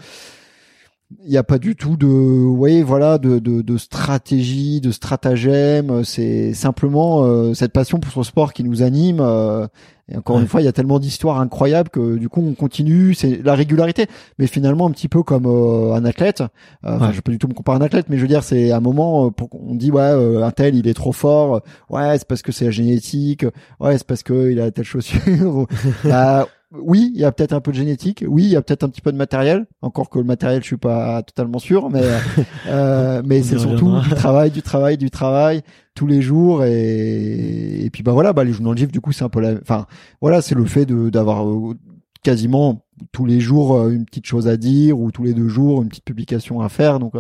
il 1.24 1.30
n'y 1.30 1.38
a 1.38 1.44
pas 1.44 1.60
du 1.60 1.76
tout 1.76 1.98
de, 1.98 2.08
ouais, 2.08 2.82
voilà, 2.82 3.18
de, 3.18 3.40
de, 3.40 3.62
de 3.62 3.78
stratégie, 3.78 4.82
de 4.82 4.92
stratagème. 4.92 6.04
C'est 6.04 6.54
simplement 6.54 7.24
euh, 7.24 7.54
cette 7.54 7.74
passion 7.74 8.00
pour 8.00 8.12
ce 8.12 8.24
sport 8.24 8.54
qui 8.54 8.64
nous 8.64 8.82
anime. 8.82 9.20
Euh, 9.22 9.68
et 10.12 10.18
encore 10.18 10.40
une 10.40 10.48
fois, 10.48 10.62
il 10.62 10.66
y 10.66 10.68
a 10.68 10.72
tellement 10.72 11.00
d'histoires 11.00 11.40
incroyables 11.40 11.90
que 11.90 12.18
du 12.18 12.30
coup, 12.30 12.44
on 12.46 12.54
continue. 12.54 13.16
C'est 13.16 13.42
la 13.44 13.56
régularité, 13.56 14.06
mais 14.38 14.46
finalement 14.46 14.88
un 14.88 14.92
petit 14.92 15.08
peu 15.08 15.24
comme 15.24 15.48
euh, 15.48 15.94
un 15.94 16.06
athlète. 16.06 16.44
Enfin, 16.84 17.12
je 17.12 17.22
peux 17.22 17.32
du 17.32 17.40
tout 17.40 17.48
me 17.48 17.54
comparer 17.54 17.78
à 17.78 17.82
un 17.82 17.86
athlète, 17.86 18.06
mais 18.10 18.18
je 18.18 18.22
veux 18.22 18.28
dire, 18.28 18.44
c'est 18.44 18.72
un 18.72 18.80
moment 18.80 19.32
pour 19.32 19.50
on 19.54 19.74
dit 19.74 19.92
ouais, 19.92 20.42
un 20.44 20.52
tel, 20.52 20.76
il 20.76 20.88
est 20.88 20.94
trop 20.94 21.12
fort. 21.12 21.62
Ouais, 21.90 22.18
c'est 22.18 22.28
parce 22.28 22.44
que 22.44 22.52
c'est 22.52 22.66
la 22.66 22.72
génétique. 22.72 23.46
Ouais, 23.80 23.98
c'est 23.98 24.06
parce 24.06 24.22
que 24.22 24.52
il 24.52 24.60
a 24.62 24.70
telle 24.70 24.86
chaussure. 24.86 25.68
bah, 26.04 26.48
oui, 26.72 27.12
il 27.14 27.22
y 27.22 27.26
a 27.26 27.32
peut-être 27.32 27.54
un 27.54 27.62
peu 27.62 27.72
de 27.72 27.78
génétique. 27.78 28.24
Oui, 28.28 28.44
il 28.44 28.50
y 28.50 28.56
a 28.56 28.62
peut-être 28.62 28.84
un 28.84 28.90
petit 28.90 29.02
peu 29.02 29.12
de 29.12 29.18
matériel. 29.18 29.66
Encore 29.82 30.10
que 30.10 30.20
le 30.20 30.26
matériel, 30.26 30.62
je 30.62 30.68
suis 30.68 30.78
pas 30.78 31.22
totalement 31.24 31.60
sûr, 31.60 31.90
mais 31.90 32.04
euh, 32.68 33.22
mais 33.26 33.44
c'est 33.44 33.60
surtout 33.60 34.00
du 34.02 34.10
travail, 34.10 34.52
du 34.52 34.62
travail, 34.62 34.98
du 34.98 35.10
travail 35.10 35.62
tous 35.94 36.08
les 36.08 36.22
jours 36.22 36.66
et, 36.66 37.86
et 37.86 37.90
puis 37.90 38.04
bah 38.04 38.12
voilà, 38.12 38.34
bah 38.34 38.44
les 38.44 38.52
journalistes 38.52 38.92
du 38.92 39.00
coup 39.00 39.14
c'est 39.14 39.24
un 39.24 39.30
peu 39.30 39.40
la, 39.40 39.54
enfin 39.54 39.86
voilà, 40.20 40.42
c'est 40.42 40.56
le 40.56 40.66
fait 40.66 40.86
de 40.86 41.10
d'avoir 41.10 41.48
euh, 41.48 41.74
quasiment 42.22 42.86
tous 43.12 43.26
les 43.26 43.40
jours 43.40 43.76
euh, 43.76 43.92
une 43.92 44.06
petite 44.06 44.26
chose 44.26 44.48
à 44.48 44.58
dire 44.58 45.00
ou 45.00 45.12
tous 45.12 45.24
les 45.24 45.34
deux 45.34 45.48
jours 45.48 45.82
une 45.82 45.90
petite 45.90 46.04
publication 46.04 46.60
à 46.62 46.70
faire. 46.70 47.00
Donc 47.00 47.14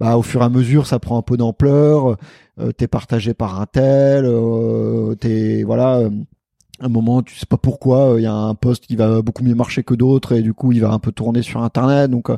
bah 0.00 0.16
au 0.16 0.22
fur 0.22 0.42
et 0.42 0.44
à 0.44 0.48
mesure 0.48 0.86
ça 0.86 0.98
prend 0.98 1.18
un 1.18 1.22
peu 1.22 1.36
d'ampleur. 1.36 2.16
Euh, 2.60 2.70
t'es 2.70 2.86
partagé 2.86 3.34
par 3.34 3.60
un 3.60 3.66
tel, 3.66 4.24
euh, 4.26 5.16
t'es 5.16 5.64
voilà 5.64 6.02
un 6.80 6.88
moment, 6.88 7.22
tu 7.22 7.36
sais 7.36 7.46
pas 7.46 7.56
pourquoi, 7.56 8.14
il 8.14 8.16
euh, 8.16 8.20
y 8.22 8.26
a 8.26 8.32
un 8.32 8.54
poste 8.54 8.86
qui 8.86 8.96
va 8.96 9.22
beaucoup 9.22 9.44
mieux 9.44 9.54
marcher 9.54 9.84
que 9.84 9.94
d'autres 9.94 10.32
et 10.32 10.42
du 10.42 10.52
coup 10.52 10.72
il 10.72 10.80
va 10.80 10.90
un 10.90 10.98
peu 10.98 11.12
tourner 11.12 11.42
sur 11.42 11.62
internet. 11.62 12.10
Donc 12.10 12.30
euh, 12.30 12.36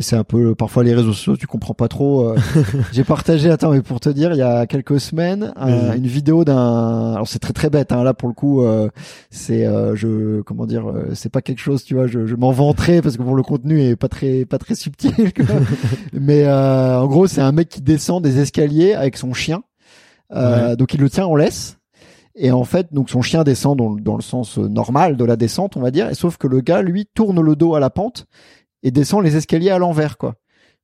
c'est 0.00 0.16
un 0.16 0.24
peu 0.24 0.54
parfois 0.54 0.84
les 0.84 0.94
réseaux 0.94 1.14
sociaux, 1.14 1.36
tu 1.36 1.46
comprends 1.46 1.72
pas 1.72 1.88
trop. 1.88 2.28
Euh. 2.28 2.36
J'ai 2.92 3.04
partagé, 3.04 3.50
attends, 3.50 3.70
mais 3.70 3.80
pour 3.80 4.00
te 4.00 4.10
dire, 4.10 4.32
il 4.32 4.38
y 4.38 4.42
a 4.42 4.66
quelques 4.66 5.00
semaines, 5.00 5.54
une 5.56 6.06
vidéo 6.06 6.44
d'un. 6.44 7.12
Alors 7.14 7.28
c'est 7.28 7.38
très 7.38 7.54
très 7.54 7.70
bête. 7.70 7.92
Hein, 7.92 8.04
là 8.04 8.12
pour 8.12 8.28
le 8.28 8.34
coup, 8.34 8.62
c'est 9.30 9.64
je 9.94 10.42
comment 10.42 10.66
dire, 10.66 10.84
c'est 11.14 11.32
pas 11.32 11.40
quelque 11.40 11.60
chose, 11.60 11.82
tu 11.82 11.94
vois, 11.94 12.06
je, 12.06 12.26
je 12.26 12.36
m'en 12.36 12.52
vanterai 12.52 13.00
parce 13.00 13.16
que 13.16 13.22
pour 13.22 13.36
le 13.36 13.42
contenu 13.42 13.80
est 13.80 13.96
pas 13.96 14.08
très 14.08 14.44
pas 14.44 14.58
très 14.58 14.74
subtil. 14.74 15.32
mais 16.12 16.46
en 16.46 17.06
gros, 17.06 17.26
c'est 17.26 17.40
un 17.40 17.52
mec 17.52 17.70
qui 17.70 17.80
descend 17.80 18.22
des 18.22 18.38
escaliers 18.38 18.92
avec 18.92 19.16
son 19.16 19.32
chien. 19.32 19.62
Donc 20.30 20.92
il 20.92 21.00
le 21.00 21.08
tient 21.08 21.26
en 21.26 21.36
laisse 21.36 21.78
et 22.34 22.50
en 22.50 22.64
fait, 22.64 22.92
donc 22.92 23.10
son 23.10 23.22
chien 23.22 23.44
descend 23.44 23.78
dans, 23.78 23.94
dans, 23.94 24.16
le 24.16 24.22
sens 24.22 24.58
euh, 24.58 24.68
normal 24.68 25.16
de 25.16 25.24
la 25.24 25.36
descente, 25.36 25.76
on 25.76 25.80
va 25.80 25.90
dire. 25.90 26.08
Et 26.08 26.14
sauf 26.14 26.36
que 26.36 26.46
le 26.46 26.60
gars, 26.60 26.82
lui, 26.82 27.06
tourne 27.06 27.40
le 27.40 27.56
dos 27.56 27.74
à 27.74 27.80
la 27.80 27.90
pente 27.90 28.26
et 28.82 28.90
descend 28.90 29.22
les 29.22 29.36
escaliers 29.36 29.70
à 29.70 29.78
l'envers, 29.78 30.18
quoi. 30.18 30.36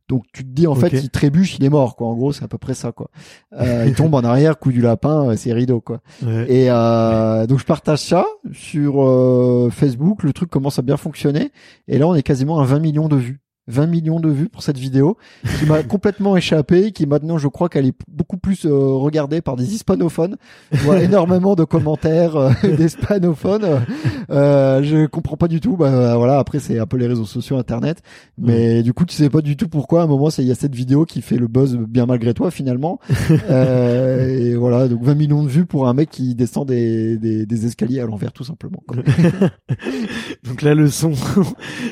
Donc 0.08 0.24
tu 0.32 0.42
te 0.42 0.48
dis 0.48 0.66
en 0.66 0.74
fait, 0.74 0.88
il 0.88 1.10
trébuche, 1.10 1.58
il 1.58 1.64
est 1.64 1.68
mort, 1.68 1.94
quoi. 1.94 2.06
En 2.06 2.14
gros, 2.14 2.32
c'est 2.32 2.42
à 2.42 2.48
peu 2.48 2.56
près 2.56 2.72
ça, 2.72 2.92
quoi. 2.92 3.10
Euh, 3.52 3.84
il 3.86 3.94
tombe 3.94 4.14
en 4.14 4.24
arrière, 4.24 4.58
coup 4.58 4.72
du 4.72 4.80
lapin, 4.80 5.30
euh, 5.30 5.36
c'est 5.36 5.52
rideau, 5.52 5.80
quoi. 5.80 6.00
Et 6.22 6.70
euh, 6.70 7.46
donc 7.46 7.58
je 7.58 7.64
partage 7.64 8.00
ça 8.00 8.26
sur 8.52 9.02
euh, 9.02 9.68
Facebook. 9.70 10.22
Le 10.22 10.32
truc 10.32 10.48
commence 10.48 10.78
à 10.78 10.82
bien 10.82 10.96
fonctionner. 10.96 11.52
Et 11.88 11.98
là, 11.98 12.08
on 12.08 12.14
est 12.14 12.22
quasiment 12.22 12.58
à 12.58 12.64
20 12.64 12.80
millions 12.80 13.08
de 13.08 13.16
vues. 13.16 13.40
20 13.68 13.86
millions 13.86 14.20
de 14.20 14.28
vues 14.28 14.48
pour 14.48 14.62
cette 14.62 14.78
vidéo 14.78 15.16
qui 15.58 15.66
m'a 15.66 15.82
complètement 15.84 16.36
échappé, 16.36 16.92
qui 16.92 17.06
maintenant 17.06 17.38
je 17.38 17.48
crois 17.48 17.68
qu'elle 17.68 17.86
est 17.86 17.96
beaucoup 18.08 18.38
plus 18.38 18.64
euh, 18.64 18.70
regardée 18.70 19.40
par 19.40 19.56
des 19.56 19.74
hispanophones. 19.74 20.36
Je 20.72 20.82
vois 20.82 21.02
énormément 21.02 21.54
de 21.54 21.64
commentaires 21.64 22.36
euh, 22.36 22.50
d'hispanophones. 22.76 23.82
Euh, 24.30 24.82
je 24.82 25.06
comprends 25.06 25.36
pas 25.36 25.48
du 25.48 25.60
tout. 25.60 25.76
Bah 25.76 26.16
voilà, 26.16 26.38
après 26.38 26.58
c'est 26.58 26.78
un 26.78 26.86
peu 26.86 26.96
les 26.96 27.06
réseaux 27.06 27.24
sociaux, 27.24 27.58
internet, 27.58 28.02
mais 28.38 28.82
du 28.82 28.92
coup 28.92 29.04
tu 29.04 29.14
sais 29.14 29.30
pas 29.30 29.40
du 29.40 29.56
tout 29.56 29.68
pourquoi. 29.68 30.00
À 30.00 30.04
un 30.04 30.06
moment, 30.06 30.28
il 30.38 30.44
y 30.44 30.50
a 30.50 30.54
cette 30.54 30.74
vidéo 30.74 31.04
qui 31.04 31.22
fait 31.22 31.36
le 31.36 31.46
buzz 31.46 31.76
bien 31.76 32.06
malgré 32.06 32.34
toi 32.34 32.50
finalement. 32.50 32.98
euh, 33.50 34.38
et 34.38 34.54
voilà, 34.54 34.88
donc 34.88 35.02
20 35.02 35.14
millions 35.14 35.42
de 35.42 35.48
vues 35.48 35.66
pour 35.66 35.88
un 35.88 35.94
mec 35.94 36.10
qui 36.10 36.34
descend 36.34 36.66
des, 36.66 37.18
des, 37.18 37.46
des 37.46 37.66
escaliers 37.66 38.00
à 38.00 38.06
l'envers 38.06 38.32
tout 38.32 38.44
simplement. 38.44 38.82
donc 40.44 40.62
la 40.62 40.74
leçon, 40.74 41.12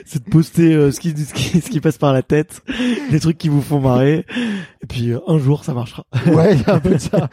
c'est 0.04 0.24
de 0.24 0.30
poster 0.30 0.74
euh, 0.74 0.90
ce 0.90 1.00
qui, 1.00 1.10
ce 1.16 1.32
qui 1.34 1.60
ce 1.66 1.70
qui 1.70 1.80
passe 1.80 1.98
par 1.98 2.12
la 2.12 2.22
tête, 2.22 2.62
des 3.10 3.20
trucs 3.20 3.38
qui 3.38 3.48
vous 3.48 3.60
font 3.60 3.80
marrer. 3.80 4.24
Et 4.82 4.86
puis 4.86 5.10
euh, 5.10 5.18
un 5.26 5.38
jour, 5.38 5.64
ça 5.64 5.74
marchera. 5.74 6.06
ouais, 6.26 6.54
il 6.54 6.62
y 6.62 6.64
a 6.64 6.74
un 6.74 6.80
peu 6.80 6.94
de 6.94 6.98
ça. 6.98 7.28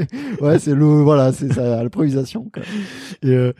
ouais, 0.40 0.58
c'est 0.58 0.74
le 0.74 0.84
voilà, 0.84 1.32
c'est 1.32 1.52
ça, 1.52 1.82
l'improvisation. 1.82 2.50
Et 3.22 3.30
euh, 3.30 3.52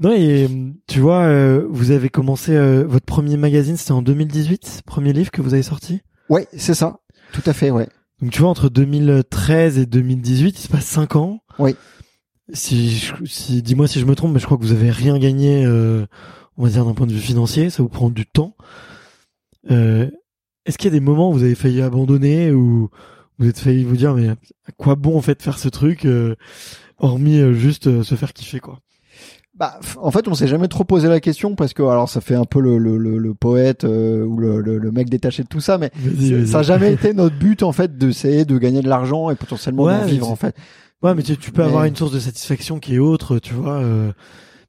non, 0.00 0.12
et 0.12 0.48
tu 0.86 1.00
vois, 1.00 1.22
euh, 1.22 1.66
vous 1.70 1.90
avez 1.90 2.08
commencé 2.08 2.56
votre 2.84 3.06
premier 3.06 3.36
magazine, 3.36 3.76
c'était 3.76 3.92
en 3.92 4.02
2018, 4.02 4.82
premier 4.84 5.12
livre 5.12 5.30
que 5.30 5.42
vous 5.42 5.54
avez 5.54 5.62
sorti? 5.62 6.02
Ouais, 6.28 6.46
c'est 6.56 6.74
ça. 6.74 6.98
Tout 7.32 7.42
à 7.46 7.52
fait, 7.52 7.70
ouais. 7.70 7.88
Donc 8.20 8.32
tu 8.32 8.40
vois, 8.40 8.50
entre 8.50 8.68
2013 8.68 9.78
et 9.78 9.86
2018, 9.86 10.58
il 10.58 10.62
se 10.62 10.68
passe 10.68 10.84
cinq 10.84 11.16
ans. 11.16 11.40
Oui. 11.58 11.76
Si, 12.52 13.10
si 13.26 13.62
dis-moi 13.62 13.86
si 13.86 14.00
je 14.00 14.06
me 14.06 14.14
trompe, 14.14 14.32
mais 14.32 14.40
je 14.40 14.46
crois 14.46 14.56
que 14.56 14.62
vous 14.62 14.72
avez 14.72 14.90
rien 14.90 15.18
gagné, 15.18 15.66
on 16.58 16.64
va 16.64 16.68
dire 16.70 16.84
d'un 16.84 16.94
point 16.94 17.06
de 17.06 17.12
vue 17.12 17.20
financier, 17.20 17.70
ça 17.70 17.82
vous 17.82 17.88
prend 17.88 18.10
du 18.10 18.26
temps. 18.26 18.56
Euh, 19.70 20.10
Est-ce 20.66 20.78
qu'il 20.78 20.92
y 20.92 20.94
a 20.94 20.98
des 20.98 21.04
moments 21.04 21.30
où 21.30 21.32
vous 21.32 21.42
avez 21.42 21.54
failli 21.54 21.82
abandonner 21.82 22.52
ou 22.52 22.90
vous 23.38 23.48
êtes 23.48 23.58
failli 23.58 23.84
vous 23.84 23.96
dire 23.96 24.14
mais 24.14 24.28
à 24.28 24.36
quoi 24.76 24.96
bon 24.96 25.16
en 25.16 25.22
fait 25.22 25.42
faire 25.42 25.58
ce 25.58 25.68
truc 25.68 26.04
euh, 26.04 26.34
hormis 26.98 27.38
euh, 27.38 27.52
juste 27.52 27.86
euh, 27.86 28.02
se 28.02 28.14
faire 28.14 28.32
kiffer 28.32 28.60
quoi? 28.60 28.80
Bah, 29.54 29.80
en 30.00 30.12
fait, 30.12 30.28
on 30.28 30.34
s'est 30.34 30.46
jamais 30.46 30.68
trop 30.68 30.84
posé 30.84 31.08
la 31.08 31.18
question 31.18 31.56
parce 31.56 31.72
que 31.72 31.82
alors 31.82 32.08
ça 32.08 32.20
fait 32.20 32.36
un 32.36 32.44
peu 32.44 32.60
le, 32.60 32.78
le, 32.78 32.96
le, 32.96 33.34
poète 33.34 33.82
ou 33.82 34.36
le, 34.38 34.60
le, 34.60 34.92
mec 34.92 35.10
détaché 35.10 35.42
de 35.42 35.48
tout 35.48 35.58
ça, 35.58 35.78
mais 35.78 35.90
ça 36.46 36.60
a 36.60 36.62
jamais 36.62 36.92
été 36.92 37.12
notre 37.12 37.36
but 37.36 37.64
en 37.64 37.72
fait 37.72 37.98
d'essayer 37.98 38.44
de 38.44 38.56
gagner 38.56 38.82
de 38.82 38.88
l'argent 38.88 39.30
et 39.30 39.34
potentiellement 39.34 39.86
d'en 39.86 40.04
vivre 40.04 40.30
en 40.30 40.36
fait. 40.36 40.54
Ouais, 41.02 41.12
mais 41.16 41.24
tu, 41.24 41.36
tu 41.36 41.50
peux 41.50 41.64
avoir 41.64 41.86
une 41.86 41.96
source 41.96 42.12
de 42.12 42.20
satisfaction 42.20 42.78
qui 42.78 42.94
est 42.94 42.98
autre, 43.00 43.40
tu 43.40 43.52
vois. 43.52 43.82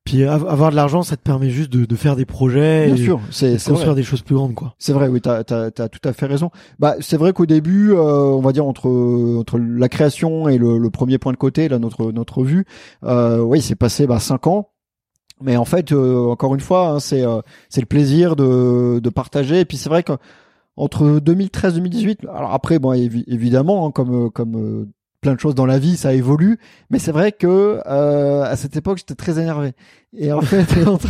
Puis 0.09 0.23
avoir 0.23 0.71
de 0.71 0.75
l'argent, 0.75 1.03
ça 1.03 1.17
te 1.17 1.21
permet 1.21 1.51
juste 1.51 1.71
de, 1.71 1.85
de 1.85 1.95
faire 1.95 2.15
des 2.15 2.25
projets, 2.25 2.87
Bien 2.87 2.95
et 2.95 2.97
sûr, 2.97 3.19
c'est 3.29 3.63
construire 3.63 3.93
des 3.93 4.01
choses 4.01 4.23
plus 4.23 4.33
grandes, 4.33 4.55
quoi. 4.55 4.73
C'est 4.79 4.91
vrai, 4.91 5.07
oui, 5.07 5.21
t'as 5.21 5.43
as, 5.47 5.65
as, 5.77 5.87
tout 5.87 5.99
à 6.03 6.13
fait 6.13 6.25
raison. 6.25 6.49
Bah, 6.79 6.95
c'est 6.99 7.15
vrai 7.15 7.31
qu'au 7.31 7.45
début, 7.45 7.91
euh, 7.91 8.01
on 8.01 8.41
va 8.41 8.51
dire 8.51 8.65
entre 8.65 8.89
entre 9.37 9.59
la 9.59 9.87
création 9.87 10.49
et 10.49 10.57
le, 10.57 10.79
le, 10.79 10.89
premier 10.89 11.19
point 11.19 11.31
de 11.31 11.37
côté, 11.37 11.69
là, 11.69 11.77
notre 11.77 12.11
notre 12.11 12.43
vue, 12.43 12.65
euh, 13.03 13.37
oui, 13.37 13.61
c'est 13.61 13.75
passé 13.75 14.07
bah, 14.07 14.19
cinq 14.19 14.47
ans. 14.47 14.71
Mais 15.41 15.57
en 15.57 15.65
fait, 15.65 15.91
euh, 15.91 16.25
encore 16.25 16.55
une 16.55 16.59
fois, 16.59 16.87
hein, 16.87 16.99
c'est 16.99 17.23
euh, 17.23 17.41
c'est 17.69 17.81
le 17.81 17.85
plaisir 17.85 18.35
de 18.35 18.99
de 18.99 19.09
partager. 19.11 19.59
Et 19.59 19.65
puis 19.65 19.77
c'est 19.77 19.89
vrai 19.89 20.01
que 20.01 20.13
entre 20.75 21.19
2013 21.19 21.75
2018 21.75 22.21
alors 22.33 22.53
après 22.53 22.79
bon 22.79 22.93
évidemment 22.93 23.85
hein, 23.85 23.91
comme 23.91 24.31
comme 24.31 24.87
plein 25.21 25.33
de 25.33 25.39
choses 25.39 25.55
dans 25.55 25.65
la 25.65 25.79
vie, 25.79 25.97
ça 25.97 26.13
évolue. 26.13 26.59
Mais 26.89 26.99
c'est 26.99 27.11
vrai 27.11 27.31
que 27.31 27.81
euh, 27.85 28.43
à 28.43 28.55
cette 28.55 28.75
époque, 28.75 28.99
j'étais 28.99 29.15
très 29.15 29.39
énervé. 29.39 29.73
Et 30.17 30.31
en 30.31 30.41
fait, 30.41 30.87
entre, 30.87 31.07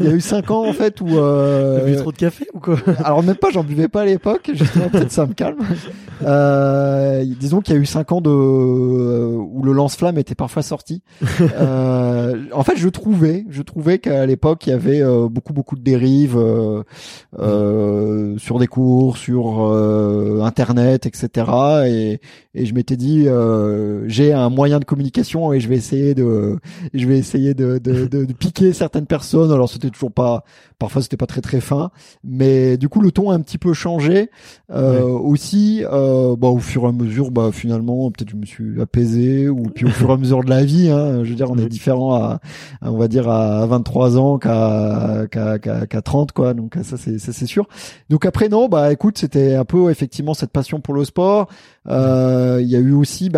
il 0.00 0.06
y 0.06 0.08
a 0.08 0.12
eu 0.12 0.20
cinq 0.20 0.50
ans 0.50 0.66
en 0.66 0.72
fait 0.72 1.00
où 1.00 1.18
euh, 1.18 1.84
bu 1.84 1.96
trop 1.96 2.12
de 2.12 2.16
café 2.16 2.48
ou 2.54 2.60
quoi? 2.60 2.76
Alors 3.04 3.22
même 3.22 3.36
pas, 3.36 3.50
j'en 3.50 3.62
buvais 3.62 3.88
pas 3.88 4.02
à 4.02 4.06
l'époque. 4.06 4.50
Justement, 4.54 4.88
peut-être 4.88 5.12
ça 5.12 5.26
me 5.26 5.34
calme. 5.34 5.58
Euh, 6.24 7.24
disons 7.38 7.60
qu'il 7.60 7.74
y 7.74 7.78
a 7.78 7.80
eu 7.80 7.86
cinq 7.86 8.12
ans 8.12 8.20
de 8.20 8.30
euh, 8.30 9.36
où 9.36 9.62
le 9.62 9.72
lance-flamme 9.72 10.18
était 10.18 10.34
parfois 10.34 10.62
sorti. 10.62 11.02
Euh, 11.40 12.44
en 12.52 12.62
fait, 12.62 12.76
je 12.76 12.88
trouvais, 12.88 13.44
je 13.50 13.62
trouvais 13.62 13.98
qu'à 13.98 14.24
l'époque 14.26 14.66
il 14.66 14.70
y 14.70 14.72
avait 14.72 15.02
euh, 15.02 15.28
beaucoup 15.28 15.52
beaucoup 15.52 15.76
de 15.76 15.82
dérives 15.82 16.38
euh, 16.38 18.38
sur 18.38 18.58
des 18.58 18.66
cours, 18.66 19.18
sur 19.18 19.60
Internet, 20.42 21.06
etc. 21.06 21.46
Et, 21.86 22.20
et 22.54 22.66
je 22.66 22.74
m'étais 22.74 22.96
dit, 22.96 23.26
j'ai 24.06 24.32
un 24.32 24.48
moyen 24.48 24.78
de 24.78 24.84
communication 24.84 25.52
et 25.52 25.60
je 25.60 25.68
vais 25.68 25.76
essayer 25.76 26.14
de, 26.14 26.58
je 26.94 27.06
vais 27.06 27.18
essayer 27.18 27.54
de, 27.54 27.78
de, 27.78 28.06
de, 28.06 28.24
de 28.24 28.32
piquer 28.32 28.72
certaines 28.72 29.06
personnes. 29.06 29.52
Alors 29.52 29.68
c'était 29.68 29.90
toujours 29.90 30.12
pas, 30.12 30.44
parfois 30.78 31.02
c'était 31.02 31.16
pas 31.16 31.26
très 31.26 31.40
très 31.40 31.60
fin, 31.60 31.90
mais 32.24 32.76
du 32.76 32.88
coup 32.88 33.00
le 33.00 33.10
ton 33.10 33.30
a 33.30 33.34
un 33.34 33.40
petit 33.40 33.58
peu 33.58 33.72
changé 33.72 34.30
euh, 34.70 35.02
aussi. 35.02 35.84
Euh, 35.90 36.36
bah, 36.36 36.48
au 36.48 36.58
fur 36.58 36.84
et 36.84 36.88
à 36.88 36.92
mesure, 36.92 37.30
bah 37.30 37.50
finalement 37.52 38.10
peut-être 38.10 38.30
je 38.30 38.36
me 38.36 38.46
suis 38.46 38.80
apaisé 38.80 39.48
ou 39.48 39.62
puis 39.64 39.86
au 39.86 39.90
fur 39.90 40.10
et 40.10 40.12
à 40.12 40.16
mesure 40.16 40.44
de 40.44 40.50
la 40.50 40.64
vie. 40.64 40.90
Hein, 40.90 41.24
je 41.24 41.30
veux 41.30 41.36
dire, 41.36 41.50
on 41.50 41.58
est 41.58 41.68
différent 41.68 42.14
à, 42.14 42.40
on 42.82 42.96
va 42.96 43.08
dire 43.08 43.28
à 43.28 43.66
23 43.66 44.18
ans 44.18 44.38
qu'à 44.38 45.26
qu'à 45.30 45.58
qu'à 45.58 46.02
30 46.02 46.32
quoi. 46.32 46.54
Donc 46.54 46.76
ça 46.82 46.96
c'est 46.96 47.18
ça 47.18 47.32
c'est 47.32 47.46
sûr. 47.46 47.66
Donc 48.10 48.26
après 48.26 48.48
non, 48.48 48.68
bah 48.68 48.92
écoute, 48.92 49.18
c'était 49.18 49.54
un 49.54 49.64
peu 49.64 49.90
effectivement 49.90 50.34
cette 50.34 50.50
passion 50.50 50.80
pour 50.80 50.94
le 50.94 51.04
sport. 51.04 51.48
Euh, 51.88 52.58
il 52.60 52.68
y 52.68 52.76
a 52.76 52.80
eu 52.80 52.92
aussi 52.92 53.30
bah 53.30 53.37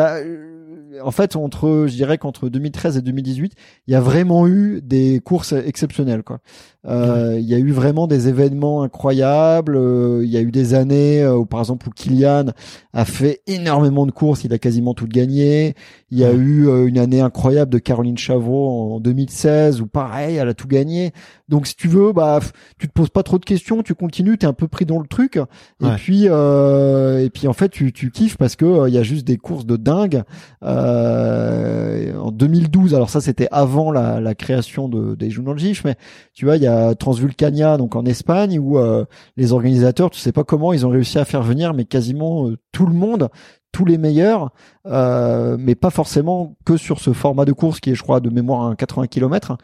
en 1.02 1.10
fait, 1.10 1.36
entre, 1.36 1.86
je 1.88 1.94
dirais 1.94 2.18
qu'entre 2.18 2.48
2013 2.48 2.96
et 2.96 3.02
2018, 3.02 3.54
il 3.86 3.92
y 3.92 3.94
a 3.94 4.00
vraiment 4.00 4.46
eu 4.48 4.80
des 4.82 5.20
courses 5.20 5.52
exceptionnelles, 5.52 6.22
quoi. 6.22 6.40
Euh, 6.86 7.36
il 7.38 7.46
y 7.46 7.54
a 7.54 7.58
eu 7.58 7.72
vraiment 7.72 8.06
des 8.06 8.28
événements 8.28 8.82
incroyables. 8.82 9.76
Euh, 9.76 10.22
il 10.24 10.30
y 10.30 10.36
a 10.36 10.40
eu 10.40 10.50
des 10.50 10.74
années 10.74 11.26
où, 11.26 11.46
par 11.46 11.60
exemple, 11.60 11.88
où 11.88 11.90
Kylian 11.90 12.46
a 12.92 13.04
fait 13.04 13.42
énormément 13.46 14.06
de 14.06 14.10
courses, 14.10 14.44
il 14.44 14.52
a 14.52 14.58
quasiment 14.58 14.94
tout 14.94 15.06
gagné. 15.06 15.74
Il 16.10 16.18
y 16.18 16.24
a 16.24 16.32
eu 16.32 16.66
une 16.88 16.98
année 16.98 17.20
incroyable 17.20 17.70
de 17.70 17.78
Caroline 17.78 18.18
Chavot 18.18 18.94
en 18.94 19.00
2016 19.00 19.80
où, 19.80 19.86
pareil, 19.86 20.36
elle 20.36 20.48
a 20.48 20.54
tout 20.54 20.66
gagné. 20.66 21.12
Donc, 21.48 21.66
si 21.66 21.76
tu 21.76 21.88
veux, 21.88 22.12
bah, 22.12 22.40
tu 22.78 22.88
te 22.88 22.92
poses 22.92 23.10
pas 23.10 23.22
trop 23.22 23.38
de 23.38 23.44
questions, 23.44 23.82
tu 23.82 23.94
continues, 23.94 24.38
t'es 24.38 24.46
un 24.46 24.52
peu 24.52 24.66
pris 24.66 24.86
dans 24.86 24.98
le 24.98 25.06
truc. 25.06 25.36
Et 25.82 25.88
puis, 25.96 26.24
et 26.24 27.30
puis, 27.30 27.46
en 27.46 27.52
fait, 27.52 27.68
tu, 27.68 27.92
tu 27.92 28.10
kiffes 28.10 28.36
parce 28.36 28.56
que 28.56 28.88
il 28.88 28.94
y 28.94 28.98
a 28.98 29.02
juste 29.02 29.26
des 29.26 29.36
courses 29.36 29.66
de 29.66 29.76
dingue. 29.76 30.24
Euh, 30.62 32.14
en 32.18 32.30
2012, 32.30 32.94
alors 32.94 33.10
ça 33.10 33.20
c'était 33.20 33.48
avant 33.50 33.90
la, 33.90 34.20
la 34.20 34.34
création 34.34 34.88
de, 34.88 35.14
des 35.14 35.30
GIF, 35.30 35.84
mais 35.84 35.96
tu 36.34 36.44
vois, 36.44 36.56
il 36.56 36.62
y 36.62 36.66
a 36.66 36.69
Transvulcania, 36.94 37.76
donc 37.76 37.96
en 37.96 38.04
Espagne, 38.04 38.58
où 38.58 38.78
euh, 38.78 39.04
les 39.36 39.52
organisateurs, 39.52 40.10
tu 40.10 40.18
sais 40.18 40.32
pas 40.32 40.44
comment, 40.44 40.72
ils 40.72 40.86
ont 40.86 40.90
réussi 40.90 41.18
à 41.18 41.24
faire 41.24 41.42
venir, 41.42 41.74
mais 41.74 41.84
quasiment 41.84 42.48
euh, 42.48 42.56
tout 42.72 42.86
le 42.86 42.94
monde 42.94 43.30
tous 43.72 43.84
les 43.84 43.98
meilleurs, 43.98 44.50
euh, 44.86 45.56
mais 45.58 45.74
pas 45.74 45.90
forcément 45.90 46.56
que 46.64 46.76
sur 46.76 46.98
ce 46.98 47.12
format 47.12 47.44
de 47.44 47.52
course 47.52 47.80
qui 47.80 47.90
est, 47.90 47.94
je 47.94 48.02
crois, 48.02 48.20
de 48.20 48.30
mémoire 48.30 48.70
à 48.70 48.76
80 48.76 49.06
km 49.06 49.56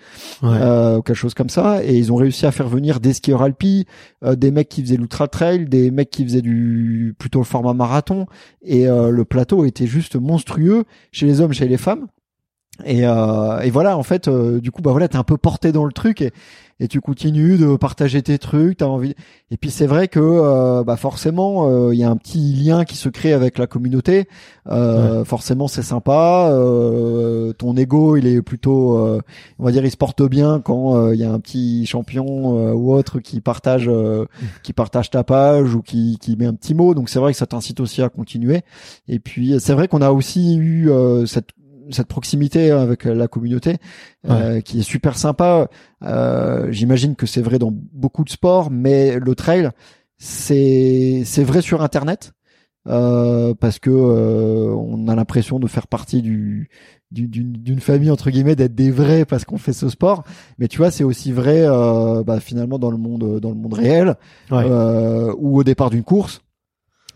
euh, 0.45 0.99
ou 0.99 1.03
quelque 1.03 1.16
chose 1.16 1.35
comme 1.35 1.49
ça. 1.49 1.85
Et 1.85 1.97
ils 1.97 2.12
ont 2.12 2.16
réussi 2.16 2.47
à 2.47 2.53
faire 2.53 2.69
venir 2.69 3.01
des 3.01 3.12
skieurs 3.12 3.42
alpi, 3.42 3.87
euh, 4.25 4.37
des 4.37 4.51
mecs 4.51 4.69
qui 4.69 4.83
faisaient 4.83 4.97
l'ultra 4.97 5.29
trail, 5.29 5.66
des 5.66 5.90
mecs 5.90 6.11
qui 6.11 6.25
faisaient 6.25 6.42
du 6.42 7.14
plutôt 7.19 7.40
le 7.40 7.45
format 7.45 7.75
marathon. 7.75 8.27
Et 8.62 8.87
le 8.87 9.25
plateau 9.25 9.64
était 9.64 9.87
juste 9.87 10.16
monstrueux 10.16 10.85
chez 11.12 11.27
les 11.27 11.40
hommes, 11.40 11.53
chez 11.53 11.69
les 11.69 11.77
femmes. 11.77 12.07
Et, 12.85 13.03
et 13.03 13.71
voilà, 13.71 13.97
en 13.97 14.03
fait, 14.03 14.29
du 14.29 14.71
coup, 14.73 14.83
bah 14.83 14.90
voilà, 14.90 15.09
t'es 15.09 15.16
un 15.16 15.23
peu 15.23 15.37
porté 15.37 15.71
dans 15.71 15.85
le 15.85 15.92
truc 15.92 16.21
et, 16.21 16.33
et 16.78 16.88
tu 16.88 17.00
continues 17.00 17.56
de 17.56 17.76
partager 17.76 18.22
tes 18.22 18.38
trucs, 18.38 18.78
t'as 18.78 18.86
envie. 18.86 19.14
Et 19.50 19.56
puis 19.56 19.70
c'est 19.70 19.86
vrai 19.86 20.08
que 20.08 20.20
euh, 20.20 20.84
bah 20.84 20.96
forcément 20.96 21.70
euh, 21.70 21.94
il 21.94 22.00
y 22.00 22.04
a 22.04 22.10
un 22.10 22.16
petit 22.16 22.52
lien 22.52 22.84
qui 22.84 22.96
se 22.96 23.08
crée 23.08 23.32
avec 23.32 23.58
la 23.58 23.66
communauté. 23.66 24.28
Euh, 24.68 25.24
Forcément 25.24 25.68
c'est 25.68 25.82
sympa. 25.82 26.48
Euh, 26.50 27.52
ton 27.54 27.76
ego 27.76 28.16
il 28.16 28.26
est 28.26 28.42
plutôt, 28.42 28.98
on 29.58 29.64
va 29.64 29.72
dire, 29.72 29.84
il 29.84 29.90
se 29.90 29.96
porte 29.96 30.22
bien 30.22 30.60
quand 30.60 31.12
il 31.12 31.18
y 31.18 31.24
a 31.24 31.32
un 31.32 31.40
petit 31.40 31.86
champion 31.86 32.72
ou 32.74 32.92
autre 32.92 33.20
qui 33.20 33.40
partage, 33.40 33.90
qui 34.62 34.72
partage 34.72 35.10
ta 35.10 35.24
page 35.24 35.74
ou 35.74 35.82
qui 35.82 36.18
qui 36.20 36.36
met 36.36 36.46
un 36.46 36.54
petit 36.54 36.74
mot. 36.74 36.94
Donc 36.94 37.08
c'est 37.08 37.18
vrai 37.18 37.32
que 37.32 37.38
ça 37.38 37.46
t'incite 37.46 37.80
aussi 37.80 38.02
à 38.02 38.08
continuer. 38.08 38.62
Et 39.08 39.18
puis 39.18 39.54
c'est 39.60 39.72
vrai 39.72 39.88
qu'on 39.88 40.02
a 40.02 40.10
aussi 40.10 40.56
eu 40.56 40.90
cette 41.26 41.50
cette 41.90 42.09
proximité 42.09 42.70
avec 42.70 43.05
la 43.05 43.29
communauté 43.29 43.77
euh, 44.29 44.61
qui 44.61 44.81
est 44.81 44.83
super 44.83 45.16
sympa. 45.16 45.68
Euh, 46.03 46.70
J'imagine 46.70 47.16
que 47.16 47.27
c'est 47.27 47.42
vrai 47.42 47.59
dans 47.59 47.72
beaucoup 47.72 48.25
de 48.25 48.31
sports, 48.31 48.70
mais 48.70 49.18
le 49.18 49.35
trail, 49.35 49.70
c'est 50.18 51.22
c'est 51.25 51.44
vrai 51.44 51.62
sur 51.62 51.83
Internet 51.83 52.33
euh, 52.88 53.55
parce 53.55 53.79
que 53.79 53.90
euh, 53.90 54.75
on 54.75 55.09
a 55.09 55.14
l'impression 55.16 55.59
de 55.59 55.66
faire 55.66 55.87
partie 55.87 56.22
du 56.22 56.68
d'une 57.12 57.81
famille 57.81 58.11
entre 58.11 58.31
guillemets 58.31 58.57
d'être 58.57 58.75
des 58.75 58.90
vrais 58.90 59.25
parce 59.25 59.44
qu'on 59.44 59.59
fait 59.59 59.72
ce 59.72 59.88
sport. 59.88 60.25
Mais 60.59 60.68
tu 60.68 60.79
vois 60.79 60.90
c'est 60.90 61.05
aussi 61.05 61.33
vrai 61.33 61.64
euh, 61.64 62.22
bah, 62.25 62.40
finalement 62.40 62.79
dans 62.79 62.90
le 62.90 62.96
monde 62.96 63.40
dans 63.40 63.51
le 63.51 63.55
monde 63.55 63.75
réel 63.75 64.16
euh, 64.53 65.33
ou 65.38 65.59
au 65.59 65.64
départ 65.64 65.90
d'une 65.90 66.03
course 66.03 66.42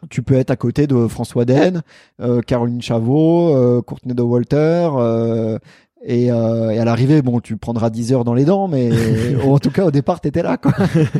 tu 0.09 0.23
peux 0.23 0.35
être 0.35 0.51
à 0.51 0.57
côté 0.57 0.87
de 0.87 1.07
François 1.09 1.45
Den, 1.45 1.83
euh, 2.21 2.41
Caroline 2.41 2.81
Chavot, 2.81 3.55
euh, 3.55 3.83
Courtney 3.83 4.15
de 4.15 4.23
Walter, 4.23 4.89
euh, 4.95 5.59
et, 6.03 6.33
euh, 6.33 6.71
et, 6.71 6.79
à 6.79 6.85
l'arrivée, 6.85 7.21
bon, 7.21 7.41
tu 7.41 7.57
prendras 7.57 7.91
10 7.91 8.13
heures 8.13 8.25
dans 8.25 8.35
les 8.35 8.45
dents, 8.45 8.69
mais 8.69 8.91
en 9.45 9.59
tout 9.59 9.71
cas, 9.71 9.85
au 9.85 9.91
départ, 9.91 10.21
t'étais 10.21 10.43
là, 10.43 10.57
quoi. 10.57 10.73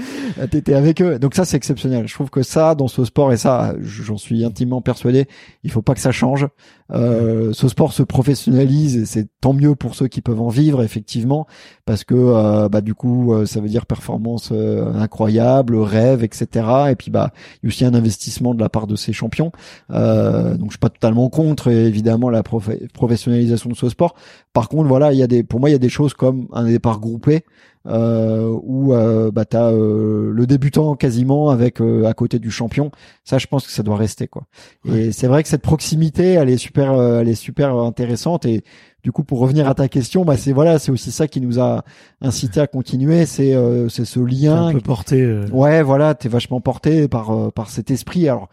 t'étais 0.51 0.75
avec 0.75 1.03
eux. 1.03 1.19
Donc 1.19 1.35
ça, 1.35 1.45
c'est 1.45 1.57
exceptionnel. 1.57 2.09
Je 2.09 2.15
trouve 2.15 2.31
que 2.31 2.43
ça, 2.43 2.75
dans 2.75 2.89
ce 2.89 3.05
sport, 3.05 3.33
et 3.33 3.37
ça, 3.37 3.75
j'en 3.81 4.17
suis 4.17 4.45
intimement 4.45 4.81
persuadé, 4.81 5.27
il 5.65 5.71
faut 5.71 5.83
pas 5.83 5.95
que 5.95 6.01
ça 6.01 6.13
change. 6.13 6.47
Euh, 6.93 7.53
ce 7.53 7.69
sport 7.69 7.93
se 7.93 8.03
professionnalise 8.03 8.97
et 8.97 9.07
c'est 9.07 9.29
tant 9.41 9.53
mieux 9.53 9.75
pour 9.77 9.95
ceux 9.95 10.09
qui 10.09 10.21
peuvent 10.23 10.41
en 10.41 10.49
vivre, 10.49 10.83
effectivement, 10.83 11.47
parce 11.85 12.05
que, 12.05 12.15
euh, 12.15 12.69
bah, 12.69 12.81
du 12.81 12.95
coup, 12.95 13.33
euh, 13.33 13.47
ça 13.47 13.61
veut 13.61 13.69
dire 13.69 13.87
performance 13.87 14.51
euh, 14.53 14.93
incroyable, 14.95 15.77
rêve, 15.77 16.25
etc. 16.25 16.67
Et 16.91 16.97
puis, 16.97 17.11
bah, 17.11 17.33
il 17.63 17.67
y 17.67 17.67
a 17.67 17.69
aussi 17.69 17.85
un 17.85 17.95
investissement 17.95 18.55
de 18.55 18.61
la 18.61 18.69
part 18.69 18.87
de 18.87 18.97
ces 18.97 19.13
champions. 19.13 19.53
donc, 19.91 20.67
je 20.67 20.71
suis 20.71 20.79
pas 20.79 20.89
totalement 20.89 21.29
contre, 21.29 21.69
évidemment, 21.69 22.31
la 22.31 22.43
professionnalisation 22.43 23.71
de 23.71 23.77
ce 23.77 23.89
sport. 23.89 24.15
Par 24.53 24.69
contre, 24.71 24.89
voilà, 24.89 25.13
il 25.13 25.19
y 25.19 25.23
a 25.23 25.27
des, 25.27 25.43
pour 25.43 25.61
moi, 25.61 25.69
il 25.69 25.73
y 25.73 25.77
a 25.77 25.79
des 25.79 25.91
choses 25.91 26.15
comme 26.15 26.49
un 26.53 26.65
départ 26.65 27.01
groupé 27.01 27.45
euh, 27.87 28.57
où 28.63 28.93
euh, 28.93 29.31
bah 29.31 29.45
t'as 29.45 29.71
euh, 29.73 30.33
le 30.33 30.47
débutant 30.47 30.95
quasiment 30.97 31.51
avec 31.51 31.81
euh, 31.81 32.05
à 32.05 32.15
côté 32.15 32.39
du 32.39 32.51
champion. 32.51 32.91
Ça, 33.25 33.39
je 33.39 33.47
pense 33.47 33.67
que 33.67 33.73
ça 33.73 33.83
doit 33.83 33.97
rester 33.97 34.29
quoi. 34.29 34.45
Et 34.87 35.13
c'est 35.13 35.27
vrai 35.27 35.43
que 35.43 35.49
cette 35.49 35.63
proximité, 35.63 36.33
elle 36.33 36.51
est 36.51 36.59
super, 36.59 36.95
elle 36.95 37.29
est 37.29 37.35
super 37.35 37.75
intéressante. 37.75 38.45
Et 38.47 38.63
du 39.03 39.13
coup, 39.13 39.25
pour 39.25 39.39
revenir 39.39 39.67
à 39.69 39.75
ta 39.75 39.89
question, 39.89 40.25
bah 40.25 40.37
c'est 40.37 40.53
voilà, 40.53 40.79
c'est 40.79 40.93
aussi 40.93 41.11
ça 41.11 41.27
qui 41.27 41.41
nous 41.41 41.59
a 41.59 41.85
incité 42.21 42.61
à 42.61 42.67
continuer. 42.67 43.27
C'est 43.27 43.55
c'est 43.89 44.05
ce 44.05 44.21
lien. 44.21 44.69
Un 44.69 44.73
peu 44.73 44.81
porté. 44.81 45.41
Ouais, 45.53 45.83
voilà, 45.83 46.15
t'es 46.15 46.29
vachement 46.29 46.61
porté 46.61 47.09
par 47.09 47.53
par 47.53 47.71
cet 47.71 47.91
esprit. 47.91 48.29
Alors 48.29 48.49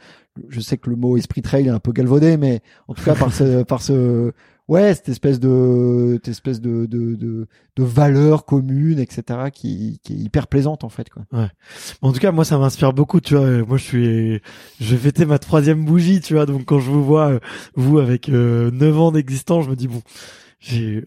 je 0.50 0.60
sais 0.60 0.78
que 0.78 0.90
le 0.90 0.96
mot 0.96 1.18
esprit 1.18 1.42
trail 1.42 1.68
est 1.68 1.72
un 1.72 1.80
peu 1.80 1.92
galvaudé, 1.92 2.38
mais 2.38 2.62
en 2.88 2.94
tout 2.94 3.04
cas 3.04 3.16
par 3.16 3.34
ce 3.34 3.64
par 3.64 3.82
ce 3.82 4.32
ouais 4.68 4.94
cette 4.94 5.10
espèce 5.10 5.40
de 5.40 6.14
cette 6.16 6.28
espèce 6.28 6.62
de 6.62 6.86
de 6.86 7.16
de, 7.16 7.48
de 7.76 7.84
valeur 7.84 8.46
commune 8.46 9.00
etc 9.00 9.50
qui 9.54 10.00
qui 10.04 10.14
est 10.14 10.18
hyper 10.18 10.48
plaisante 10.48 10.84
en 10.84 10.90
fait 10.90 11.10
quoi. 11.10 11.24
Ouais. 11.32 11.50
En 12.02 12.12
tout 12.12 12.20
cas 12.20 12.32
moi 12.32 12.46
ça 12.46 12.58
m'inspire 12.58 12.94
beaucoup 12.94 13.22
tu 13.22 13.36
vois. 13.36 13.64
Moi 13.66 13.78
je 13.78 13.84
suis 13.84 14.42
je 14.80 14.96
vais 14.96 14.98
fêter 14.98 15.26
ma 15.26 15.40
troisième 15.40 15.86
bougie 15.86 16.22
tu 16.22 16.34
vois. 16.34 16.46
Donc 16.46 16.66
quand 16.66 16.80
je 16.80 16.92
vous 16.92 17.04
vois 17.04 17.32
euh, 17.32 17.40
vous 17.76 18.00
avec 18.00 18.30
euh, 18.30 18.72
9 18.72 19.00
ans 19.00 19.12
d'existence 19.12 19.66
je 19.66 19.70
me 19.70 19.76
dis 19.76 19.88
bon 19.88 20.02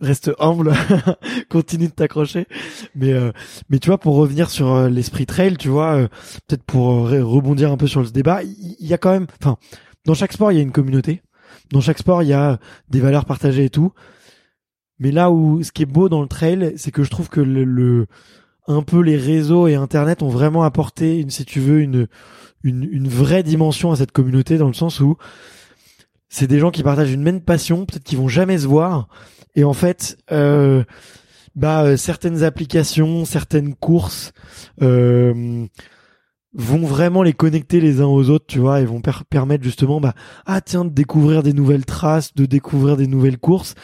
reste 0.00 0.30
humble 0.38 0.72
continue 1.48 1.86
de 1.86 1.92
t'accrocher. 1.92 2.46
Mais 2.94 3.12
euh, 3.12 3.32
mais 3.68 3.78
tu 3.78 3.88
vois 3.88 3.98
pour 3.98 4.16
revenir 4.16 4.50
sur 4.50 4.74
euh, 4.74 4.88
l'esprit 4.88 5.26
trail 5.26 5.56
tu 5.56 5.68
vois 5.68 5.94
euh, 5.94 6.08
peut-être 6.46 6.64
pour 6.64 7.08
rebondir 7.08 7.72
un 7.72 7.76
peu 7.76 7.86
sur 7.86 8.02
le 8.02 8.10
débat 8.10 8.42
il 8.42 8.86
y, 8.86 8.94
a 8.94 8.98
quand 8.98 9.12
même 9.12 9.26
enfin 9.40 9.56
dans 10.06 10.14
chaque 10.14 10.32
sport 10.32 10.52
il 10.52 10.56
y 10.56 10.58
a 10.58 10.62
une 10.62 10.72
communauté 10.72 11.22
dans 11.72 11.80
chaque 11.80 11.98
sport, 11.98 12.22
il 12.22 12.28
y 12.28 12.32
a 12.32 12.58
des 12.88 13.00
valeurs 13.00 13.24
partagées 13.24 13.64
et 13.64 13.70
tout. 13.70 13.92
Mais 14.98 15.10
là 15.10 15.30
où 15.30 15.62
ce 15.62 15.72
qui 15.72 15.82
est 15.82 15.86
beau 15.86 16.08
dans 16.08 16.22
le 16.22 16.28
trail, 16.28 16.74
c'est 16.76 16.90
que 16.90 17.02
je 17.02 17.10
trouve 17.10 17.28
que 17.28 17.40
le, 17.40 18.06
un 18.66 18.82
peu 18.82 19.00
les 19.00 19.16
réseaux 19.16 19.66
et 19.66 19.74
Internet 19.74 20.22
ont 20.22 20.28
vraiment 20.28 20.62
apporté, 20.62 21.18
une, 21.18 21.30
si 21.30 21.44
tu 21.44 21.60
veux, 21.60 21.80
une, 21.80 22.06
une, 22.62 22.88
une 22.90 23.08
vraie 23.08 23.42
dimension 23.42 23.92
à 23.92 23.96
cette 23.96 24.12
communauté 24.12 24.58
dans 24.58 24.68
le 24.68 24.74
sens 24.74 25.00
où 25.00 25.16
c'est 26.28 26.46
des 26.46 26.58
gens 26.58 26.70
qui 26.70 26.82
partagent 26.82 27.12
une 27.12 27.22
même 27.22 27.40
passion, 27.40 27.86
peut-être 27.86 28.04
qu'ils 28.04 28.18
vont 28.18 28.28
jamais 28.28 28.58
se 28.58 28.66
voir, 28.66 29.08
et 29.56 29.64
en 29.64 29.72
fait, 29.72 30.16
euh, 30.30 30.84
bah 31.56 31.82
euh, 31.82 31.96
certaines 31.96 32.44
applications, 32.44 33.24
certaines 33.24 33.74
courses, 33.74 34.32
euh, 34.80 35.66
vont 36.52 36.84
vraiment 36.84 37.22
les 37.22 37.32
connecter 37.32 37.80
les 37.80 38.00
uns 38.00 38.06
aux 38.06 38.28
autres, 38.28 38.46
tu 38.46 38.58
vois, 38.58 38.80
et 38.80 38.84
vont 38.84 39.00
permettre 39.28 39.62
justement, 39.62 40.00
bah, 40.00 40.14
ah 40.46 40.60
tiens, 40.60 40.84
de 40.84 40.90
découvrir 40.90 41.42
des 41.42 41.52
nouvelles 41.52 41.84
traces, 41.84 42.34
de 42.34 42.46
découvrir 42.46 42.96
des 42.96 43.06
nouvelles 43.06 43.38
courses, 43.38 43.74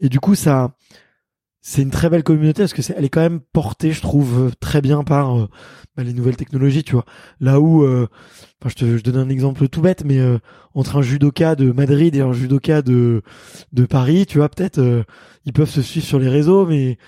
et 0.00 0.08
du 0.08 0.18
coup 0.18 0.34
ça, 0.34 0.76
c'est 1.68 1.82
une 1.82 1.90
très 1.90 2.08
belle 2.08 2.22
communauté 2.22 2.62
parce 2.62 2.72
que 2.72 2.80
c'est, 2.80 2.94
elle 2.96 3.04
est 3.04 3.08
quand 3.08 3.20
même 3.20 3.40
portée, 3.40 3.90
je 3.90 4.00
trouve, 4.00 4.52
très 4.60 4.80
bien 4.80 5.02
par 5.02 5.36
euh, 5.36 5.48
bah, 5.96 6.04
les 6.04 6.12
nouvelles 6.12 6.36
technologies, 6.36 6.84
tu 6.84 6.92
vois. 6.92 7.04
Là 7.40 7.58
où, 7.58 7.82
euh, 7.82 8.06
je 8.64 8.74
te, 8.74 8.96
je 8.96 9.02
donne 9.02 9.16
un 9.16 9.28
exemple 9.28 9.68
tout 9.68 9.80
bête, 9.80 10.04
mais 10.04 10.20
euh, 10.20 10.38
entre 10.74 10.98
un 10.98 11.02
judoka 11.02 11.56
de 11.56 11.72
Madrid 11.72 12.14
et 12.14 12.20
un 12.20 12.32
judoka 12.32 12.82
de 12.82 13.22
de 13.72 13.84
Paris, 13.84 14.26
tu 14.26 14.38
vois, 14.38 14.48
peut-être 14.48 15.04
ils 15.44 15.52
peuvent 15.52 15.68
se 15.68 15.82
suivre 15.82 16.06
sur 16.06 16.20
les 16.20 16.28
réseaux, 16.28 16.66
mais 16.66 16.98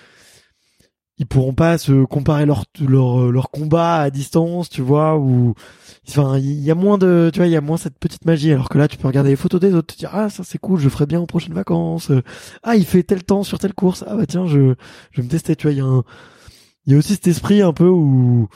ils 1.19 1.27
pourront 1.27 1.53
pas 1.53 1.77
se 1.77 2.05
comparer 2.05 2.45
leur 2.45 2.65
leur 2.79 3.31
leur 3.31 3.51
combat 3.51 3.97
à 3.97 4.09
distance, 4.09 4.69
tu 4.69 4.81
vois, 4.81 5.17
ou 5.17 5.53
enfin 6.07 6.37
il 6.37 6.61
y 6.61 6.71
a 6.71 6.75
moins 6.75 6.97
de 6.97 7.29
tu 7.33 7.39
vois, 7.39 7.47
il 7.47 7.51
y 7.51 7.57
a 7.57 7.61
moins 7.61 7.77
cette 7.77 7.99
petite 7.99 8.25
magie 8.25 8.51
alors 8.51 8.69
que 8.69 8.77
là 8.77 8.87
tu 8.87 8.97
peux 8.97 9.07
regarder 9.07 9.29
les 9.31 9.35
photos 9.35 9.59
des 9.59 9.73
autres, 9.75 9.93
te 9.93 9.99
dire 9.99 10.11
ah 10.13 10.29
ça 10.29 10.43
c'est 10.43 10.57
cool, 10.57 10.79
je 10.79 10.89
ferai 10.89 11.05
bien 11.05 11.19
aux 11.19 11.25
prochaines 11.27 11.53
vacances. 11.53 12.11
Ah, 12.63 12.75
il 12.75 12.85
fait 12.85 13.03
tel 13.03 13.23
temps 13.23 13.43
sur 13.43 13.59
telle 13.59 13.73
course. 13.73 14.03
Ah 14.07 14.15
bah 14.15 14.25
tiens, 14.25 14.45
je 14.47 14.75
je 15.11 15.21
vais 15.21 15.25
me 15.25 15.29
tester, 15.31 15.55
tu 15.55 15.67
vois, 15.67 15.73
y 15.75 15.81
a 15.81 16.01
il 16.85 16.93
y 16.93 16.95
a 16.95 16.97
aussi 16.99 17.13
cet 17.13 17.27
esprit 17.27 17.61
un 17.61 17.73
peu 17.73 17.87
où 17.87 18.47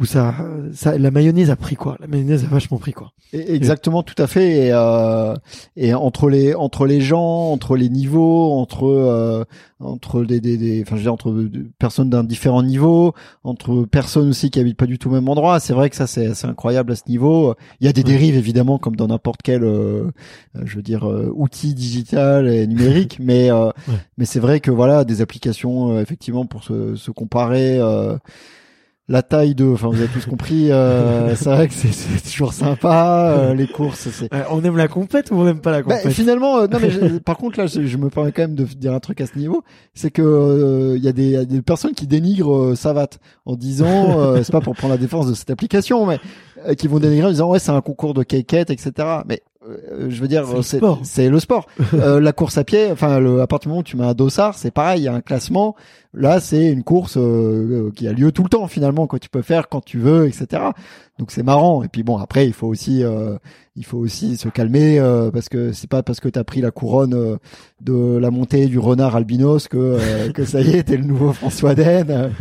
où 0.00 0.06
ça, 0.06 0.34
ça, 0.72 0.96
la 0.96 1.10
mayonnaise 1.10 1.50
a 1.50 1.56
pris 1.56 1.76
quoi. 1.76 1.98
La 2.00 2.06
mayonnaise 2.06 2.44
a 2.44 2.46
vachement 2.48 2.78
pris 2.78 2.94
quoi. 2.94 3.12
exactement, 3.34 4.02
tout 4.02 4.20
à 4.20 4.26
fait. 4.26 4.66
Et, 4.66 4.72
euh, 4.72 5.36
et 5.76 5.92
entre 5.92 6.30
les 6.30 6.54
entre 6.54 6.86
les 6.86 7.02
gens, 7.02 7.52
entre 7.52 7.76
les 7.76 7.90
niveaux, 7.90 8.52
entre 8.52 8.86
euh, 8.86 9.44
entre 9.78 10.24
des, 10.24 10.40
des, 10.40 10.56
des, 10.56 10.82
enfin 10.82 10.96
je 10.96 11.00
veux 11.00 11.02
dire 11.02 11.12
entre 11.12 11.48
personnes 11.78 12.08
d'un 12.08 12.24
différent 12.24 12.62
niveau, 12.62 13.12
entre 13.44 13.84
personnes 13.84 14.30
aussi 14.30 14.50
qui 14.50 14.58
habitent 14.58 14.78
pas 14.78 14.86
du 14.86 14.98
tout 14.98 15.10
au 15.10 15.12
même 15.12 15.28
endroit. 15.28 15.60
C'est 15.60 15.74
vrai 15.74 15.90
que 15.90 15.96
ça 15.96 16.06
c'est 16.06 16.32
incroyable 16.46 16.92
à 16.92 16.96
ce 16.96 17.02
niveau. 17.06 17.54
Il 17.80 17.86
y 17.86 17.90
a 17.90 17.92
des 17.92 18.02
dérives 18.02 18.36
évidemment 18.36 18.78
comme 18.78 18.96
dans 18.96 19.08
n'importe 19.08 19.42
quel, 19.42 19.64
euh, 19.64 20.10
je 20.64 20.76
veux 20.76 20.82
dire, 20.82 21.06
euh, 21.06 21.30
outil 21.34 21.74
digital 21.74 22.48
et 22.48 22.66
numérique, 22.66 23.18
mais 23.20 23.50
mais 24.16 24.24
c'est 24.24 24.40
vrai 24.40 24.60
que 24.60 24.70
voilà 24.70 25.04
des 25.04 25.20
applications 25.20 26.00
effectivement 26.00 26.46
pour 26.46 26.64
se, 26.64 26.96
se 26.96 27.10
comparer 27.10 27.78
la 29.10 29.22
taille 29.22 29.56
de, 29.56 29.66
enfin 29.66 29.88
vous 29.88 29.98
avez 29.98 30.06
tous 30.06 30.24
compris, 30.24 30.70
euh, 30.70 31.34
c'est 31.34 31.50
vrai 31.50 31.66
que 31.66 31.74
c'est 31.74 32.30
toujours 32.30 32.52
sympa, 32.52 33.34
euh, 33.36 33.54
les 33.54 33.66
courses. 33.66 34.08
c'est 34.12 34.30
on 34.50 34.62
aime 34.62 34.76
la 34.76 34.86
compète 34.86 35.32
ou 35.32 35.34
on 35.34 35.44
n'aime 35.44 35.60
pas 35.60 35.72
la 35.72 35.82
bah, 35.82 35.96
compète? 35.96 36.12
Finalement, 36.12 36.58
euh, 36.58 36.66
non 36.68 36.78
mais 36.80 37.18
par 37.24 37.36
contre 37.36 37.58
là, 37.58 37.66
je, 37.66 37.96
me 37.96 38.08
permets 38.08 38.30
quand 38.30 38.42
même 38.42 38.54
de 38.54 38.62
dire 38.64 38.94
un 38.94 39.00
truc 39.00 39.20
à 39.20 39.26
ce 39.26 39.36
niveau, 39.36 39.64
c'est 39.94 40.12
que 40.12 40.94
il 40.96 41.04
y, 41.04 41.08
a 41.08 41.12
des, 41.12 41.62
personnes 41.62 41.92
qui 41.92 42.06
dénigrent 42.06 42.76
Savat 42.76 43.08
en 43.46 43.56
disant, 43.56 44.36
c'est 44.44 44.52
pas 44.52 44.60
pour 44.60 44.76
prendre 44.76 44.94
la 44.94 45.00
défense 45.00 45.26
de 45.26 45.34
cette 45.34 45.50
application, 45.50 46.06
mais 46.06 46.20
qui 46.76 46.86
vont 46.86 47.00
dénigrer 47.00 47.26
en 47.26 47.30
disant 47.30 47.50
ouais 47.50 47.58
c'est 47.58 47.72
un 47.72 47.80
concours 47.80 48.14
de 48.14 48.22
quéquette, 48.22 48.70
etc. 48.70 48.92
Mais 49.26 49.42
je 50.08 50.20
veux 50.20 50.28
dire, 50.28 50.46
c'est 51.02 51.28
le 51.28 51.40
sport. 51.40 51.66
la 51.92 52.32
course 52.32 52.58
à 52.58 52.62
pied, 52.64 52.92
enfin, 52.92 53.18
le, 53.18 53.40
à 53.40 53.48
partir 53.48 53.66
du 53.66 53.70
moment 53.70 53.80
où 53.80 53.84
tu 53.84 53.96
mets 53.96 54.06
un 54.06 54.14
dossard, 54.14 54.56
c'est 54.56 54.70
pareil, 54.70 55.00
il 55.00 55.04
y 55.04 55.08
a 55.08 55.14
un 55.14 55.20
classement. 55.20 55.74
Là, 56.12 56.40
c'est 56.40 56.72
une 56.72 56.82
course 56.82 57.16
euh, 57.16 57.92
qui 57.94 58.08
a 58.08 58.12
lieu 58.12 58.32
tout 58.32 58.42
le 58.42 58.48
temps 58.48 58.66
finalement, 58.66 59.06
que 59.06 59.16
tu 59.16 59.28
peux 59.28 59.42
faire 59.42 59.68
quand 59.68 59.80
tu 59.80 59.98
veux, 59.98 60.26
etc. 60.26 60.62
Donc 61.20 61.30
c'est 61.30 61.44
marrant. 61.44 61.84
Et 61.84 61.88
puis 61.88 62.02
bon, 62.02 62.16
après, 62.16 62.48
il 62.48 62.52
faut 62.52 62.66
aussi, 62.66 63.04
euh, 63.04 63.36
il 63.76 63.84
faut 63.84 63.98
aussi 63.98 64.36
se 64.36 64.48
calmer 64.48 64.98
euh, 64.98 65.30
parce 65.30 65.48
que 65.48 65.70
c'est 65.70 65.88
pas 65.88 66.02
parce 66.02 66.18
que 66.18 66.28
t'as 66.28 66.42
pris 66.42 66.62
la 66.62 66.72
couronne 66.72 67.38
de 67.80 68.16
la 68.16 68.30
montée 68.32 68.66
du 68.66 68.80
renard 68.80 69.14
albinos 69.14 69.68
que 69.68 70.30
que 70.32 70.44
ça 70.44 70.60
y 70.62 70.70
est, 70.70 70.82
t'es 70.84 70.96
le 70.96 71.04
nouveau 71.04 71.32
François 71.32 71.76
Den. 71.76 72.32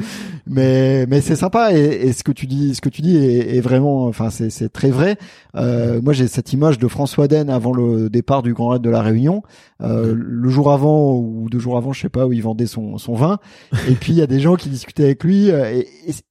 mais 0.47 1.05
mais 1.05 1.21
c'est 1.21 1.35
sympa 1.35 1.71
et, 1.71 2.07
et, 2.07 2.13
ce 2.13 2.23
que 2.23 2.31
tu 2.31 2.47
dis, 2.47 2.73
ce 2.73 2.81
que 2.81 2.89
tu 2.89 3.03
dis 3.03 3.17
est, 3.17 3.55
est 3.55 3.61
vraiment, 3.61 4.05
enfin 4.05 4.31
c'est 4.31 4.49
c'est 4.49 4.69
très 4.69 4.89
vrai. 4.89 5.17
moi, 5.53 6.13
j'ai 6.13 6.27
cette 6.27 6.53
image 6.53 6.79
de 6.79 6.87
François 6.87 7.27
Den 7.27 7.51
avant 7.51 7.73
le 7.73 8.09
départ 8.09 8.41
du 8.41 8.55
Grand 8.55 8.69
Raid 8.69 8.81
de 8.81 8.89
la 8.89 9.03
Réunion, 9.03 9.43
le 9.79 10.49
jour 10.49 10.71
avant 10.71 11.15
ou 11.15 11.49
deux 11.51 11.59
jours 11.59 11.77
avant, 11.77 11.93
je 11.93 12.01
sais 12.01 12.09
pas, 12.09 12.25
où 12.25 12.33
il 12.33 12.41
vendait 12.41 12.65
son 12.65 12.97
son 12.97 13.13
vin 13.13 13.37
et 13.87 13.95
puis 13.95 14.13
il 14.13 14.17
y 14.17 14.21
a 14.21 14.27
des 14.27 14.39
gens 14.39 14.55
qui 14.55 14.69
discutaient 14.69 15.05
avec 15.05 15.23
lui 15.23 15.51
euh, 15.51 15.71
et, 15.71 15.87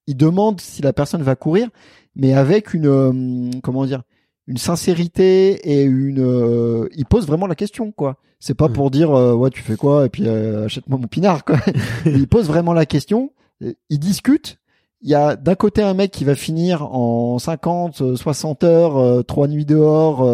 ils 0.06 0.16
demandent 0.16 0.60
si 0.60 0.82
la 0.82 0.92
personne 0.92 1.22
va 1.22 1.36
courir, 1.36 1.68
mais 2.16 2.34
avec 2.34 2.74
une 2.74 2.86
euh, 2.86 3.50
comment 3.62 3.84
dire 3.84 4.02
une 4.46 4.56
sincérité 4.56 5.52
et 5.70 5.82
une 5.82 6.20
euh, 6.20 6.88
il 6.96 7.04
pose 7.04 7.26
vraiment 7.26 7.46
la 7.46 7.54
question 7.54 7.92
quoi. 7.92 8.16
C'est 8.40 8.54
pas 8.54 8.68
pour 8.68 8.90
dire 8.90 9.10
ouais 9.10 9.50
tu 9.50 9.62
fais 9.62 9.76
quoi 9.76 10.06
et 10.06 10.08
puis 10.08 10.28
achète-moi 10.28 10.98
mon 10.98 11.08
pinard 11.08 11.44
quoi. 11.44 11.58
Il 12.06 12.28
pose 12.28 12.46
vraiment 12.46 12.72
la 12.72 12.86
question 12.86 13.32
il 13.60 13.98
discute. 13.98 14.58
Il 15.02 15.10
y 15.10 15.14
a 15.16 15.34
d'un 15.34 15.56
côté 15.56 15.82
un 15.82 15.94
mec 15.94 16.12
qui 16.12 16.24
va 16.24 16.36
finir 16.36 16.82
en 16.94 17.40
50 17.40 18.16
60 18.16 18.64
heures 18.64 19.24
trois 19.24 19.48
nuits 19.48 19.64
dehors 19.64 20.24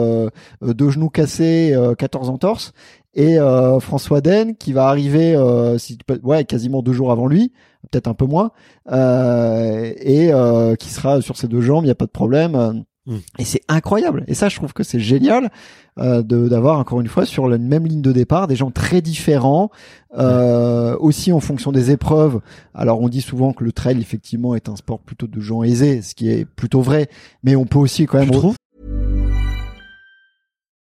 deux 0.61 0.91
genoux 0.91 1.09
cassés 1.09 1.75
14 1.99 2.29
entorses 2.29 2.75
et 3.15 3.39
euh, 3.39 3.81
François 3.81 4.21
Den 4.21 4.57
qui 4.57 4.73
va 4.73 4.89
arriver 4.89 5.35
euh, 5.37 5.79
si, 5.79 5.99
ouais 6.23 6.45
quasiment 6.45 6.83
deux 6.83 6.93
jours 6.93 7.13
avant 7.13 7.27
lui 7.27 7.53
peut-être 7.91 8.09
un 8.09 8.15
peu 8.15 8.27
moins 8.27 8.51
euh, 8.91 9.93
et 9.99 10.33
euh, 10.33 10.75
qui 10.75 10.91
sera 10.91 11.23
sur 11.23 11.37
ses 11.37 11.49
deux 11.49 11.61
jambes 11.61 11.85
il 11.85 11.89
n'y 11.89 11.93
a 11.93 11.97
pas 11.97 12.07
de 12.07 12.11
problème. 12.11 12.85
Mm. 13.07 13.17
et 13.39 13.45
c'est 13.45 13.61
incroyable. 13.69 14.25
Et 14.29 14.35
ça 14.35 14.49
je 14.49 14.57
trouve 14.57 14.73
que 14.73 14.83
c'est 14.83 14.99
génial 14.99 15.51
euh, 15.99 16.23
de 16.23 16.49
d'avoir 16.49 16.79
encore 16.79 17.01
une 17.01 17.07
fois 17.07 17.27
sur 17.27 17.49
la 17.49 17.59
même 17.59 17.87
ligne 17.87 18.01
de 18.01 18.13
départ 18.13 18.47
des 18.47 18.57
gens 18.57 18.71
très 18.71 19.03
différents 19.03 19.71
euh, 20.17 20.97
aussi 20.99 21.31
en 21.31 21.41
fonction 21.41 21.71
des 21.71 21.91
épreuves. 21.91 22.41
Alors 22.73 23.01
on 23.01 23.09
dit 23.09 23.21
souvent 23.21 23.53
que 23.53 23.63
le 23.63 23.73
trail 23.73 24.01
effectivement 24.01 24.55
est 24.55 24.71
un 24.71 24.77
sport 24.77 25.01
plutôt 25.01 25.27
de 25.27 25.41
gens 25.41 25.63
aisés 25.63 26.01
ce 26.01 26.15
qui 26.15 26.31
est 26.31 26.47
plutôt 26.47 26.81
vrai 26.81 27.09
mais 27.43 27.57
on 27.57 27.67
peut 27.67 27.79
aussi 27.79 28.07
quand 28.07 28.19
même 28.19 28.31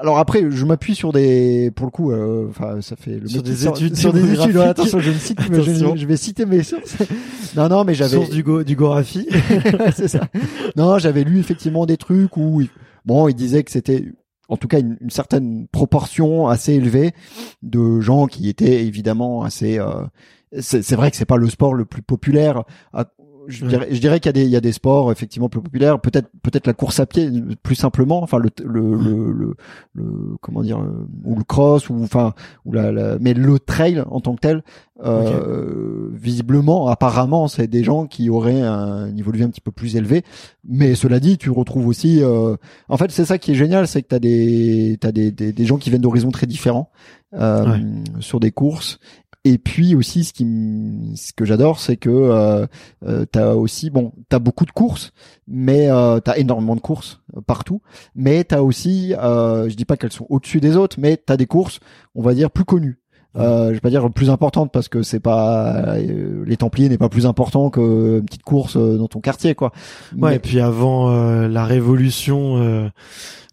alors 0.00 0.18
après, 0.18 0.50
je 0.50 0.64
m'appuie 0.64 0.94
sur 0.94 1.12
des, 1.12 1.70
pour 1.74 1.86
le 1.86 1.90
coup, 1.90 2.12
euh, 2.12 2.46
enfin, 2.48 2.80
ça 2.80 2.96
fait 2.96 3.18
le 3.18 3.28
sur 3.28 3.42
des 3.42 3.66
études, 3.66 3.96
sur, 3.96 4.12
des 4.12 4.32
études. 4.34 4.56
attention, 4.58 5.00
je, 5.00 5.12
cite, 5.12 5.38
je, 5.40 6.06
vais 6.06 6.16
citer 6.16 6.46
mes 6.46 6.62
sources. 6.62 6.96
non, 7.56 7.68
non, 7.68 7.84
mais 7.84 7.94
j'avais 7.94 8.16
source 8.16 8.30
du 8.30 8.42
go, 8.42 8.62
du 8.62 8.76
Gorafi. 8.76 9.28
c'est 9.94 10.08
ça. 10.08 10.28
Non, 10.76 10.98
j'avais 10.98 11.24
lu 11.24 11.38
effectivement 11.38 11.86
des 11.86 11.96
trucs 11.96 12.36
où, 12.36 12.62
bon, 13.04 13.28
il 13.28 13.34
disait 13.34 13.64
que 13.64 13.70
c'était, 13.70 14.04
en 14.48 14.56
tout 14.56 14.68
cas, 14.68 14.80
une, 14.80 14.96
une, 15.00 15.10
certaine 15.10 15.66
proportion 15.68 16.48
assez 16.48 16.74
élevée 16.74 17.12
de 17.62 18.00
gens 18.00 18.26
qui 18.26 18.48
étaient 18.48 18.84
évidemment 18.84 19.42
assez. 19.42 19.78
Euh, 19.78 20.04
c'est 20.60 20.94
vrai 20.94 21.10
que 21.10 21.16
c'est 21.16 21.26
pas 21.26 21.36
le 21.36 21.48
sport 21.50 21.74
le 21.74 21.84
plus 21.84 22.02
populaire 22.02 22.64
je 23.48 23.66
dirais, 23.66 23.88
je 23.90 24.00
dirais 24.00 24.20
qu'il 24.20 24.28
y 24.28 24.30
a 24.30 24.32
des, 24.32 24.44
il 24.44 24.50
y 24.50 24.56
a 24.56 24.60
des 24.60 24.72
sports 24.72 25.10
effectivement 25.10 25.48
plus 25.48 25.60
populaires. 25.60 26.00
Peut-être, 26.00 26.28
peut-être 26.42 26.66
la 26.66 26.74
course 26.74 27.00
à 27.00 27.06
pied 27.06 27.30
plus 27.62 27.74
simplement. 27.74 28.22
Enfin, 28.22 28.38
le, 28.38 28.50
le, 28.64 28.94
le, 28.94 29.56
le, 29.94 30.36
comment 30.40 30.62
dire, 30.62 30.78
ou 31.24 31.34
le 31.34 31.44
cross, 31.44 31.88
ou 31.88 32.00
enfin, 32.02 32.34
ou 32.64 32.72
la, 32.72 33.18
mais 33.18 33.34
le 33.34 33.58
trail 33.58 34.04
en 34.10 34.20
tant 34.20 34.34
que 34.34 34.40
tel, 34.40 34.62
euh, 35.04 36.10
visiblement, 36.12 36.88
apparemment, 36.88 37.48
c'est 37.48 37.66
des 37.66 37.82
gens 37.82 38.06
qui 38.06 38.30
auraient 38.30 38.62
un 38.62 39.10
niveau 39.10 39.32
de 39.32 39.38
vie 39.38 39.44
un 39.44 39.50
petit 39.50 39.60
peu 39.60 39.72
plus 39.72 39.96
élevé. 39.96 40.22
Mais 40.68 40.94
cela 40.94 41.18
dit, 41.18 41.38
tu 41.38 41.50
retrouves 41.50 41.86
aussi, 41.88 42.22
euh, 42.22 42.56
en 42.88 42.96
fait, 42.96 43.10
c'est 43.10 43.24
ça 43.24 43.38
qui 43.38 43.52
est 43.52 43.56
génial, 43.56 43.88
c'est 43.88 44.02
que 44.02 44.08
t'as 44.08 44.18
des, 44.18 44.98
t'as 45.00 45.12
des, 45.12 45.32
des, 45.32 45.52
des 45.52 45.64
gens 45.64 45.78
qui 45.78 45.90
viennent 45.90 46.02
d'horizons 46.02 46.30
très 46.30 46.46
différents. 46.46 46.90
Euh, 47.34 47.76
sur 48.20 48.40
des 48.40 48.50
courses 48.50 49.00
et 49.44 49.58
puis 49.58 49.94
aussi, 49.94 50.24
ce 50.24 50.32
qui, 50.32 50.44
ce 51.16 51.32
que 51.32 51.44
j'adore, 51.44 51.78
c'est 51.78 51.96
que 51.96 52.10
euh, 52.10 52.66
euh, 53.06 53.24
t'as 53.30 53.54
aussi, 53.54 53.88
bon, 53.90 54.12
t'as 54.28 54.40
beaucoup 54.40 54.66
de 54.66 54.72
courses, 54.72 55.12
mais 55.46 55.90
euh, 55.90 56.20
t'as 56.20 56.36
énormément 56.36 56.76
de 56.76 56.80
courses 56.80 57.20
euh, 57.36 57.40
partout. 57.40 57.80
Mais 58.14 58.44
t'as 58.44 58.60
aussi, 58.60 59.14
euh, 59.14 59.68
je 59.68 59.74
dis 59.74 59.84
pas 59.84 59.96
qu'elles 59.96 60.12
sont 60.12 60.26
au-dessus 60.28 60.60
des 60.60 60.76
autres, 60.76 60.96
mais 61.00 61.16
t'as 61.16 61.36
des 61.36 61.46
courses, 61.46 61.80
on 62.14 62.22
va 62.22 62.34
dire 62.34 62.50
plus 62.50 62.64
connues. 62.64 62.98
Euh, 63.36 63.68
je 63.68 63.74
vais 63.74 63.80
pas 63.80 63.90
dire 63.90 64.10
plus 64.10 64.30
importantes 64.30 64.72
parce 64.72 64.88
que 64.88 65.02
c'est 65.02 65.20
pas 65.20 65.96
euh, 65.96 66.44
les 66.46 66.56
Templiers 66.56 66.88
n'est 66.88 66.98
pas 66.98 67.10
plus 67.10 67.26
important 67.26 67.70
que 67.70 68.18
une 68.18 68.24
petite 68.24 68.42
course 68.42 68.76
dans 68.76 69.06
ton 69.06 69.20
quartier 69.20 69.54
quoi. 69.54 69.72
Ouais, 70.16 70.36
et 70.36 70.38
puis 70.38 70.60
avant 70.60 71.10
la 71.46 71.64
révolution 71.64 72.90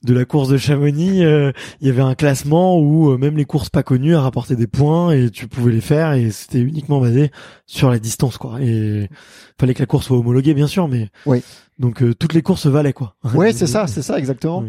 de 0.05 0.13
la 0.13 0.23
course 0.23 0.49
de 0.49 0.57
Chamonix, 0.57 1.25
euh, 1.25 1.51
il 1.81 1.87
y 1.87 1.89
avait 1.89 2.01
un 2.01 2.15
classement 2.15 2.79
où 2.79 3.09
euh, 3.09 3.17
même 3.17 3.37
les 3.37 3.45
courses 3.45 3.69
pas 3.69 3.83
connues 3.83 4.15
rapportaient 4.15 4.55
des 4.55 4.67
points 4.67 5.11
et 5.11 5.29
tu 5.31 5.47
pouvais 5.47 5.71
les 5.71 5.81
faire 5.81 6.13
et 6.13 6.29
c'était 6.29 6.59
uniquement 6.59 7.01
basé 7.01 7.31
sur 7.65 7.89
la 7.89 7.99
distance 7.99 8.37
quoi. 8.37 8.61
Et 8.61 9.09
fallait 9.59 9.73
que 9.73 9.79
la 9.79 9.87
course 9.87 10.05
soit 10.05 10.17
homologuée 10.17 10.53
bien 10.53 10.67
sûr, 10.67 10.87
mais 10.87 11.09
oui. 11.25 11.43
Donc 11.79 12.03
euh, 12.03 12.13
toutes 12.13 12.33
les 12.33 12.43
courses 12.43 12.67
valaient 12.67 12.93
quoi. 12.93 13.15
Ouais, 13.33 13.51
c'est 13.51 13.67
ça, 13.67 13.87
c'est 13.87 14.03
ça 14.03 14.17
exactement. 14.19 14.63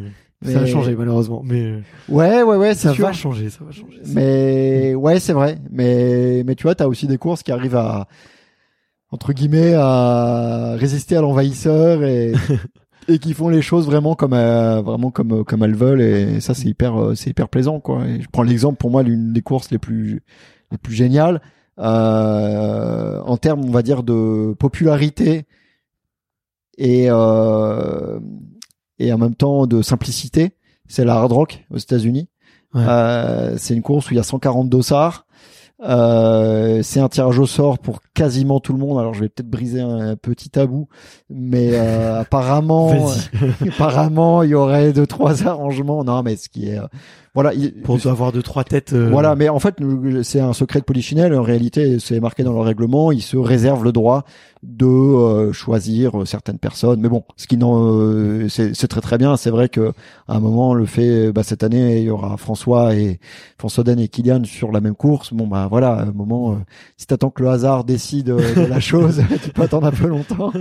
Ça 0.44 0.60
a 0.60 0.66
changé 0.66 0.94
malheureusement, 0.94 1.42
mais 1.44 1.82
ouais, 2.08 2.42
ouais, 2.42 2.56
ouais, 2.56 2.74
ça 2.74 2.92
va 2.92 3.12
changer, 3.12 3.48
ça 3.48 3.64
va 3.64 3.72
changer. 3.72 4.00
Mais 4.14 4.94
ouais, 4.94 5.18
c'est 5.18 5.32
vrai. 5.32 5.58
Mais 5.70 6.42
mais 6.44 6.54
tu 6.54 6.64
vois, 6.64 6.74
t'as 6.74 6.86
aussi 6.86 7.06
des 7.06 7.16
courses 7.16 7.42
qui 7.42 7.52
arrivent 7.52 7.76
à 7.76 8.06
entre 9.10 9.32
guillemets 9.32 9.74
à 9.74 10.74
résister 10.76 11.16
à 11.16 11.22
l'envahisseur 11.22 12.04
et 12.04 12.32
et 13.08 13.18
qui 13.18 13.34
font 13.34 13.48
les 13.48 13.62
choses 13.62 13.86
vraiment 13.86 14.14
comme 14.14 14.34
euh, 14.34 14.82
vraiment 14.82 15.10
comme 15.10 15.44
comme 15.44 15.62
elles 15.62 15.74
veulent 15.76 16.02
et 16.02 16.40
ça 16.40 16.54
c'est 16.54 16.68
hyper 16.68 17.00
euh, 17.00 17.14
c'est 17.14 17.30
hyper 17.30 17.48
plaisant 17.48 17.80
quoi. 17.80 18.04
Et 18.06 18.20
je 18.20 18.28
prends 18.30 18.42
l'exemple 18.42 18.76
pour 18.76 18.90
moi 18.90 19.02
l'une 19.02 19.32
des 19.32 19.42
courses 19.42 19.70
les 19.70 19.78
plus 19.78 20.22
les 20.70 20.78
plus 20.78 20.94
géniales 20.94 21.40
euh, 21.78 23.20
en 23.22 23.36
termes 23.36 23.64
on 23.64 23.70
va 23.70 23.82
dire 23.82 24.02
de 24.02 24.54
popularité 24.58 25.46
et 26.78 27.06
euh, 27.08 28.18
et 28.98 29.12
en 29.12 29.18
même 29.18 29.34
temps 29.34 29.66
de 29.66 29.82
simplicité, 29.82 30.52
c'est 30.88 31.04
la 31.04 31.14
Hard 31.14 31.32
Rock 31.32 31.64
aux 31.70 31.78
États-Unis. 31.78 32.28
Ouais. 32.74 32.82
Euh, 32.86 33.54
c'est 33.58 33.74
une 33.74 33.82
course 33.82 34.10
où 34.10 34.14
il 34.14 34.16
y 34.16 34.20
a 34.20 34.24
140 34.24 34.68
dossards. 34.68 35.26
Euh, 35.82 36.80
c'est 36.82 37.00
un 37.00 37.08
tirage 37.08 37.38
au 37.38 37.46
sort 37.46 37.78
pour 37.78 38.00
quasiment 38.14 38.60
tout 38.60 38.72
le 38.72 38.78
monde. 38.78 38.98
Alors 38.98 39.12
je 39.12 39.20
vais 39.20 39.28
peut-être 39.28 39.50
briser 39.50 39.80
un, 39.80 40.16
petit 40.16 40.48
tabou, 40.48 40.88
mais 41.28 41.70
euh, 41.72 42.20
apparemment, 42.20 42.92
apparemment 43.60 44.42
il 44.42 44.50
y 44.50 44.54
aurait 44.54 44.92
deux 44.92 45.06
trois 45.06 45.46
arrangements. 45.46 46.02
Non, 46.02 46.22
mais 46.22 46.36
ce 46.36 46.48
qui 46.48 46.70
est 46.70 46.80
euh, 47.36 47.42
voilà, 47.42 47.52
pour 47.84 48.06
avoir 48.06 48.32
deux 48.32 48.42
trois 48.42 48.64
têtes. 48.64 48.92
Euh, 48.92 49.08
voilà, 49.10 49.34
mais 49.36 49.48
en 49.48 49.58
fait 49.58 49.76
c'est 50.22 50.40
un 50.40 50.52
secret 50.52 50.80
de 50.80 50.84
polichinelle. 50.84 51.34
En 51.34 51.42
réalité, 51.42 51.98
c'est 51.98 52.20
marqué 52.20 52.42
dans 52.42 52.52
le 52.52 52.60
règlement. 52.60 53.12
Ils 53.12 53.22
se 53.22 53.36
réservent 53.36 53.84
le 53.84 53.92
droit 53.92 54.24
de 54.62 54.86
euh, 54.86 55.52
choisir 55.52 56.26
certaines 56.26 56.58
personnes. 56.58 57.00
Mais 57.00 57.08
bon, 57.08 57.22
ce 57.36 57.46
qui 57.46 57.56
non, 57.56 58.48
c'est 58.48 58.88
très 58.88 59.00
très 59.00 59.18
bien. 59.18 59.36
C'est 59.36 59.50
vrai 59.50 59.68
que 59.68 59.92
à 60.28 60.36
un 60.36 60.40
moment 60.40 60.74
le 60.74 60.86
fait, 60.86 61.32
bah, 61.32 61.42
cette 61.42 61.62
année 61.62 61.98
il 61.98 62.04
y 62.04 62.10
aura 62.10 62.36
François 62.36 62.94
et 62.94 63.20
François 63.58 63.84
Den 63.84 64.00
et 64.00 64.08
Kylian 64.08 64.44
sur 64.44 64.72
la 64.72 64.80
même 64.80 64.94
course. 64.94 65.32
Bon 65.32 65.46
bah 65.46 65.68
voilà, 65.70 65.90
à 65.90 66.02
un 66.02 66.12
moment, 66.12 66.58
si 66.96 67.06
t'attends 67.06 67.30
que 67.30 67.42
le 67.42 67.50
hasard 67.50 67.84
décide 67.84 68.26
de 68.26 68.66
la 68.66 68.80
chose, 68.80 69.22
tu 69.44 69.50
peux 69.50 69.62
attendre 69.62 69.86
un 69.86 69.92
peu 69.92 70.06
longtemps. 70.06 70.52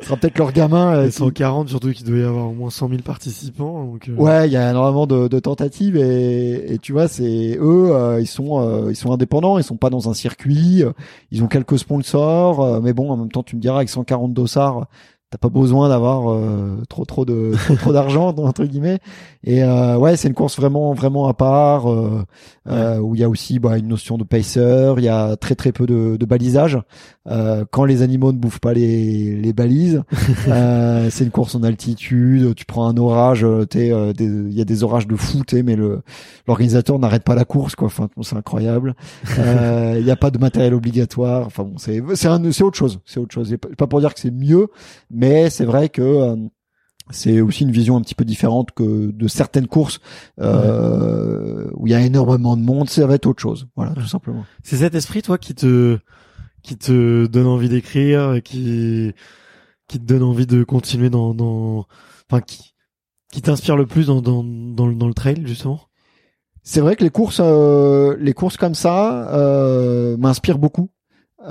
Ce 0.00 0.06
sera 0.06 0.16
peut-être 0.16 0.38
leur 0.38 0.52
gamin. 0.52 1.10
140 1.10 1.68
surtout 1.68 1.92
qu'il 1.92 2.06
doit 2.06 2.18
y 2.18 2.22
avoir 2.22 2.48
au 2.48 2.52
moins 2.52 2.70
100 2.70 2.88
000 2.88 3.02
participants. 3.02 3.84
Donc, 3.84 4.10
Ouais, 4.16 4.48
il 4.48 4.52
y 4.52 4.56
a 4.56 4.70
énormément 4.70 5.06
de, 5.06 5.28
de 5.28 5.38
tentatives 5.38 5.96
et 5.96 6.21
et, 6.22 6.78
tu 6.78 6.92
vois, 6.92 7.08
c'est 7.08 7.56
eux, 7.60 7.94
euh, 7.94 8.20
ils 8.20 8.26
sont 8.26 8.60
euh, 8.60 8.90
ils 8.90 8.96
sont 8.96 9.12
indépendants, 9.12 9.58
ils 9.58 9.64
sont 9.64 9.76
pas 9.76 9.90
dans 9.90 10.08
un 10.08 10.14
circuit, 10.14 10.82
euh, 10.82 10.92
ils 11.30 11.42
ont 11.42 11.48
quelques 11.48 11.78
sponsors, 11.78 12.80
mais 12.82 12.92
bon, 12.92 13.10
en 13.10 13.16
même 13.16 13.30
temps, 13.30 13.42
tu 13.42 13.56
me 13.56 13.60
diras 13.60 13.76
avec 13.76 13.88
140 13.88 14.32
dossards, 14.32 14.86
t'as 15.32 15.38
pas 15.38 15.48
besoin 15.48 15.88
d'avoir 15.88 16.30
euh, 16.30 16.82
trop 16.90 17.06
trop 17.06 17.24
de 17.24 17.52
trop, 17.78 17.92
d'argent 17.92 18.28
entre 18.36 18.64
guillemets. 18.64 18.98
Et 19.44 19.64
euh, 19.64 19.96
ouais 19.96 20.16
c'est 20.16 20.28
une 20.28 20.34
course 20.34 20.56
vraiment 20.58 20.92
vraiment 20.92 21.26
à 21.26 21.34
part 21.34 21.90
euh, 21.90 22.24
euh 22.68 22.98
où 22.98 23.14
il 23.14 23.22
y 23.22 23.24
a 23.24 23.28
aussi 23.30 23.58
bah, 23.58 23.78
une 23.78 23.88
notion 23.88 24.18
de 24.18 24.24
pacer 24.24 24.92
il 24.98 25.04
y 25.04 25.08
a 25.08 25.36
très 25.36 25.54
très 25.54 25.72
peu 25.72 25.86
de, 25.86 26.16
de 26.16 26.26
balisage 26.26 26.78
euh, 27.28 27.64
quand 27.70 27.84
les 27.84 28.02
animaux 28.02 28.32
ne 28.32 28.38
bouffent 28.38 28.60
pas 28.60 28.72
les 28.72 29.36
les 29.36 29.52
balises 29.52 30.02
c'est 31.10 31.24
une 31.24 31.30
course 31.30 31.54
en 31.54 31.62
altitude 31.62 32.54
tu 32.54 32.64
prends 32.64 32.88
un 32.88 32.96
orage 32.96 33.46
t'es 33.70 33.88
il 34.18 34.52
y 34.52 34.60
a 34.60 34.64
des 34.64 34.82
orages 34.82 35.06
de 35.06 35.16
fou 35.16 35.42
mais 35.64 35.76
le 35.76 36.02
l'organisateur 36.46 36.98
n'arrête 36.98 37.24
pas 37.24 37.34
la 37.34 37.44
course 37.44 37.74
quoi. 37.74 37.86
Enfin 37.86 38.08
c'est 38.22 38.36
incroyable. 38.36 38.94
Il 39.36 40.04
y 40.04 40.10
a 40.10 40.16
pas 40.16 40.30
de 40.30 40.38
matériel 40.38 40.74
obligatoire. 40.74 41.46
Enfin 41.46 41.64
bon 41.64 41.78
c'est 41.78 42.02
c'est 42.14 42.28
c'est 42.52 42.64
autre 42.64 42.78
chose. 42.78 43.00
C'est 43.04 43.20
autre 43.20 43.34
chose. 43.34 43.54
Pas 43.76 43.86
pour 43.86 44.00
dire 44.00 44.14
que 44.14 44.20
c'est 44.20 44.30
mieux 44.30 44.68
mais 45.10 45.50
c'est 45.50 45.64
vrai 45.64 45.88
que 45.88 46.02
euh, 46.02 46.36
c'est 47.10 47.40
aussi 47.40 47.64
une 47.64 47.72
vision 47.72 47.96
un 47.96 48.00
petit 48.00 48.14
peu 48.14 48.24
différente 48.24 48.70
que 48.72 49.10
de 49.10 49.28
certaines 49.28 49.66
courses 49.66 50.00
euh, 50.40 51.68
où 51.74 51.86
il 51.86 51.90
y 51.90 51.94
a 51.94 52.00
énormément 52.00 52.56
de 52.56 52.62
monde. 52.62 52.88
Ça 52.88 53.06
va 53.06 53.14
être 53.14 53.26
autre 53.26 53.42
chose, 53.42 53.66
voilà, 53.76 53.92
tout 53.92 54.06
simplement. 54.06 54.44
C'est 54.62 54.76
cet 54.76 54.94
esprit, 54.94 55.20
toi, 55.20 55.36
qui 55.36 55.54
te 55.54 55.98
qui 56.62 56.76
te 56.76 57.26
donne 57.26 57.46
envie 57.46 57.68
d'écrire, 57.68 58.40
qui 58.42 59.12
qui 59.88 59.98
te 59.98 60.04
donne 60.04 60.22
envie 60.22 60.46
de 60.46 60.64
continuer 60.64 61.10
dans 61.10 61.34
dans 61.34 61.86
enfin 62.30 62.40
qui 62.40 62.74
qui 63.32 63.42
t'inspire 63.42 63.76
le 63.76 63.86
plus 63.86 64.06
dans 64.06 64.20
dans 64.20 64.44
dans 64.44 64.86
le, 64.86 64.94
dans 64.94 65.08
le 65.08 65.14
trail 65.14 65.42
justement? 65.44 65.80
C'est 66.62 66.80
vrai 66.80 66.96
que 66.96 67.02
les 67.02 67.10
courses 67.10 67.40
euh, 67.42 68.16
les 68.20 68.34
courses 68.34 68.56
comme 68.56 68.74
ça 68.74 69.28
euh, 69.34 70.16
m'inspirent 70.16 70.58
beaucoup. 70.58 70.90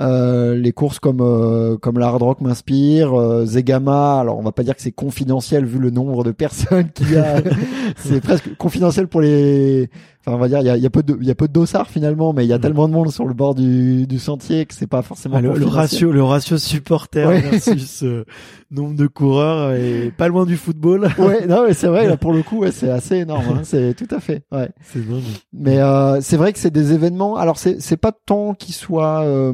Euh, 0.00 0.54
les 0.54 0.72
courses 0.72 0.98
comme 0.98 1.20
euh, 1.20 1.76
comme 1.76 1.98
la 1.98 2.06
hard 2.06 2.22
rock 2.22 2.40
m'inspirent, 2.40 3.14
euh, 3.14 3.44
Zegama. 3.44 4.20
Alors 4.20 4.38
on 4.38 4.42
va 4.42 4.52
pas 4.52 4.62
dire 4.62 4.74
que 4.74 4.80
c'est 4.80 4.92
confidentiel 4.92 5.66
vu 5.66 5.78
le 5.78 5.90
nombre 5.90 6.24
de 6.24 6.30
personnes 6.32 6.90
qu'il 6.90 7.12
y 7.12 7.16
a. 7.16 7.42
c'est 7.96 8.22
presque 8.22 8.56
confidentiel 8.56 9.08
pour 9.08 9.20
les. 9.20 9.90
Enfin 10.24 10.36
on 10.36 10.38
va 10.38 10.48
dire 10.48 10.60
il 10.60 10.66
y 10.66 10.70
a, 10.70 10.76
y 10.76 10.86
a 10.86 10.90
peu 10.90 11.02
de 11.02 11.18
il 11.20 11.26
y 11.26 11.30
a 11.30 11.34
peu 11.34 11.48
de 11.48 11.52
dossards 11.52 11.88
finalement, 11.88 12.32
mais 12.32 12.44
il 12.44 12.48
y 12.48 12.52
a 12.52 12.58
tellement 12.58 12.86
de 12.86 12.92
monde 12.92 13.10
sur 13.10 13.26
le 13.26 13.34
bord 13.34 13.56
du, 13.56 14.06
du 14.06 14.18
sentier 14.20 14.66
que 14.66 14.74
c'est 14.74 14.86
pas 14.86 15.02
forcément. 15.02 15.36
Ah, 15.36 15.40
le, 15.40 15.66
ratio 15.66 16.12
le 16.12 16.22
ratio 16.22 16.58
supporter 16.58 17.26
versus 17.26 18.04
nombre 18.70 18.94
de 18.94 19.06
coureurs 19.08 19.72
est 19.72 20.12
pas 20.16 20.28
loin 20.28 20.46
du 20.46 20.56
football. 20.56 21.08
ouais 21.18 21.46
non 21.46 21.64
mais 21.66 21.74
c'est 21.74 21.88
vrai 21.88 22.06
là 22.06 22.16
pour 22.18 22.32
le 22.32 22.42
coup 22.42 22.58
ouais, 22.60 22.70
c'est 22.70 22.90
assez 22.90 23.16
énorme. 23.16 23.58
Hein, 23.58 23.60
c'est 23.64 23.94
tout 23.94 24.14
à 24.14 24.20
fait. 24.20 24.44
Ouais. 24.52 24.70
C'est. 24.82 25.00
Mais 25.52 25.78
c'est 26.20 26.36
vrai 26.36 26.52
que 26.52 26.58
c'est 26.60 26.70
des 26.70 26.92
événements. 26.92 27.36
Alors 27.36 27.58
c'est 27.58 27.80
c'est 27.80 27.96
pas 27.96 28.12
tant 28.12 28.54
qu'ils 28.54 28.74
soient 28.74 29.24
euh, 29.24 29.52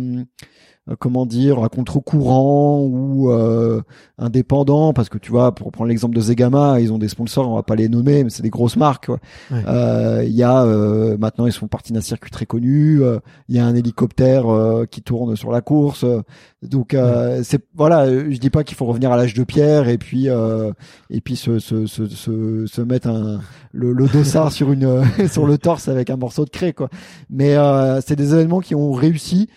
comment 0.97 1.27
dire, 1.27 1.63
à 1.63 1.69
contre-courant 1.69 2.81
ou 2.81 3.31
euh, 3.31 3.83
indépendant, 4.19 4.93
parce 4.93 5.09
que 5.09 5.19
tu 5.19 5.31
vois, 5.31 5.55
pour 5.55 5.71
prendre 5.71 5.89
l'exemple 5.89 6.15
de 6.15 6.21
Zegama, 6.21 6.81
ils 6.81 6.93
ont 6.93 6.99
des 6.99 7.09
sponsors, 7.09 7.49
on 7.49 7.57
va 7.57 7.63
pas 7.63 7.75
les 7.75 7.89
nommer, 7.89 8.25
mais 8.25 8.31
c'est 8.31 8.43
des 8.43 8.51
grosses 8.51 8.77
marques. 8.77 9.11
Euh, 9.53 10.23
il 10.25 10.35
y 10.35 10.43
a 10.43 10.65
maintenant, 11.19 11.47
ils 11.47 11.53
sont 11.53 11.69
partis 11.69 11.93
d'un 11.93 12.01
circuit 12.01 12.31
très 12.31 12.47
connu. 12.47 13.01
Il 13.49 13.57
y 13.57 13.59
a 13.59 13.67
un 13.67 13.75
hélicoptère 13.75 14.47
qui 14.91 15.03
tourne 15.03 15.37
sur 15.37 15.51
la 15.51 15.61
course. 15.61 16.05
donc 16.63 16.97
c'est 17.43 17.63
voilà, 17.75 18.09
je 18.09 18.39
dis 18.39 18.51
pas 18.51 18.65
qu'il 18.65 18.77
faut 18.77 18.87
revenir 18.87 19.13
à 19.13 19.17
l'âge 19.17 19.35
de 19.35 19.45
pierre 19.45 19.89
et 19.89 19.99
puis 19.99 20.29
et 21.11 21.21
puis 21.21 21.37
se 21.37 21.59
se, 21.59 21.87
se, 21.87 22.07
se, 22.07 22.67
se 22.67 22.81
mettre 22.81 23.09
un, 23.09 23.41
le, 23.73 23.93
le 23.93 24.07
dossard 24.07 24.53
sur 24.53 24.73
une 24.73 25.03
sur 25.31 25.47
le 25.47 25.59
torse 25.59 25.89
avec 25.89 26.11
un 26.11 26.17
morceau 26.17 26.45
de 26.45 26.51
craie 26.51 26.73
quoi. 26.73 26.89
Mais 27.31 27.57
c'est 28.05 28.17
des 28.17 28.33
événements 28.35 28.61
qui 28.61 28.75
ont 28.75 28.93
réussi 28.93 29.49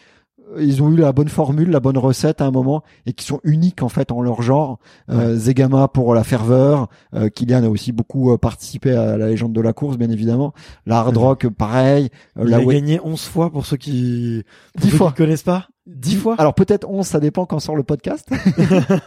ils 0.60 0.82
ont 0.84 0.90
eu 0.90 0.96
la 0.96 1.12
bonne 1.12 1.30
formule, 1.30 1.70
la 1.70 1.80
bonne 1.80 1.98
recette 1.98 2.42
à 2.42 2.46
un 2.46 2.52
moment 2.52 2.84
et 3.06 3.14
qui 3.14 3.26
sont 3.26 3.40
uniques 3.44 3.84
en 3.84 3.90
fait 3.90 4.12
en 4.12 4.22
leur 4.22 4.42
genre. 4.42 4.80
Euh, 5.10 5.36
Zegama 5.36 5.88
pour 5.88 6.14
la 6.14 6.24
ferveur, 6.24 6.88
euh, 7.14 7.30
Kylian 7.30 7.64
a 7.64 7.70
aussi 7.70 7.92
beaucoup 7.92 8.32
euh, 8.32 8.38
participé 8.38 8.92
à 8.92 9.18
la 9.18 9.28
légende 9.28 9.54
de 9.54 9.62
la 9.62 9.74
course 9.74 9.98
bien 9.98 10.10
évidemment. 10.10 10.54
La 10.86 11.00
hard 11.00 11.18
rock 11.18 11.48
pareil. 11.50 12.10
Euh, 12.38 12.46
Il 12.48 12.54
a 12.54 12.64
gagné 12.64 13.00
11 13.04 13.22
fois 13.22 13.52
pour 13.52 13.66
ceux 13.66 13.78
qui 13.78 14.44
10 14.80 14.90
fois 14.92 15.12
connaissent 15.12 15.44
pas. 15.44 15.68
10 15.88 16.16
fois. 16.16 16.36
Alors 16.38 16.54
peut-être 16.54 16.88
11, 16.88 17.06
ça 17.06 17.20
dépend 17.20 17.46
quand 17.46 17.60
sort 17.60 17.76
le 17.76 17.84
podcast. 17.84 18.30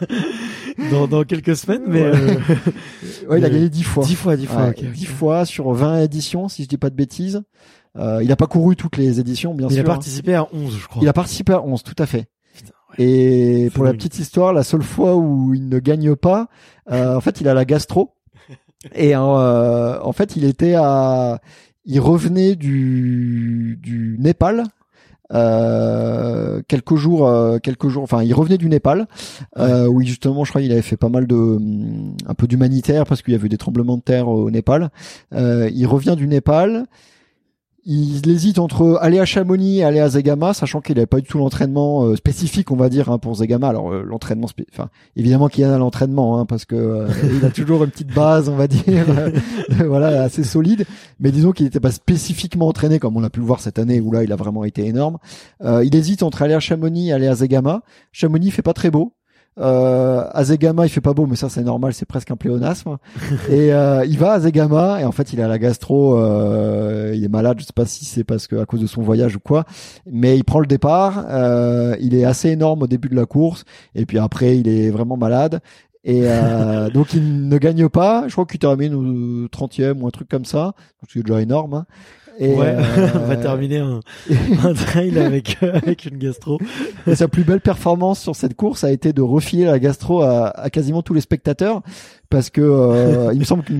dans, 0.91 1.07
dans 1.07 1.23
quelques 1.23 1.55
semaines, 1.55 1.83
mais 1.87 2.11
ouais, 3.29 3.39
il 3.39 3.45
a 3.45 3.49
gagné 3.49 3.69
10 3.69 3.83
fois. 3.83 4.03
10 4.03 4.15
fois, 4.15 4.35
10 4.35 4.45
fois. 4.45 4.71
10 4.71 5.05
fois 5.05 5.45
sur 5.45 5.71
20 5.71 6.01
éditions 6.01 6.47
si 6.47 6.63
je 6.63 6.67
dis 6.67 6.77
pas 6.77 6.89
de 6.89 6.95
bêtises. 6.95 7.43
Euh, 7.97 8.19
il 8.21 8.27
n'a 8.27 8.35
pas 8.35 8.47
couru 8.47 8.75
toutes 8.75 8.97
les 8.97 9.19
éditions, 9.19 9.53
bien 9.53 9.69
sûr. 9.69 9.77
Il 9.77 9.81
a 9.81 9.83
participé 9.83 10.35
à 10.35 10.47
11, 10.53 10.77
je 10.77 10.87
crois. 10.87 11.01
Il 11.01 11.07
a 11.07 11.13
participé 11.13 11.53
à 11.53 11.61
11, 11.61 11.83
tout 11.83 11.95
à 11.97 12.05
fait. 12.05 12.27
Et 12.97 13.69
pour 13.73 13.83
la 13.83 13.91
petite 13.93 14.19
histoire, 14.19 14.53
la 14.53 14.63
seule 14.63 14.83
fois 14.83 15.15
où 15.15 15.53
il 15.53 15.67
ne 15.67 15.79
gagne 15.79 16.15
pas, 16.15 16.47
euh, 16.91 17.15
en 17.15 17.21
fait, 17.21 17.41
il 17.41 17.47
a 17.47 17.53
la 17.53 17.65
gastro. 17.65 18.13
Et 18.95 19.15
euh, 19.15 19.99
en 20.01 20.11
fait, 20.13 20.35
il 20.35 20.45
était 20.45 20.75
à, 20.75 21.41
il 21.85 21.99
revenait 21.99 22.55
du 22.55 23.79
du 23.81 24.17
Népal. 24.19 24.63
Euh, 25.33 26.61
quelques 26.67 26.95
jours, 26.95 27.27
euh, 27.27 27.57
quelques 27.57 27.87
jours. 27.87 28.03
Enfin, 28.03 28.23
il 28.23 28.33
revenait 28.33 28.57
du 28.57 28.69
Népal, 28.69 29.07
euh, 29.57 29.87
où 29.87 30.01
justement, 30.01 30.43
je 30.43 30.51
crois, 30.51 30.61
il 30.61 30.71
avait 30.71 30.81
fait 30.81 30.97
pas 30.97 31.09
mal 31.09 31.25
de, 31.25 31.57
un 32.27 32.33
peu 32.35 32.47
d'humanitaire 32.47 33.05
parce 33.05 33.21
qu'il 33.21 33.33
y 33.33 33.35
avait 33.35 33.47
eu 33.47 33.49
des 33.49 33.57
tremblements 33.57 33.97
de 33.97 34.03
terre 34.03 34.27
au 34.27 34.51
Népal. 34.51 34.91
il 35.31 35.85
revient 35.87 36.15
du 36.15 36.27
Népal 36.27 36.85
il 37.87 38.27
hésite 38.29 38.57
entre 38.57 38.97
aller 38.99 39.19
à 39.19 39.25
Chamonix 39.25 39.77
et 39.77 39.83
aller 39.83 39.99
à 39.99 40.09
Zegama, 40.09 40.55
sachant 40.55 40.81
qu'il 40.81 40.95
n'avait 40.95 41.05
pas 41.05 41.21
du 41.21 41.27
tout 41.27 41.37
l'entraînement 41.37 42.05
euh, 42.05 42.15
spécifique, 42.15 42.71
on 42.71 42.75
va 42.75 42.89
dire, 42.89 43.09
hein, 43.09 43.19
pour 43.19 43.35
Zegama. 43.35 43.69
Alors 43.69 43.93
euh, 43.93 44.01
l'entraînement, 44.03 44.47
enfin 44.73 44.89
évidemment 45.15 45.49
qu'il 45.49 45.61
y 45.61 45.65
a 45.65 45.77
l'entraînement, 45.77 46.39
hein, 46.39 46.47
parce 46.47 46.65
que 46.65 46.75
euh, 46.75 47.07
il 47.31 47.45
a 47.45 47.51
toujours 47.51 47.83
une 47.83 47.91
petite 47.91 48.11
base, 48.11 48.49
on 48.49 48.55
va 48.55 48.67
dire, 48.67 49.05
voilà, 49.85 50.23
assez 50.23 50.43
solide. 50.43 50.85
Mais 51.19 51.31
disons 51.31 51.51
qu'il 51.51 51.65
n'était 51.65 51.79
pas 51.79 51.91
spécifiquement 51.91 52.67
entraîné, 52.67 52.97
comme 52.97 53.15
on 53.17 53.23
a 53.23 53.29
pu 53.29 53.39
le 53.39 53.45
voir 53.45 53.59
cette 53.59 53.77
année, 53.77 54.01
où 54.01 54.11
là 54.11 54.23
il 54.23 54.31
a 54.31 54.35
vraiment 54.35 54.63
été 54.63 54.85
énorme. 54.85 55.19
il 55.63 55.95
hésite 55.95 56.23
entre 56.23 56.41
aller 56.41 56.55
à 56.55 56.59
Chamonix 56.59 57.09
et 57.09 57.13
aller 57.13 57.27
à 57.27 57.35
Zegama. 57.35 57.83
Chamonix 58.11 58.49
fait 58.49 58.63
pas 58.63 58.73
très 58.73 58.89
beau. 58.89 59.13
Euh, 59.57 60.27
Azegama, 60.33 60.85
il 60.85 60.89
fait 60.89 61.01
pas 61.01 61.13
beau, 61.13 61.27
mais 61.27 61.35
ça 61.35 61.49
c'est 61.49 61.63
normal, 61.63 61.93
c'est 61.93 62.05
presque 62.05 62.31
un 62.31 62.35
pléonasme. 62.35 62.97
et 63.49 63.73
euh, 63.73 64.05
il 64.05 64.17
va 64.17 64.31
à 64.31 64.35
Azegama 64.35 65.01
et 65.01 65.05
en 65.05 65.11
fait 65.11 65.31
il 65.33 65.41
a 65.41 65.47
la 65.47 65.57
gastro, 65.57 66.17
euh, 66.19 67.13
il 67.15 67.23
est 67.23 67.29
malade. 67.29 67.59
Je 67.59 67.65
sais 67.65 67.73
pas 67.73 67.85
si 67.85 68.05
c'est 68.05 68.23
parce 68.23 68.47
que 68.47 68.57
à 68.57 68.65
cause 68.65 68.81
de 68.81 68.87
son 68.87 69.01
voyage 69.01 69.35
ou 69.37 69.39
quoi, 69.39 69.65
mais 70.09 70.37
il 70.37 70.43
prend 70.43 70.59
le 70.59 70.67
départ. 70.67 71.25
Euh, 71.29 71.95
il 72.01 72.15
est 72.15 72.25
assez 72.25 72.49
énorme 72.49 72.83
au 72.83 72.87
début 72.87 73.09
de 73.09 73.15
la 73.15 73.25
course 73.25 73.63
et 73.93 74.05
puis 74.05 74.19
après 74.19 74.57
il 74.57 74.67
est 74.67 74.89
vraiment 74.89 75.17
malade. 75.17 75.61
Et 76.03 76.21
euh, 76.25 76.89
donc 76.93 77.13
il 77.13 77.47
ne 77.47 77.57
gagne 77.57 77.89
pas. 77.89 78.25
Je 78.27 78.33
crois 78.33 78.45
qu'il 78.45 78.59
termine 78.59 78.93
au 78.93 79.47
30e 79.47 79.99
ou 80.01 80.07
un 80.07 80.11
truc 80.11 80.29
comme 80.29 80.45
ça. 80.45 80.73
C'est 81.07 81.21
déjà 81.21 81.41
énorme. 81.41 81.73
Hein. 81.73 81.85
Et 82.37 82.53
ouais, 82.53 82.67
euh, 82.67 83.07
on 83.15 83.27
va 83.27 83.37
terminer 83.37 83.77
un, 83.77 83.99
un 84.63 84.73
trail 84.73 85.17
avec 85.19 85.57
euh, 85.63 85.73
avec 85.73 86.05
une 86.05 86.17
gastro. 86.17 86.59
Et 87.07 87.15
sa 87.15 87.27
plus 87.27 87.43
belle 87.43 87.61
performance 87.61 88.19
sur 88.19 88.35
cette 88.35 88.55
course 88.55 88.83
a 88.83 88.91
été 88.91 89.13
de 89.13 89.21
refiler 89.21 89.65
la 89.65 89.79
gastro 89.79 90.21
à, 90.21 90.47
à 90.47 90.69
quasiment 90.69 91.01
tous 91.01 91.13
les 91.13 91.21
spectateurs, 91.21 91.81
parce 92.35 92.49
que 92.49 92.59
euh, 92.59 93.31
il 93.31 93.39
me 93.39 93.45
semble 93.45 93.63
que 93.63 93.71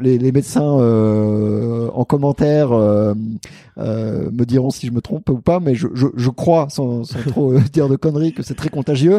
les, 0.00 0.18
les 0.18 0.30
médecins 0.30 0.62
en 0.62 2.04
commentaire 2.04 2.70
me 2.70 4.44
diront 4.44 4.70
si 4.70 4.86
je 4.86 4.92
me 4.92 5.00
trompe 5.00 5.28
ou 5.30 5.40
pas, 5.40 5.58
mais 5.58 5.74
je, 5.74 5.88
je, 5.94 6.06
je 6.14 6.30
crois, 6.30 6.68
sans, 6.70 7.02
sans 7.02 7.18
trop 7.26 7.58
dire 7.58 7.88
de 7.88 7.96
conneries, 7.96 8.32
que 8.32 8.44
c'est 8.44 8.54
très 8.54 8.68
contagieux. 8.68 9.18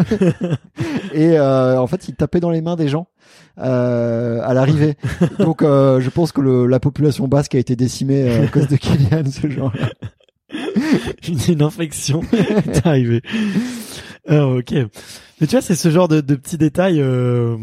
Et 1.14 1.38
en 1.39 1.88
fait, 1.88 2.08
il 2.08 2.16
tapait 2.16 2.39
dans 2.39 2.52
les 2.52 2.62
mains 2.62 2.78
des 2.78 2.88
gens 2.88 3.08
euh, 3.60 4.41
à 4.43 4.54
l'arrivée. 4.54 4.96
Donc 5.39 5.62
euh, 5.62 6.00
je 6.02 6.10
pense 6.10 6.32
que 6.32 6.41
le, 6.41 6.68
la 6.68 6.80
population 6.80 7.28
basque 7.28 7.56
a 7.56 7.60
été 7.60 7.76
décimée 7.76 8.24
euh, 8.30 8.43
à 8.43 8.48
cause 8.48 8.68
de 8.68 8.76
Kylian 8.76 9.24
ce 9.30 9.50
genre-là. 9.50 9.89
une, 11.28 11.39
une 11.54 11.62
infection 11.62 12.22
est 12.34 12.86
arrivée. 12.86 13.22
Ok. 14.30 14.72
Mais 14.72 15.48
tu 15.48 15.52
vois, 15.52 15.62
c'est 15.62 15.76
ce 15.76 15.89
genre 15.89 16.08
de, 16.08 16.22
de 16.22 16.36
petits 16.36 16.58
détails. 16.58 17.02
Euh, 17.02 17.58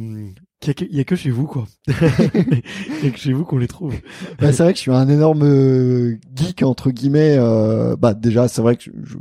qu'il 0.71 0.89
y 0.93 0.97
y 0.97 1.01
a 1.01 1.05
que 1.05 1.17
chez 1.17 1.31
vous, 1.31 1.47
quoi. 1.47 1.67
Il 1.89 3.05
y 3.05 3.07
a 3.09 3.11
que 3.11 3.19
chez 3.19 3.33
vous 3.33 3.45
qu'on 3.45 3.59
les 3.59 3.69
trouve. 3.69 3.95
Bah, 4.39 4.53
c'est 4.53 4.63
vrai 4.63 4.73
que 4.73 4.77
je 4.79 4.83
suis 4.83 4.93
un 4.93 5.09
énorme 5.09 5.43
euh, 5.45 6.19
geek 6.35 6.63
entre 6.63 6.91
guillemets. 6.91 7.37
euh, 7.39 7.97
bah 7.97 8.15
déjà, 8.15 8.49
c'est 8.49 8.63
vrai 8.63 8.77
que 8.77 8.85
je- 8.85 9.17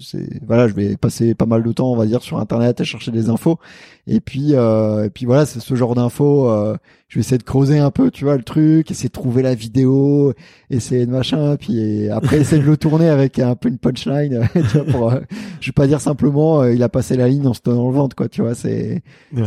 c'est 0.00 0.44
voilà, 0.46 0.68
je 0.68 0.74
vais 0.74 0.96
passer 0.96 1.34
pas 1.34 1.46
mal 1.46 1.62
de 1.62 1.72
temps, 1.72 1.90
on 1.92 1.96
va 1.96 2.06
dire, 2.06 2.22
sur 2.22 2.38
internet 2.38 2.80
à 2.80 2.84
chercher 2.84 3.10
des 3.10 3.28
infos. 3.30 3.58
Et 4.06 4.20
puis 4.20 4.54
euh, 4.54 5.04
et 5.04 5.10
puis 5.10 5.24
voilà, 5.26 5.46
c'est 5.46 5.60
ce 5.60 5.74
genre 5.74 5.94
d'infos. 5.94 6.48
euh, 6.50 6.76
je 7.08 7.18
vais 7.18 7.20
essayer 7.20 7.38
de 7.38 7.44
creuser 7.44 7.78
un 7.78 7.92
peu, 7.92 8.10
tu 8.10 8.24
vois, 8.24 8.36
le 8.36 8.42
truc, 8.42 8.90
essayer 8.90 9.08
de 9.08 9.12
trouver 9.12 9.42
la 9.42 9.54
vidéo, 9.54 10.32
essayer 10.68 11.06
de 11.06 11.12
machin, 11.12 11.56
puis 11.56 12.08
après 12.08 12.38
essayer 12.40 12.60
de 12.60 12.66
le 12.66 12.76
tourner 12.76 13.08
avec 13.08 13.38
un 13.38 13.54
peu 13.54 13.68
une 13.68 13.78
punchline. 13.78 14.48
tu 14.52 14.58
vois, 14.60 14.84
pour, 14.86 15.12
euh, 15.12 15.20
je 15.60 15.68
vais 15.68 15.72
pas 15.72 15.86
dire 15.86 16.00
simplement, 16.00 16.62
euh, 16.62 16.74
il 16.74 16.82
a 16.82 16.88
passé 16.88 17.16
la 17.16 17.28
ligne 17.28 17.46
en 17.46 17.54
se 17.54 17.60
tenant 17.60 17.86
le 17.88 17.94
ventre, 17.94 18.16
quoi. 18.16 18.28
Tu 18.28 18.40
vois, 18.42 18.54
c'est, 18.56 19.02
Ouais. 19.32 19.42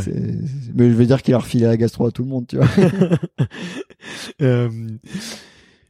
mais 0.76 0.90
je 0.90 0.96
vais 0.96 1.06
dire 1.06 1.22
qu'il 1.22 1.34
a 1.34 1.40
refilé 1.40 1.66
la 1.66 1.76
gastro 1.76 2.06
à 2.06 2.12
tout 2.12 2.24
le 2.24 2.30
monde, 2.30 2.46
tu 2.48 2.56
vois. 2.58 2.68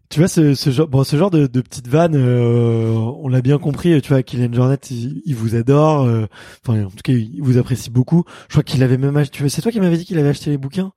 Euh, 0.07 0.13
tu 0.13 0.19
vois 0.19 0.27
ce, 0.27 0.53
ce 0.55 0.69
genre, 0.69 0.87
bon, 0.87 1.03
ce 1.03 1.15
genre 1.17 1.29
de, 1.31 1.47
de 1.47 1.61
petites 1.61 1.87
vannes, 1.87 2.15
euh, 2.15 2.89
on 2.93 3.27
l'a 3.27 3.41
bien 3.41 3.57
compris. 3.57 4.01
Tu 4.01 4.09
vois, 4.09 4.23
Kylian 4.23 4.53
Jornet, 4.53 4.77
il, 4.89 5.21
il 5.25 5.35
vous 5.35 5.55
adore. 5.55 6.03
euh, 6.03 6.25
Enfin, 6.65 6.85
en 6.85 6.89
tout 6.89 6.97
cas, 7.03 7.13
il 7.13 7.41
vous 7.41 7.57
apprécie 7.57 7.89
beaucoup. 7.89 8.23
Je 8.47 8.53
crois 8.53 8.63
qu'il 8.63 8.83
avait 8.83 8.97
même 8.97 9.17
acheté. 9.17 9.35
Tu 9.37 9.43
vois, 9.43 9.49
c'est 9.49 9.61
toi 9.61 9.71
qui 9.71 9.79
m'avais 9.79 9.97
dit 9.97 10.05
qu'il 10.05 10.17
avait 10.19 10.29
acheté 10.29 10.49
les 10.49 10.57
bouquins? 10.57 10.91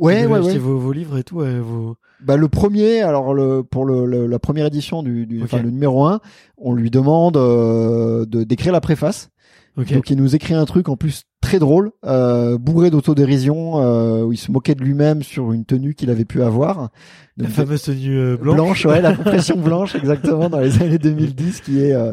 Il 0.00 0.04
Ouais, 0.04 0.22
avait 0.22 0.26
ouais, 0.26 0.38
acheté 0.38 0.52
ouais. 0.52 0.58
Vos, 0.58 0.78
vos 0.78 0.92
livres 0.92 1.18
et 1.18 1.24
tout. 1.24 1.36
ouais, 1.36 1.58
vos... 1.60 1.96
Bah 2.20 2.36
le 2.36 2.48
premier, 2.48 3.00
alors 3.02 3.32
le 3.32 3.62
pour 3.62 3.84
le, 3.84 4.04
le- 4.04 4.26
la 4.26 4.38
première 4.40 4.66
édition 4.66 5.04
du, 5.04 5.24
du 5.24 5.38
Ok. 5.38 5.44
enfin 5.44 5.62
le 5.62 5.70
numéro 5.70 6.04
un, 6.04 6.20
on 6.56 6.72
lui 6.74 6.90
demande 6.90 7.36
euh, 7.36 8.26
de 8.26 8.42
d'écrire 8.42 8.72
la 8.72 8.80
préface. 8.80 9.30
Ok. 9.76 9.92
Donc 9.92 10.10
il 10.10 10.16
nous 10.16 10.34
écrit 10.34 10.54
un 10.54 10.64
truc 10.64 10.88
en 10.88 10.96
plus 10.96 11.22
très 11.40 11.58
drôle, 11.58 11.92
euh, 12.04 12.58
bourré 12.58 12.90
d'autodérision, 12.90 13.80
euh, 13.80 14.24
où 14.24 14.32
il 14.32 14.36
se 14.36 14.50
moquait 14.50 14.74
de 14.74 14.82
lui-même 14.82 15.22
sur 15.22 15.52
une 15.52 15.64
tenue 15.64 15.94
qu'il 15.94 16.10
avait 16.10 16.24
pu 16.24 16.42
avoir. 16.42 16.90
la 17.36 17.48
fameuse 17.48 17.82
tenue 17.82 18.18
euh, 18.18 18.36
blanche. 18.36 18.56
blanche, 18.56 18.86
ouais, 18.86 19.00
la 19.00 19.12
compression 19.16 19.56
blanche, 19.56 19.94
exactement, 19.94 20.48
dans 20.48 20.60
les 20.60 20.82
années 20.82 20.98
2010, 20.98 21.60
qui 21.60 21.84
est 21.84 21.92
euh, 21.92 22.12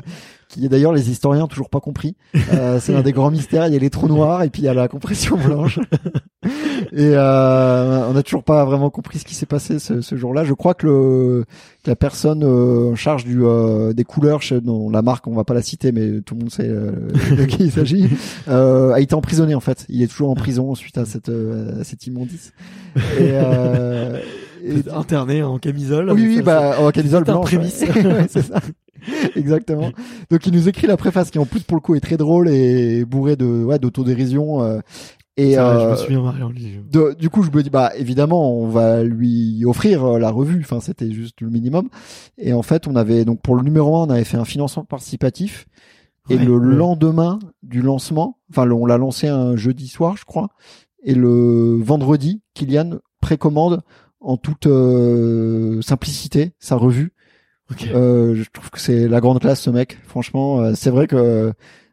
qui 0.55 0.69
d'ailleurs 0.69 0.93
les 0.93 1.09
historiens 1.09 1.43
ont 1.43 1.47
toujours 1.47 1.69
pas 1.69 1.79
compris. 1.79 2.15
Euh, 2.53 2.79
c'est 2.79 2.95
un 2.95 3.01
des 3.01 3.11
grands 3.11 3.31
mystères. 3.31 3.67
Il 3.67 3.73
y 3.73 3.75
a 3.75 3.79
les 3.79 3.89
trous 3.89 4.07
noirs 4.07 4.43
et 4.43 4.49
puis 4.49 4.61
il 4.61 4.65
y 4.65 4.67
a 4.67 4.73
la 4.73 4.87
compression 4.87 5.37
blanche. 5.37 5.79
et 6.91 7.11
euh, 7.13 8.07
on 8.07 8.13
n'a 8.13 8.23
toujours 8.23 8.43
pas 8.43 8.63
vraiment 8.65 8.89
compris 8.89 9.19
ce 9.19 9.25
qui 9.25 9.35
s'est 9.35 9.45
passé 9.45 9.79
ce, 9.79 10.01
ce 10.01 10.15
jour-là. 10.15 10.43
Je 10.43 10.53
crois 10.53 10.73
que, 10.73 10.85
le, 10.85 11.45
que 11.83 11.89
la 11.89 11.95
personne 11.95 12.43
euh, 12.43 12.91
en 12.91 12.95
charge 12.95 13.25
du 13.25 13.43
euh, 13.43 13.93
des 13.93 14.03
couleurs, 14.03 14.41
chez, 14.41 14.61
dont 14.61 14.89
la 14.89 15.01
marque, 15.01 15.27
on 15.27 15.33
va 15.33 15.43
pas 15.43 15.53
la 15.53 15.61
citer, 15.61 15.91
mais 15.91 16.21
tout 16.21 16.35
le 16.35 16.41
monde 16.41 16.51
sait 16.51 16.69
euh, 16.69 16.91
de 17.37 17.45
qui 17.45 17.65
il 17.65 17.71
s'agit, 17.71 18.09
euh, 18.47 18.91
a 18.91 18.99
été 18.99 19.15
emprisonné 19.15 19.55
en 19.55 19.59
fait. 19.59 19.85
Il 19.89 20.01
est 20.01 20.07
toujours 20.07 20.29
en 20.29 20.35
prison 20.35 20.75
suite 20.75 20.97
à 20.97 21.05
cette 21.05 21.29
à 21.29 21.83
cette 21.83 22.05
immondice. 22.07 22.53
Et, 23.19 23.33
et- 24.65 24.89
interné 24.91 25.43
en 25.43 25.57
camisole. 25.59 26.11
oui, 26.11 26.25
oui, 26.37 26.41
bah, 26.41 26.75
en 26.79 26.91
camisole 26.91 27.23
blanche. 27.23 27.45
prémisse. 27.45 27.81
ouais. 27.81 28.25
C'est 28.29 28.41
ça. 28.43 28.59
Exactement. 29.35 29.91
Donc, 30.31 30.45
il 30.47 30.53
nous 30.53 30.67
écrit 30.67 30.87
la 30.87 30.97
préface 30.97 31.29
qui, 31.31 31.39
en 31.39 31.45
plus, 31.45 31.61
pour 31.61 31.75
le 31.77 31.81
coup, 31.81 31.95
est 31.95 31.99
très 31.99 32.17
drôle 32.17 32.49
et 32.49 33.05
bourrée 33.05 33.35
de, 33.35 33.45
ouais, 33.45 33.79
d'autodérision. 33.79 34.63
euh, 34.63 34.79
et, 35.37 35.53
je 35.55 35.59
euh, 35.59 35.91
me 35.91 35.95
souviens 35.97 36.21
marré 36.21 36.41
en 36.43 36.49
de- 36.49 37.13
du 37.19 37.29
coup, 37.29 37.43
je 37.43 37.51
me 37.51 37.61
dis, 37.61 37.69
bah, 37.69 37.91
évidemment, 37.97 38.57
on 38.57 38.67
va 38.67 39.03
lui 39.03 39.63
offrir 39.65 40.03
euh, 40.05 40.19
la 40.19 40.31
revue. 40.31 40.61
Enfin, 40.61 40.79
c'était 40.79 41.11
juste 41.11 41.41
le 41.41 41.49
minimum. 41.49 41.89
Et 42.37 42.53
en 42.53 42.61
fait, 42.61 42.87
on 42.87 42.95
avait, 42.95 43.25
donc, 43.25 43.41
pour 43.41 43.55
le 43.55 43.61
numéro 43.63 43.97
un, 43.97 44.07
on 44.07 44.09
avait 44.09 44.23
fait 44.23 44.37
un 44.37 44.45
financement 44.45 44.85
participatif. 44.85 45.67
Et 46.29 46.37
le 46.39 46.57
ouais. 46.57 46.75
lendemain 46.75 47.37
du 47.61 47.83
lancement, 47.83 48.39
enfin, 48.49 48.67
on 48.71 48.87
l'a 48.87 48.97
lancé 48.97 49.27
un 49.27 49.55
jeudi 49.55 49.87
soir, 49.87 50.17
je 50.17 50.25
crois. 50.25 50.49
Et 51.03 51.13
le 51.13 51.77
vendredi, 51.83 52.41
Kylian 52.55 52.95
précommande 53.21 53.81
en 54.25 54.37
toute 54.37 54.67
euh, 54.67 55.81
simplicité 55.81 56.53
sa 56.59 56.75
revue. 56.75 57.13
Ok. 57.71 57.87
Euh, 57.93 58.35
je 58.35 58.43
trouve 58.51 58.69
que 58.69 58.79
c'est 58.79 59.07
la 59.07 59.19
grande 59.21 59.39
classe, 59.39 59.61
ce 59.61 59.69
mec. 59.69 59.97
Franchement, 60.07 60.59
euh, 60.61 60.73
c'est 60.75 60.89
vrai 60.89 61.07
que 61.07 61.51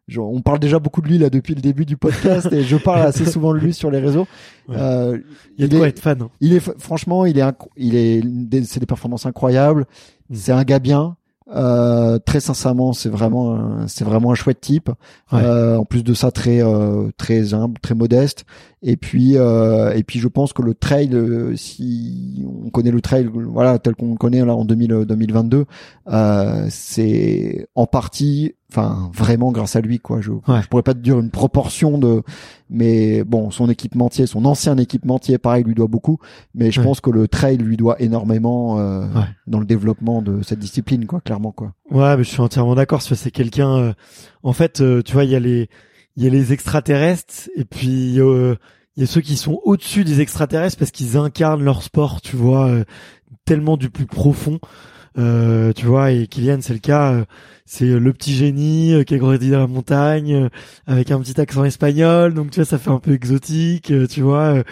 je- 0.09 0.21
on 0.21 0.41
parle 0.43 0.59
déjà 0.59 0.79
beaucoup 0.79 1.01
de 1.01 1.09
lui 1.09 1.19
là 1.19 1.31
depuis 1.31 1.55
le 1.55 1.61
début 1.61 1.85
du 1.87 1.97
podcast 1.97 2.49
et 2.53 2.63
je 2.63 2.77
parle 2.77 3.03
assez 3.03 3.25
souvent 3.31 3.55
de 3.55 3.59
lui 3.59 3.73
sur 3.73 3.91
les 3.91 3.99
réseaux. 3.99 4.27
Ouais. 4.69 4.77
Euh, 4.79 5.19
Il 5.57 5.63
y 5.63 5.65
a 5.65 5.69
de 5.69 5.77
quoi 5.79 5.87
est- 5.87 5.91
être 5.91 6.01
fan. 6.01 6.21
hein. 6.23 6.31
il 6.41 6.53
est 6.55 6.61
franchement, 6.61 7.25
il 7.27 7.39
est, 7.39 7.45
il 7.77 7.95
est, 7.97 8.65
c'est 8.65 8.81
des 8.81 8.87
performances 8.87 9.25
incroyables. 9.27 9.87
Mm. 10.31 10.35
C'est 10.35 10.53
un 10.53 10.65
gars 10.65 10.79
bien. 10.79 11.17
Euh, 11.55 12.19
très 12.19 12.41
sincèrement, 12.41 12.93
c'est 12.95 13.11
vraiment, 13.11 13.55
un- 13.55 13.87
c'est 13.89 14.05
vraiment 14.05 14.31
un 14.33 14.35
chouette 14.35 14.61
type. 14.61 14.89
Ouais. 15.33 15.41
Euh, 15.43 15.77
en 15.77 15.85
plus 15.85 16.03
de 16.03 16.15
ça, 16.15 16.31
très, 16.31 16.63
euh, 16.63 17.11
très 17.19 17.53
humble, 17.53 17.79
très 17.81 17.95
modeste. 17.95 18.45
Et 18.85 18.97
puis, 18.97 19.37
euh, 19.37 19.93
et 19.95 20.03
puis, 20.03 20.19
je 20.19 20.27
pense 20.27 20.53
que 20.53 20.61
le 20.61 20.75
trail, 20.75 21.11
euh, 21.15 21.55
si 21.55 22.45
on 22.67 22.69
connaît 22.71 22.91
le 22.91 23.01
trail, 23.01 23.31
voilà, 23.33 23.79
tel 23.79 23.95
qu'on 23.95 24.11
le 24.11 24.17
connaît 24.17 24.45
là 24.45 24.57
en 24.57 24.65
2000, 24.65 24.93
euh, 24.93 25.05
2022, 25.05 25.67
euh, 26.09 26.67
c'est 26.69 27.69
en 27.77 27.87
partie, 27.87 28.57
enfin, 28.73 29.09
vraiment 29.15 29.53
grâce 29.53 29.77
à 29.77 29.81
lui, 29.81 30.01
quoi. 30.01 30.21
Je, 30.21 30.33
je 30.33 30.67
pourrais 30.69 30.83
pas 30.83 30.95
te 30.95 30.99
dire 30.99 31.21
une 31.21 31.31
proportion 31.31 31.97
de, 31.97 32.23
mais 32.71 33.23
bon, 33.23 33.53
son 33.53 33.69
équipementier, 33.71 34.27
son 34.27 34.45
ancien 34.47 34.77
équipementier, 34.79 35.39
pareil, 35.39 35.63
lui 35.63 35.75
doit 35.77 35.87
beaucoup. 35.87 36.19
Mais 36.57 36.73
je 36.73 36.81
Ouais. 36.81 36.87
pense 36.87 37.01
que 37.01 37.11
le 37.11 37.29
trail 37.29 37.59
lui 37.59 37.77
doit 37.77 38.03
énormément 38.03 38.81
euh, 38.81 39.03
Ouais. 39.15 39.27
dans 39.47 39.61
le 39.61 39.65
développement 39.67 40.23
de 40.23 40.43
cette 40.43 40.59
discipline, 40.59 41.07
quoi, 41.07 41.21
clairement, 41.21 41.53
quoi. 41.53 41.73
Ouais, 41.93 42.17
mais 42.17 42.25
je 42.25 42.31
suis 42.31 42.41
entièrement 42.41 42.75
d'accord. 42.75 43.01
C'est 43.01 43.15
c'est 43.15 43.31
quelqu'un. 43.31 43.77
euh, 43.77 43.93
en 44.43 44.53
fait, 44.53 44.81
euh, 44.81 45.03
tu 45.03 45.13
vois, 45.13 45.23
il 45.23 45.31
y 45.31 45.37
a 45.37 45.41
les, 45.41 45.69
il 46.17 46.25
y 46.25 46.27
a 46.27 46.31
les 46.31 46.53
extraterrestres 46.53 47.49
et 47.57 47.65
puis 47.65 48.21
euh, 48.21 48.57
il 48.97 49.01
y 49.01 49.05
a 49.05 49.07
ceux 49.07 49.21
qui 49.21 49.37
sont 49.37 49.61
au-dessus 49.65 50.05
des 50.05 50.21
extraterrestres 50.21 50.77
parce 50.77 50.91
qu'ils 50.91 51.17
incarnent 51.17 51.65
leur 51.65 51.83
sport. 51.83 52.21
Tu 52.21 52.37
vois, 52.37 52.69
euh, 52.69 52.85
tellement 53.45 53.77
du 53.77 53.91
plus 53.91 54.07
profond. 54.07 54.61
Euh, 55.19 55.73
tu 55.73 55.87
vois, 55.87 56.11
et 56.13 56.27
Kylian, 56.27 56.59
c'est 56.63 56.73
le 56.73 56.79
cas. 56.79 57.13
euh, 57.15 57.25
c'est 57.65 57.87
le 57.87 58.13
petit 58.13 58.35
génie 58.35 58.93
euh, 58.93 59.05
qui 59.05 59.15
a 59.15 59.19
grandi 59.19 59.51
dans 59.51 59.61
la 59.61 59.67
montagne 59.67 60.35
euh, 60.35 60.49
avec 60.87 61.11
un 61.11 61.21
petit 61.21 61.41
accent 61.41 61.65
espagnol. 61.65 62.35
Donc 62.35 62.51
tu 62.51 62.57
vois, 62.61 62.65
ça 62.67 62.79
fait 62.79 62.91
un 62.91 62.99
peu 62.99 63.13
exotique. 63.13 63.93
tu 64.11 64.21
vois, 64.21 64.63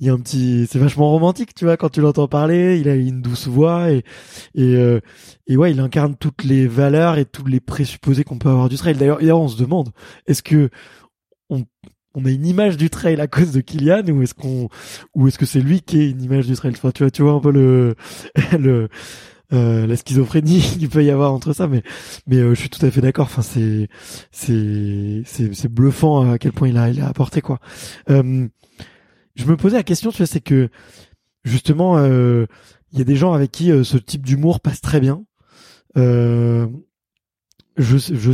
il 0.00 0.06
y 0.06 0.10
a 0.10 0.12
un 0.12 0.18
petit, 0.18 0.66
c'est 0.70 0.78
vachement 0.78 1.10
romantique. 1.10 1.54
Tu 1.54 1.64
vois, 1.64 1.76
quand 1.76 1.90
tu 1.90 2.00
l'entends 2.00 2.28
parler, 2.28 2.78
il 2.80 2.88
a 2.88 2.94
une 2.94 3.20
douce 3.22 3.46
voix 3.48 3.90
et 3.90 3.98
et 4.54 4.76
euh, 4.76 5.00
et 5.46 5.56
ouais, 5.56 5.70
il 5.72 5.80
incarne 5.80 6.16
toutes 6.16 6.44
les 6.44 6.66
valeurs 6.66 7.18
et 7.18 7.24
tous 7.24 7.44
les 7.46 7.60
présupposés 7.60 8.24
qu'on 8.24 8.38
peut 8.38 8.48
avoir 8.50 8.68
du 8.68 8.76
trail. 8.76 8.94
D'ailleurs, 8.96 9.40
on 9.40 9.48
se 9.48 9.58
demande, 9.58 9.90
est-ce 10.26 10.42
que 10.42 10.70
on, 11.50 11.64
on 12.14 12.24
a 12.24 12.30
une 12.30 12.46
image 12.46 12.76
du 12.76 12.90
trail 12.90 13.20
à 13.20 13.26
cause 13.26 13.52
de 13.52 13.60
Kylian 13.60 14.06
ou 14.08 14.22
est-ce 14.22 14.34
qu'on 14.34 14.68
ou 15.14 15.28
est-ce 15.28 15.38
que 15.38 15.46
c'est 15.46 15.60
lui 15.60 15.82
qui 15.82 16.00
est 16.00 16.10
une 16.10 16.22
image 16.22 16.46
du 16.46 16.54
trail? 16.54 16.72
Enfin, 16.76 16.90
tu 16.92 17.02
vois, 17.04 17.10
tu 17.10 17.22
vois 17.22 17.32
un 17.32 17.40
peu 17.40 17.52
le 17.52 17.94
le 18.58 18.88
euh, 19.52 19.86
la 19.86 19.96
schizophrénie 19.96 20.60
qu'il 20.78 20.88
peut 20.88 21.04
y 21.04 21.10
avoir 21.10 21.32
entre 21.32 21.52
ça, 21.52 21.66
mais 21.66 21.82
mais 22.26 22.36
euh, 22.36 22.54
je 22.54 22.60
suis 22.60 22.70
tout 22.70 22.84
à 22.84 22.90
fait 22.90 23.00
d'accord. 23.00 23.26
Enfin, 23.26 23.42
c'est 23.42 23.88
c'est 24.30 25.22
c'est 25.24 25.72
bluffant 25.72 26.30
à 26.30 26.38
quel 26.38 26.52
point 26.52 26.68
il 26.68 26.76
a 26.76 26.90
il 26.90 27.00
a 27.00 27.08
apporté 27.08 27.40
quoi. 27.40 27.58
Euh, 28.10 28.46
je 29.34 29.44
me 29.44 29.56
posais 29.56 29.76
la 29.76 29.82
question, 29.84 30.10
tu 30.10 30.18
vois, 30.18 30.26
c'est 30.26 30.40
que 30.40 30.68
justement, 31.44 31.98
euh, 31.98 32.46
il 32.92 32.98
y 32.98 33.02
a 33.02 33.04
des 33.04 33.16
gens 33.16 33.32
avec 33.32 33.52
qui 33.52 33.70
euh, 33.70 33.84
ce 33.84 33.96
type 33.96 34.26
d'humour 34.26 34.60
passe 34.60 34.80
très 34.80 35.00
bien. 35.00 35.24
Je, 35.96 36.66
je, 37.96 38.32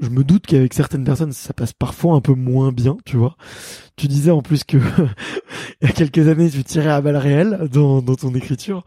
je 0.00 0.08
me 0.08 0.24
doute 0.24 0.46
qu'avec 0.46 0.74
certaines 0.74 1.04
personnes, 1.04 1.32
ça 1.32 1.52
passe 1.52 1.72
parfois 1.72 2.14
un 2.14 2.20
peu 2.20 2.34
moins 2.34 2.72
bien, 2.72 2.96
tu 3.04 3.16
vois. 3.16 3.36
Tu 3.96 4.08
disais 4.08 4.30
en 4.30 4.42
plus 4.42 4.64
que 4.64 4.78
il 5.80 5.86
y 5.86 5.90
a 5.90 5.92
quelques 5.92 6.26
années, 6.26 6.50
tu 6.50 6.64
tirais 6.64 6.90
à 6.90 7.00
balles 7.00 7.16
réelles 7.16 7.68
dans, 7.70 8.02
dans 8.02 8.16
ton 8.16 8.34
écriture. 8.34 8.84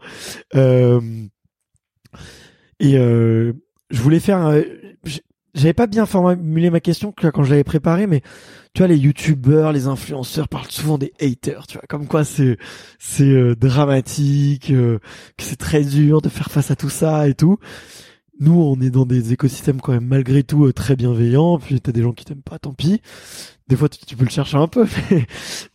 Euh, 0.54 1.00
et 2.80 2.98
euh, 2.98 3.52
je 3.90 4.00
voulais 4.02 4.20
faire, 4.20 4.62
j'avais 5.54 5.72
pas 5.72 5.86
bien 5.86 6.04
formulé 6.04 6.70
ma 6.70 6.80
question 6.80 7.12
que 7.12 7.28
quand 7.28 7.44
je 7.44 7.50
l'avais 7.50 7.64
préparée, 7.64 8.06
mais 8.06 8.22
tu 8.74 8.80
vois, 8.80 8.88
les 8.88 8.96
youtubeurs, 8.96 9.72
les 9.72 9.86
influenceurs 9.86 10.48
parlent 10.48 10.70
souvent 10.70 10.98
des 10.98 11.12
haters, 11.20 11.66
tu 11.68 11.78
vois, 11.78 11.86
comme 11.88 12.08
quoi 12.08 12.24
c'est 12.24 12.58
c'est 12.98 13.22
euh, 13.22 13.54
dramatique, 13.54 14.70
euh, 14.70 14.98
que 15.36 15.44
c'est 15.44 15.56
très 15.56 15.84
dur 15.84 16.20
de 16.20 16.28
faire 16.28 16.50
face 16.50 16.72
à 16.72 16.76
tout 16.76 16.90
ça 16.90 17.28
et 17.28 17.34
tout. 17.34 17.58
Nous, 18.40 18.60
on 18.60 18.80
est 18.80 18.90
dans 18.90 19.06
des 19.06 19.32
écosystèmes 19.32 19.80
quand 19.80 19.92
même 19.92 20.06
malgré 20.06 20.42
tout 20.42 20.66
euh, 20.66 20.72
très 20.72 20.96
bienveillants. 20.96 21.58
Puis 21.58 21.80
t'as 21.80 21.92
des 21.92 22.02
gens 22.02 22.12
qui 22.12 22.24
t'aiment 22.24 22.42
pas, 22.42 22.58
tant 22.58 22.72
pis. 22.72 23.00
Des 23.66 23.76
fois, 23.76 23.88
tu, 23.88 24.14
peux 24.14 24.24
le 24.24 24.30
chercher 24.30 24.58
un 24.58 24.68
peu, 24.68 24.86
mais 25.10 25.26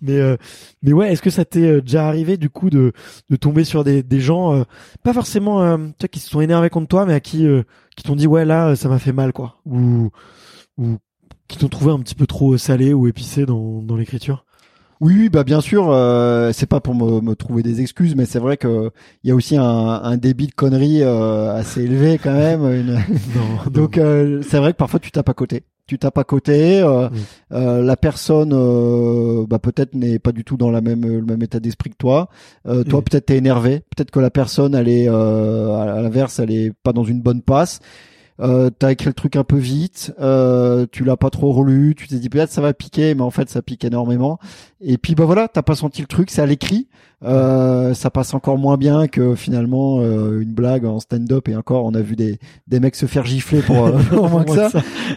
mais, 0.01 0.17
euh, 0.17 0.37
ouais, 0.83 1.11
est-ce 1.11 1.23
que 1.23 1.31
ça 1.31 1.43
t'est 1.43 1.65
euh, 1.65 1.81
déjà 1.81 2.07
arrivé 2.07 2.37
du 2.37 2.49
coup 2.49 2.69
de 2.69 2.93
de 3.29 3.35
tomber 3.35 3.63
sur 3.63 3.83
des 3.83 4.03
des 4.03 4.19
gens 4.19 4.53
euh, 4.53 4.63
pas 5.03 5.13
forcément 5.13 5.63
euh, 5.63 5.77
qui 6.11 6.19
se 6.19 6.29
sont 6.29 6.41
énervés 6.41 6.69
contre 6.69 6.87
toi, 6.87 7.05
mais 7.07 7.13
à 7.13 7.19
qui 7.19 7.47
qui 7.95 8.03
t'ont 8.03 8.15
dit 8.15 8.27
ouais 8.27 8.45
là 8.45 8.75
ça 8.75 8.89
m'a 8.89 8.99
fait 8.99 9.13
mal 9.13 9.33
quoi, 9.33 9.59
ou 9.65 10.11
ou 10.77 10.97
qui 11.47 11.57
t'ont 11.57 11.67
trouvé 11.69 11.91
un 11.91 11.99
petit 11.99 12.15
peu 12.15 12.27
trop 12.27 12.57
salé 12.57 12.93
ou 12.93 13.07
épicé 13.07 13.45
dans 13.47 13.81
dans 13.81 13.95
l'écriture? 13.95 14.45
Oui, 15.01 15.13
oui, 15.17 15.29
bah 15.29 15.45
bien 15.45 15.61
sûr, 15.61 15.89
euh, 15.89 16.51
c'est 16.53 16.65
pas 16.65 16.81
pour 16.81 16.93
me, 16.93 17.21
me 17.21 17.33
trouver 17.33 17.63
des 17.63 17.79
excuses, 17.79 18.15
mais 18.17 18.25
c'est 18.25 18.39
vrai 18.39 18.57
que 18.57 18.91
il 19.23 19.29
y 19.29 19.31
a 19.31 19.35
aussi 19.35 19.55
un, 19.55 19.63
un 19.63 20.17
débit 20.17 20.47
de 20.47 20.51
conneries 20.53 21.03
euh, 21.03 21.53
assez 21.55 21.83
élevé 21.83 22.19
quand 22.21 22.33
même. 22.33 22.63
une- 22.73 22.93
Non, 22.95 23.71
Donc 23.71 23.97
euh, 23.97 24.41
c'est 24.41 24.57
vrai 24.57 24.73
que 24.73 24.77
parfois 24.77 24.99
tu 24.99 25.11
tapes 25.11 25.29
à 25.29 25.33
côté. 25.33 25.63
Tu 25.87 25.97
tapes 25.97 26.17
à 26.17 26.25
côté. 26.25 26.81
euh, 26.81 27.07
Oui. 27.13 27.19
euh, 27.53 27.81
la 27.81 27.95
personne, 27.95 28.51
euh, 28.53 29.45
bah, 29.47 29.57
peut-être 29.57 29.95
n'est 29.95 30.19
pas 30.19 30.33
du 30.33 30.43
tout 30.43 30.57
dans 30.57 30.69
la 30.69 30.81
même 30.81 31.05
le 31.05 31.21
même 31.21 31.41
état 31.43 31.61
d'esprit 31.61 31.91
que 31.91 31.97
toi. 31.97 32.27
Euh, 32.67 32.83
toi 32.83 32.99
Oui. 32.99 33.05
peut-être 33.09 33.27
t'es 33.27 33.37
énervé. 33.37 33.83
Peut-être 33.95 34.11
que 34.11 34.19
la 34.19 34.29
personne 34.29 34.75
elle 34.75 34.89
est 34.89 35.07
euh, 35.07 35.75
à 35.75 35.83
à 35.93 36.01
l'inverse, 36.01 36.39
elle 36.39 36.51
est 36.51 36.73
pas 36.83 36.91
dans 36.91 37.05
une 37.05 37.21
bonne 37.21 37.41
passe. 37.41 37.79
Euh, 38.39 38.69
t'as 38.69 38.91
écrit 38.91 39.07
le 39.07 39.13
truc 39.13 39.35
un 39.35 39.43
peu 39.43 39.57
vite, 39.57 40.13
euh, 40.21 40.85
tu 40.91 41.03
l'as 41.03 41.17
pas 41.17 41.29
trop 41.29 41.51
relu, 41.51 41.93
tu 41.95 42.07
t'es 42.07 42.15
dit 42.15 42.29
peut-être 42.29 42.51
ça 42.51 42.61
va 42.61 42.73
piquer, 42.73 43.13
mais 43.13 43.21
en 43.21 43.31
fait 43.31 43.49
ça 43.49 43.61
pique 43.61 43.83
énormément. 43.83 44.39
Et 44.79 44.97
puis 44.97 45.13
bah 45.13 45.25
voilà, 45.25 45.49
t'as 45.49 45.61
pas 45.61 45.75
senti 45.75 45.99
le 46.01 46.07
truc, 46.07 46.29
c'est 46.31 46.41
à 46.41 46.45
l'écrit, 46.45 46.87
euh, 47.25 47.93
ça 47.93 48.09
passe 48.09 48.33
encore 48.33 48.57
moins 48.57 48.77
bien 48.77 49.07
que 49.07 49.35
finalement 49.35 49.99
euh, 49.99 50.39
une 50.39 50.53
blague 50.53 50.85
en 50.85 51.01
stand-up 51.01 51.49
et 51.49 51.55
encore 51.57 51.83
on 51.83 51.93
a 51.93 52.01
vu 52.01 52.15
des 52.15 52.39
des 52.67 52.79
mecs 52.79 52.95
se 52.95 53.07
faire 53.07 53.25
gifler 53.25 53.61
pour, 53.61 53.87
euh, 53.87 53.99
pour 54.09 54.29
moins 54.29 54.45
que 54.45 54.55
ça. 54.55 54.71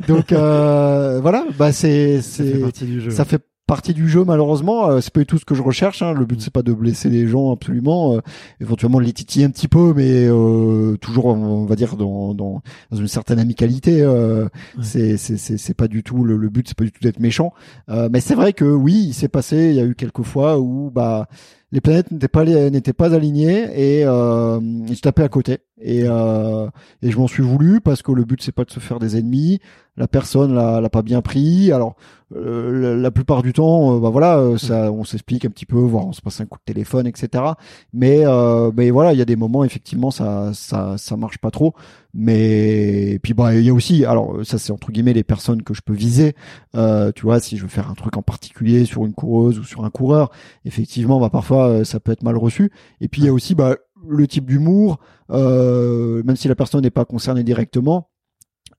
Donc 0.09 0.33
euh, 0.33 1.21
voilà, 1.21 1.45
bah 1.57 1.71
c'est 1.71 2.21
Ça 2.23 2.43
fait 2.43 2.53
c'est 2.53 2.59
partie 2.59 2.85
du 2.87 3.01
jeu. 3.01 3.11
ça 3.11 3.25
fait 3.25 3.41
partie 3.67 3.95
du 3.95 4.09
jeu 4.09 4.25
malheureusement 4.25 4.89
euh, 4.91 5.01
c'est 5.01 5.13
pas 5.13 5.21
du 5.21 5.27
tout 5.27 5.39
ce 5.39 5.45
que 5.45 5.55
je 5.55 5.63
recherche 5.63 6.03
hein. 6.03 6.13
le 6.13 6.27
but 6.27 6.41
c'est 6.43 6.53
pas 6.53 6.63
de 6.63 6.73
blesser 6.73 7.09
les 7.09 7.27
gens 7.27 7.53
absolument 7.53 8.17
euh, 8.17 8.21
éventuellement 8.61 8.99
de 8.99 9.05
les 9.05 9.13
titiller 9.15 9.47
un 9.47 9.51
petit 9.51 9.69
peu 9.69 9.95
mais 9.97 10.27
euh, 10.29 10.97
toujours 10.99 11.27
on 11.27 11.65
va 11.65 11.75
dire 11.77 11.97
dans, 11.97 12.35
dans, 12.35 12.61
dans 12.91 12.97
une 12.97 13.09
certaine 13.09 13.39
amicalité 13.39 14.03
euh, 14.03 14.43
Ouais. 14.43 14.83
c'est 14.83 15.17
c'est 15.17 15.37
c'est 15.39 15.57
c'est 15.59 15.75
pas 15.75 15.89
du 15.89 16.03
tout 16.03 16.25
le, 16.25 16.37
le 16.37 16.49
but 16.51 16.67
c'est 16.69 16.77
pas 16.77 16.85
du 16.85 16.93
tout 16.93 17.01
d'être 17.03 17.21
méchant 17.21 17.53
Euh, 17.89 18.09
mais 18.13 18.21
c'est 18.21 18.35
vrai 18.35 18.53
que 18.53 18.65
oui 18.65 19.05
il 19.09 19.15
s'est 19.15 19.29
passé 19.29 19.69
il 19.71 19.75
y 19.77 19.81
a 19.81 19.85
eu 19.85 19.95
quelques 19.95 20.23
fois 20.23 20.59
où 20.59 20.91
bah 20.91 21.29
les 21.71 21.81
planètes 21.81 22.11
n'étaient 22.11 22.29
pas 22.29 22.45
n'étaient 22.45 22.93
pas 22.93 23.15
alignées 23.15 23.65
et 23.75 24.05
euh, 24.05 24.61
je 24.93 25.01
tapais 25.01 25.23
à 25.23 25.29
côté 25.29 25.59
et 25.83 26.03
euh, 26.07 26.69
et 27.03 27.11
je 27.11 27.19
m'en 27.19 27.27
suis 27.27 27.43
voulu 27.43 27.81
parce 27.81 28.03
que 28.03 28.13
le 28.13 28.25
but 28.25 28.43
c'est 28.43 28.53
pas 28.53 28.65
de 28.65 28.71
se 28.71 28.81
faire 28.81 28.99
des 28.99 29.17
ennemis. 29.17 29.61
La 29.97 30.09
personne 30.09 30.55
l'a 30.55 30.81
l'a 30.81 30.89
pas 30.89 31.03
bien 31.03 31.21
pris. 31.21 31.71
Alors 31.71 31.97
euh, 32.35 32.95
la, 32.95 32.97
la 32.97 33.11
plupart 33.11 33.43
du 33.43 33.53
temps 33.53 33.95
euh, 33.97 34.01
bah 34.01 34.09
voilà 34.09 34.39
euh, 34.39 34.57
ça 34.57 34.91
on 34.91 35.05
s'explique 35.05 35.45
un 35.45 35.51
petit 35.51 35.67
peu 35.67 35.77
voire 35.77 36.07
on 36.07 36.13
se 36.13 36.23
passe 36.23 36.41
un 36.41 36.47
coup 36.47 36.59
de 36.59 36.73
téléphone 36.73 37.07
etc 37.07 37.45
mais 37.93 38.23
euh, 38.25 38.71
mais 38.75 38.91
voilà 38.91 39.13
il 39.13 39.19
y 39.19 39.21
a 39.23 39.27
des 39.27 39.37
moments 39.37 39.65
effectivement 39.65 40.11
ça 40.11 40.51
ça 40.55 40.97
ça 40.97 41.17
marche 41.19 41.39
pas 41.39 41.51
trop. 41.51 41.75
Mais 42.15 43.19
puis 43.23 43.33
bah 43.35 43.55
il 43.55 43.65
y 43.65 43.71
a 43.71 43.75
aussi 43.75 44.05
alors 44.05 44.45
ça 44.45 44.59
c'est 44.59 44.73
entre 44.73 44.93
guillemets 44.93 45.13
les 45.15 45.25
personnes 45.25 45.63
que 45.63 45.75
je 45.75 45.81
peux 45.83 45.95
viser. 45.95 46.35
Euh, 46.75 47.11
tu 47.15 47.23
vois 47.23 47.41
si 47.41 47.57
je 47.57 47.63
veux 47.63 47.69
faire 47.69 47.91
un 47.91 47.95
truc 47.95 48.17
en 48.17 48.23
particulier 48.23 48.85
sur 48.85 49.05
une 49.07 49.15
coureuse 49.15 49.59
ou 49.59 49.65
sur 49.65 49.85
un 49.85 49.91
coureur 49.91 50.31
effectivement 50.65 51.21
bah 51.21 51.31
parfois 51.31 51.85
ça 51.85 52.01
peut 52.01 52.13
être 52.13 52.23
mal 52.23 52.37
reçu. 52.37 52.71
Et 53.01 53.09
puis 53.09 53.23
il 53.23 53.25
y 53.27 53.29
a 53.29 53.33
aussi 53.33 53.55
bah 53.55 53.77
le 54.09 54.27
type 54.27 54.47
d'humour 54.47 54.99
euh, 55.31 56.23
même 56.25 56.37
si 56.37 56.49
la 56.49 56.55
personne 56.55 56.83
n'est 56.83 56.91
pas 56.91 57.05
concernée 57.05 57.43
directement 57.45 58.09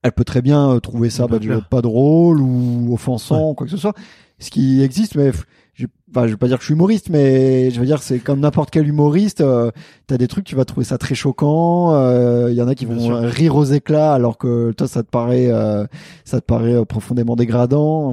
elle 0.02 0.12
peut 0.12 0.24
très 0.24 0.42
bien 0.42 0.70
euh, 0.70 0.80
trouver 0.80 1.08
ça 1.10 1.26
bah, 1.26 1.38
pas 1.70 1.80
drôle 1.82 2.40
ou 2.40 2.90
offensant 2.92 3.50
ou 3.50 3.54
quoi 3.54 3.66
que 3.66 3.70
ce 3.70 3.78
soit. 3.78 3.94
Ce 4.38 4.50
qui 4.50 4.82
existe 4.82 5.14
mais 5.14 5.30
je, 5.72 5.86
enfin, 6.10 6.26
je 6.26 6.32
vais 6.32 6.36
pas 6.36 6.46
dire 6.46 6.56
que 6.58 6.62
je 6.62 6.66
suis 6.66 6.74
humoriste 6.74 7.08
mais 7.08 7.70
je 7.70 7.80
veux 7.80 7.86
dire 7.86 8.02
c'est 8.02 8.18
comme 8.18 8.40
n'importe 8.40 8.70
quel 8.70 8.86
humoriste 8.86 9.40
euh, 9.40 9.70
t'as 10.06 10.18
des 10.18 10.28
trucs 10.28 10.44
tu 10.44 10.54
vas 10.56 10.64
trouver 10.64 10.84
ça 10.84 10.98
très 10.98 11.14
choquant 11.14 11.94
euh, 11.94 12.48
il 12.50 12.56
y 12.56 12.62
en 12.62 12.68
a 12.68 12.74
qui 12.74 12.84
Bien 12.86 12.96
vont 12.96 13.04
sûr. 13.06 13.16
euh, 13.16 13.28
rire 13.28 13.56
aux 13.56 13.64
éclats 13.64 14.12
alors 14.12 14.36
que 14.38 14.72
toi 14.72 14.86
ça 14.86 15.02
te 15.02 15.08
paraît 15.08 15.48
euh, 15.48 15.86
ça 16.24 16.40
te 16.40 16.46
paraît 16.46 16.74
euh, 16.74 16.84
profondément 16.84 17.34
dégradant 17.36 18.12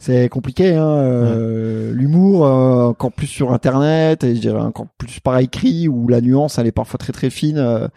c'est 0.00 0.28
compliqué 0.28 0.74
hein 0.76 0.86
euh, 0.88 1.92
l'humour 1.92 2.46
euh, 2.46 2.86
encore 2.86 3.10
plus 3.12 3.26
sur 3.26 3.52
internet 3.52 4.22
et 4.22 4.36
je 4.36 4.40
dirais 4.40 4.60
encore 4.60 4.86
plus 4.96 5.18
par 5.18 5.38
écrit 5.38 5.88
où 5.88 6.06
la 6.08 6.20
nuance 6.20 6.58
elle 6.58 6.68
est 6.68 6.72
parfois 6.72 6.98
très 6.98 7.12
très 7.12 7.30
fine 7.30 7.58
euh, 7.58 7.88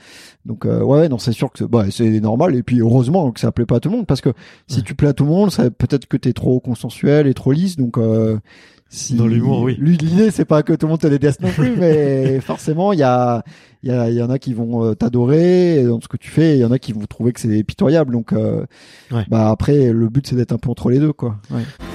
donc 0.46 0.66
euh, 0.66 0.82
ouais 0.82 1.10
non 1.10 1.20
c'est 1.20 1.32
sûr 1.32 1.52
que 1.52 1.60
c'est- 1.60 1.68
bah, 1.68 1.86
c'est 1.92 2.20
normal 2.20 2.56
et 2.56 2.64
puis 2.64 2.80
heureusement 2.82 3.32
que 3.32 3.40
ça 3.40 3.52
plaît 3.52 3.68
pas 3.68 3.76
à 3.76 3.80
tout 3.80 3.90
le 3.90 3.98
monde 3.98 4.08
parce 4.08 4.22
que 4.22 4.32
si 4.68 4.78
Ouais. 4.78 4.84
tu 4.84 4.96
plais 4.96 5.10
à 5.10 5.14
tout 5.14 5.26
le 5.26 5.30
monde 5.30 5.52
ça 5.52 5.70
peut-être 5.70 6.08
que 6.08 6.18
t'es 6.18 6.34
trop 6.34 6.60
consensuel 6.60 7.28
et 7.28 7.36
trop 7.36 7.52
lisse 7.52 7.78
donc 7.78 7.98
euh, 8.00 8.38
si... 8.94 9.14
Dans 9.16 9.26
l'humour, 9.26 9.62
oui. 9.62 9.78
l'idée 9.80 10.32
c'est 10.32 10.44
pas 10.44 10.64
que 10.64 10.74
tout 10.74 10.86
le 10.88 10.90
monde 10.90 11.00
te 11.00 11.08
déteste 11.08 11.40
non 11.42 11.50
plus 11.52 11.78
mais 11.78 12.40
forcément 12.42 12.92
il 12.94 13.00
y 13.00 13.04
a 13.04 13.44
il 13.84 13.90
y, 13.90 13.94
a, 13.94 14.10
y 14.10 14.22
en 14.22 14.30
a 14.30 14.38
qui 14.38 14.54
vont 14.54 14.84
euh, 14.86 14.96
t'adorer 14.96 15.84
dans 15.86 16.02
ce 16.02 16.08
que 16.08 16.18
tu 16.18 16.30
fais 16.30 16.58
il 16.58 16.60
y 16.60 16.66
en 16.66 16.72
a 16.72 16.78
qui 16.78 16.92
vont 16.94 17.00
trouver 17.08 17.32
que 17.32 17.40
c'est 17.40 17.64
pitoyable 17.64 18.12
donc 18.12 18.34
euh, 18.34 18.66
Ouais. 19.12 19.24
bah 19.30 19.50
après 19.50 19.92
le 19.94 20.10
but 20.10 20.26
c'est 20.28 20.36
d'être 20.36 20.52
un 20.52 20.58
peu 20.58 20.70
entre 20.70 20.90
les 20.90 21.00
deux 21.00 21.14
quoi 21.14 21.38
ouais. 21.52 21.62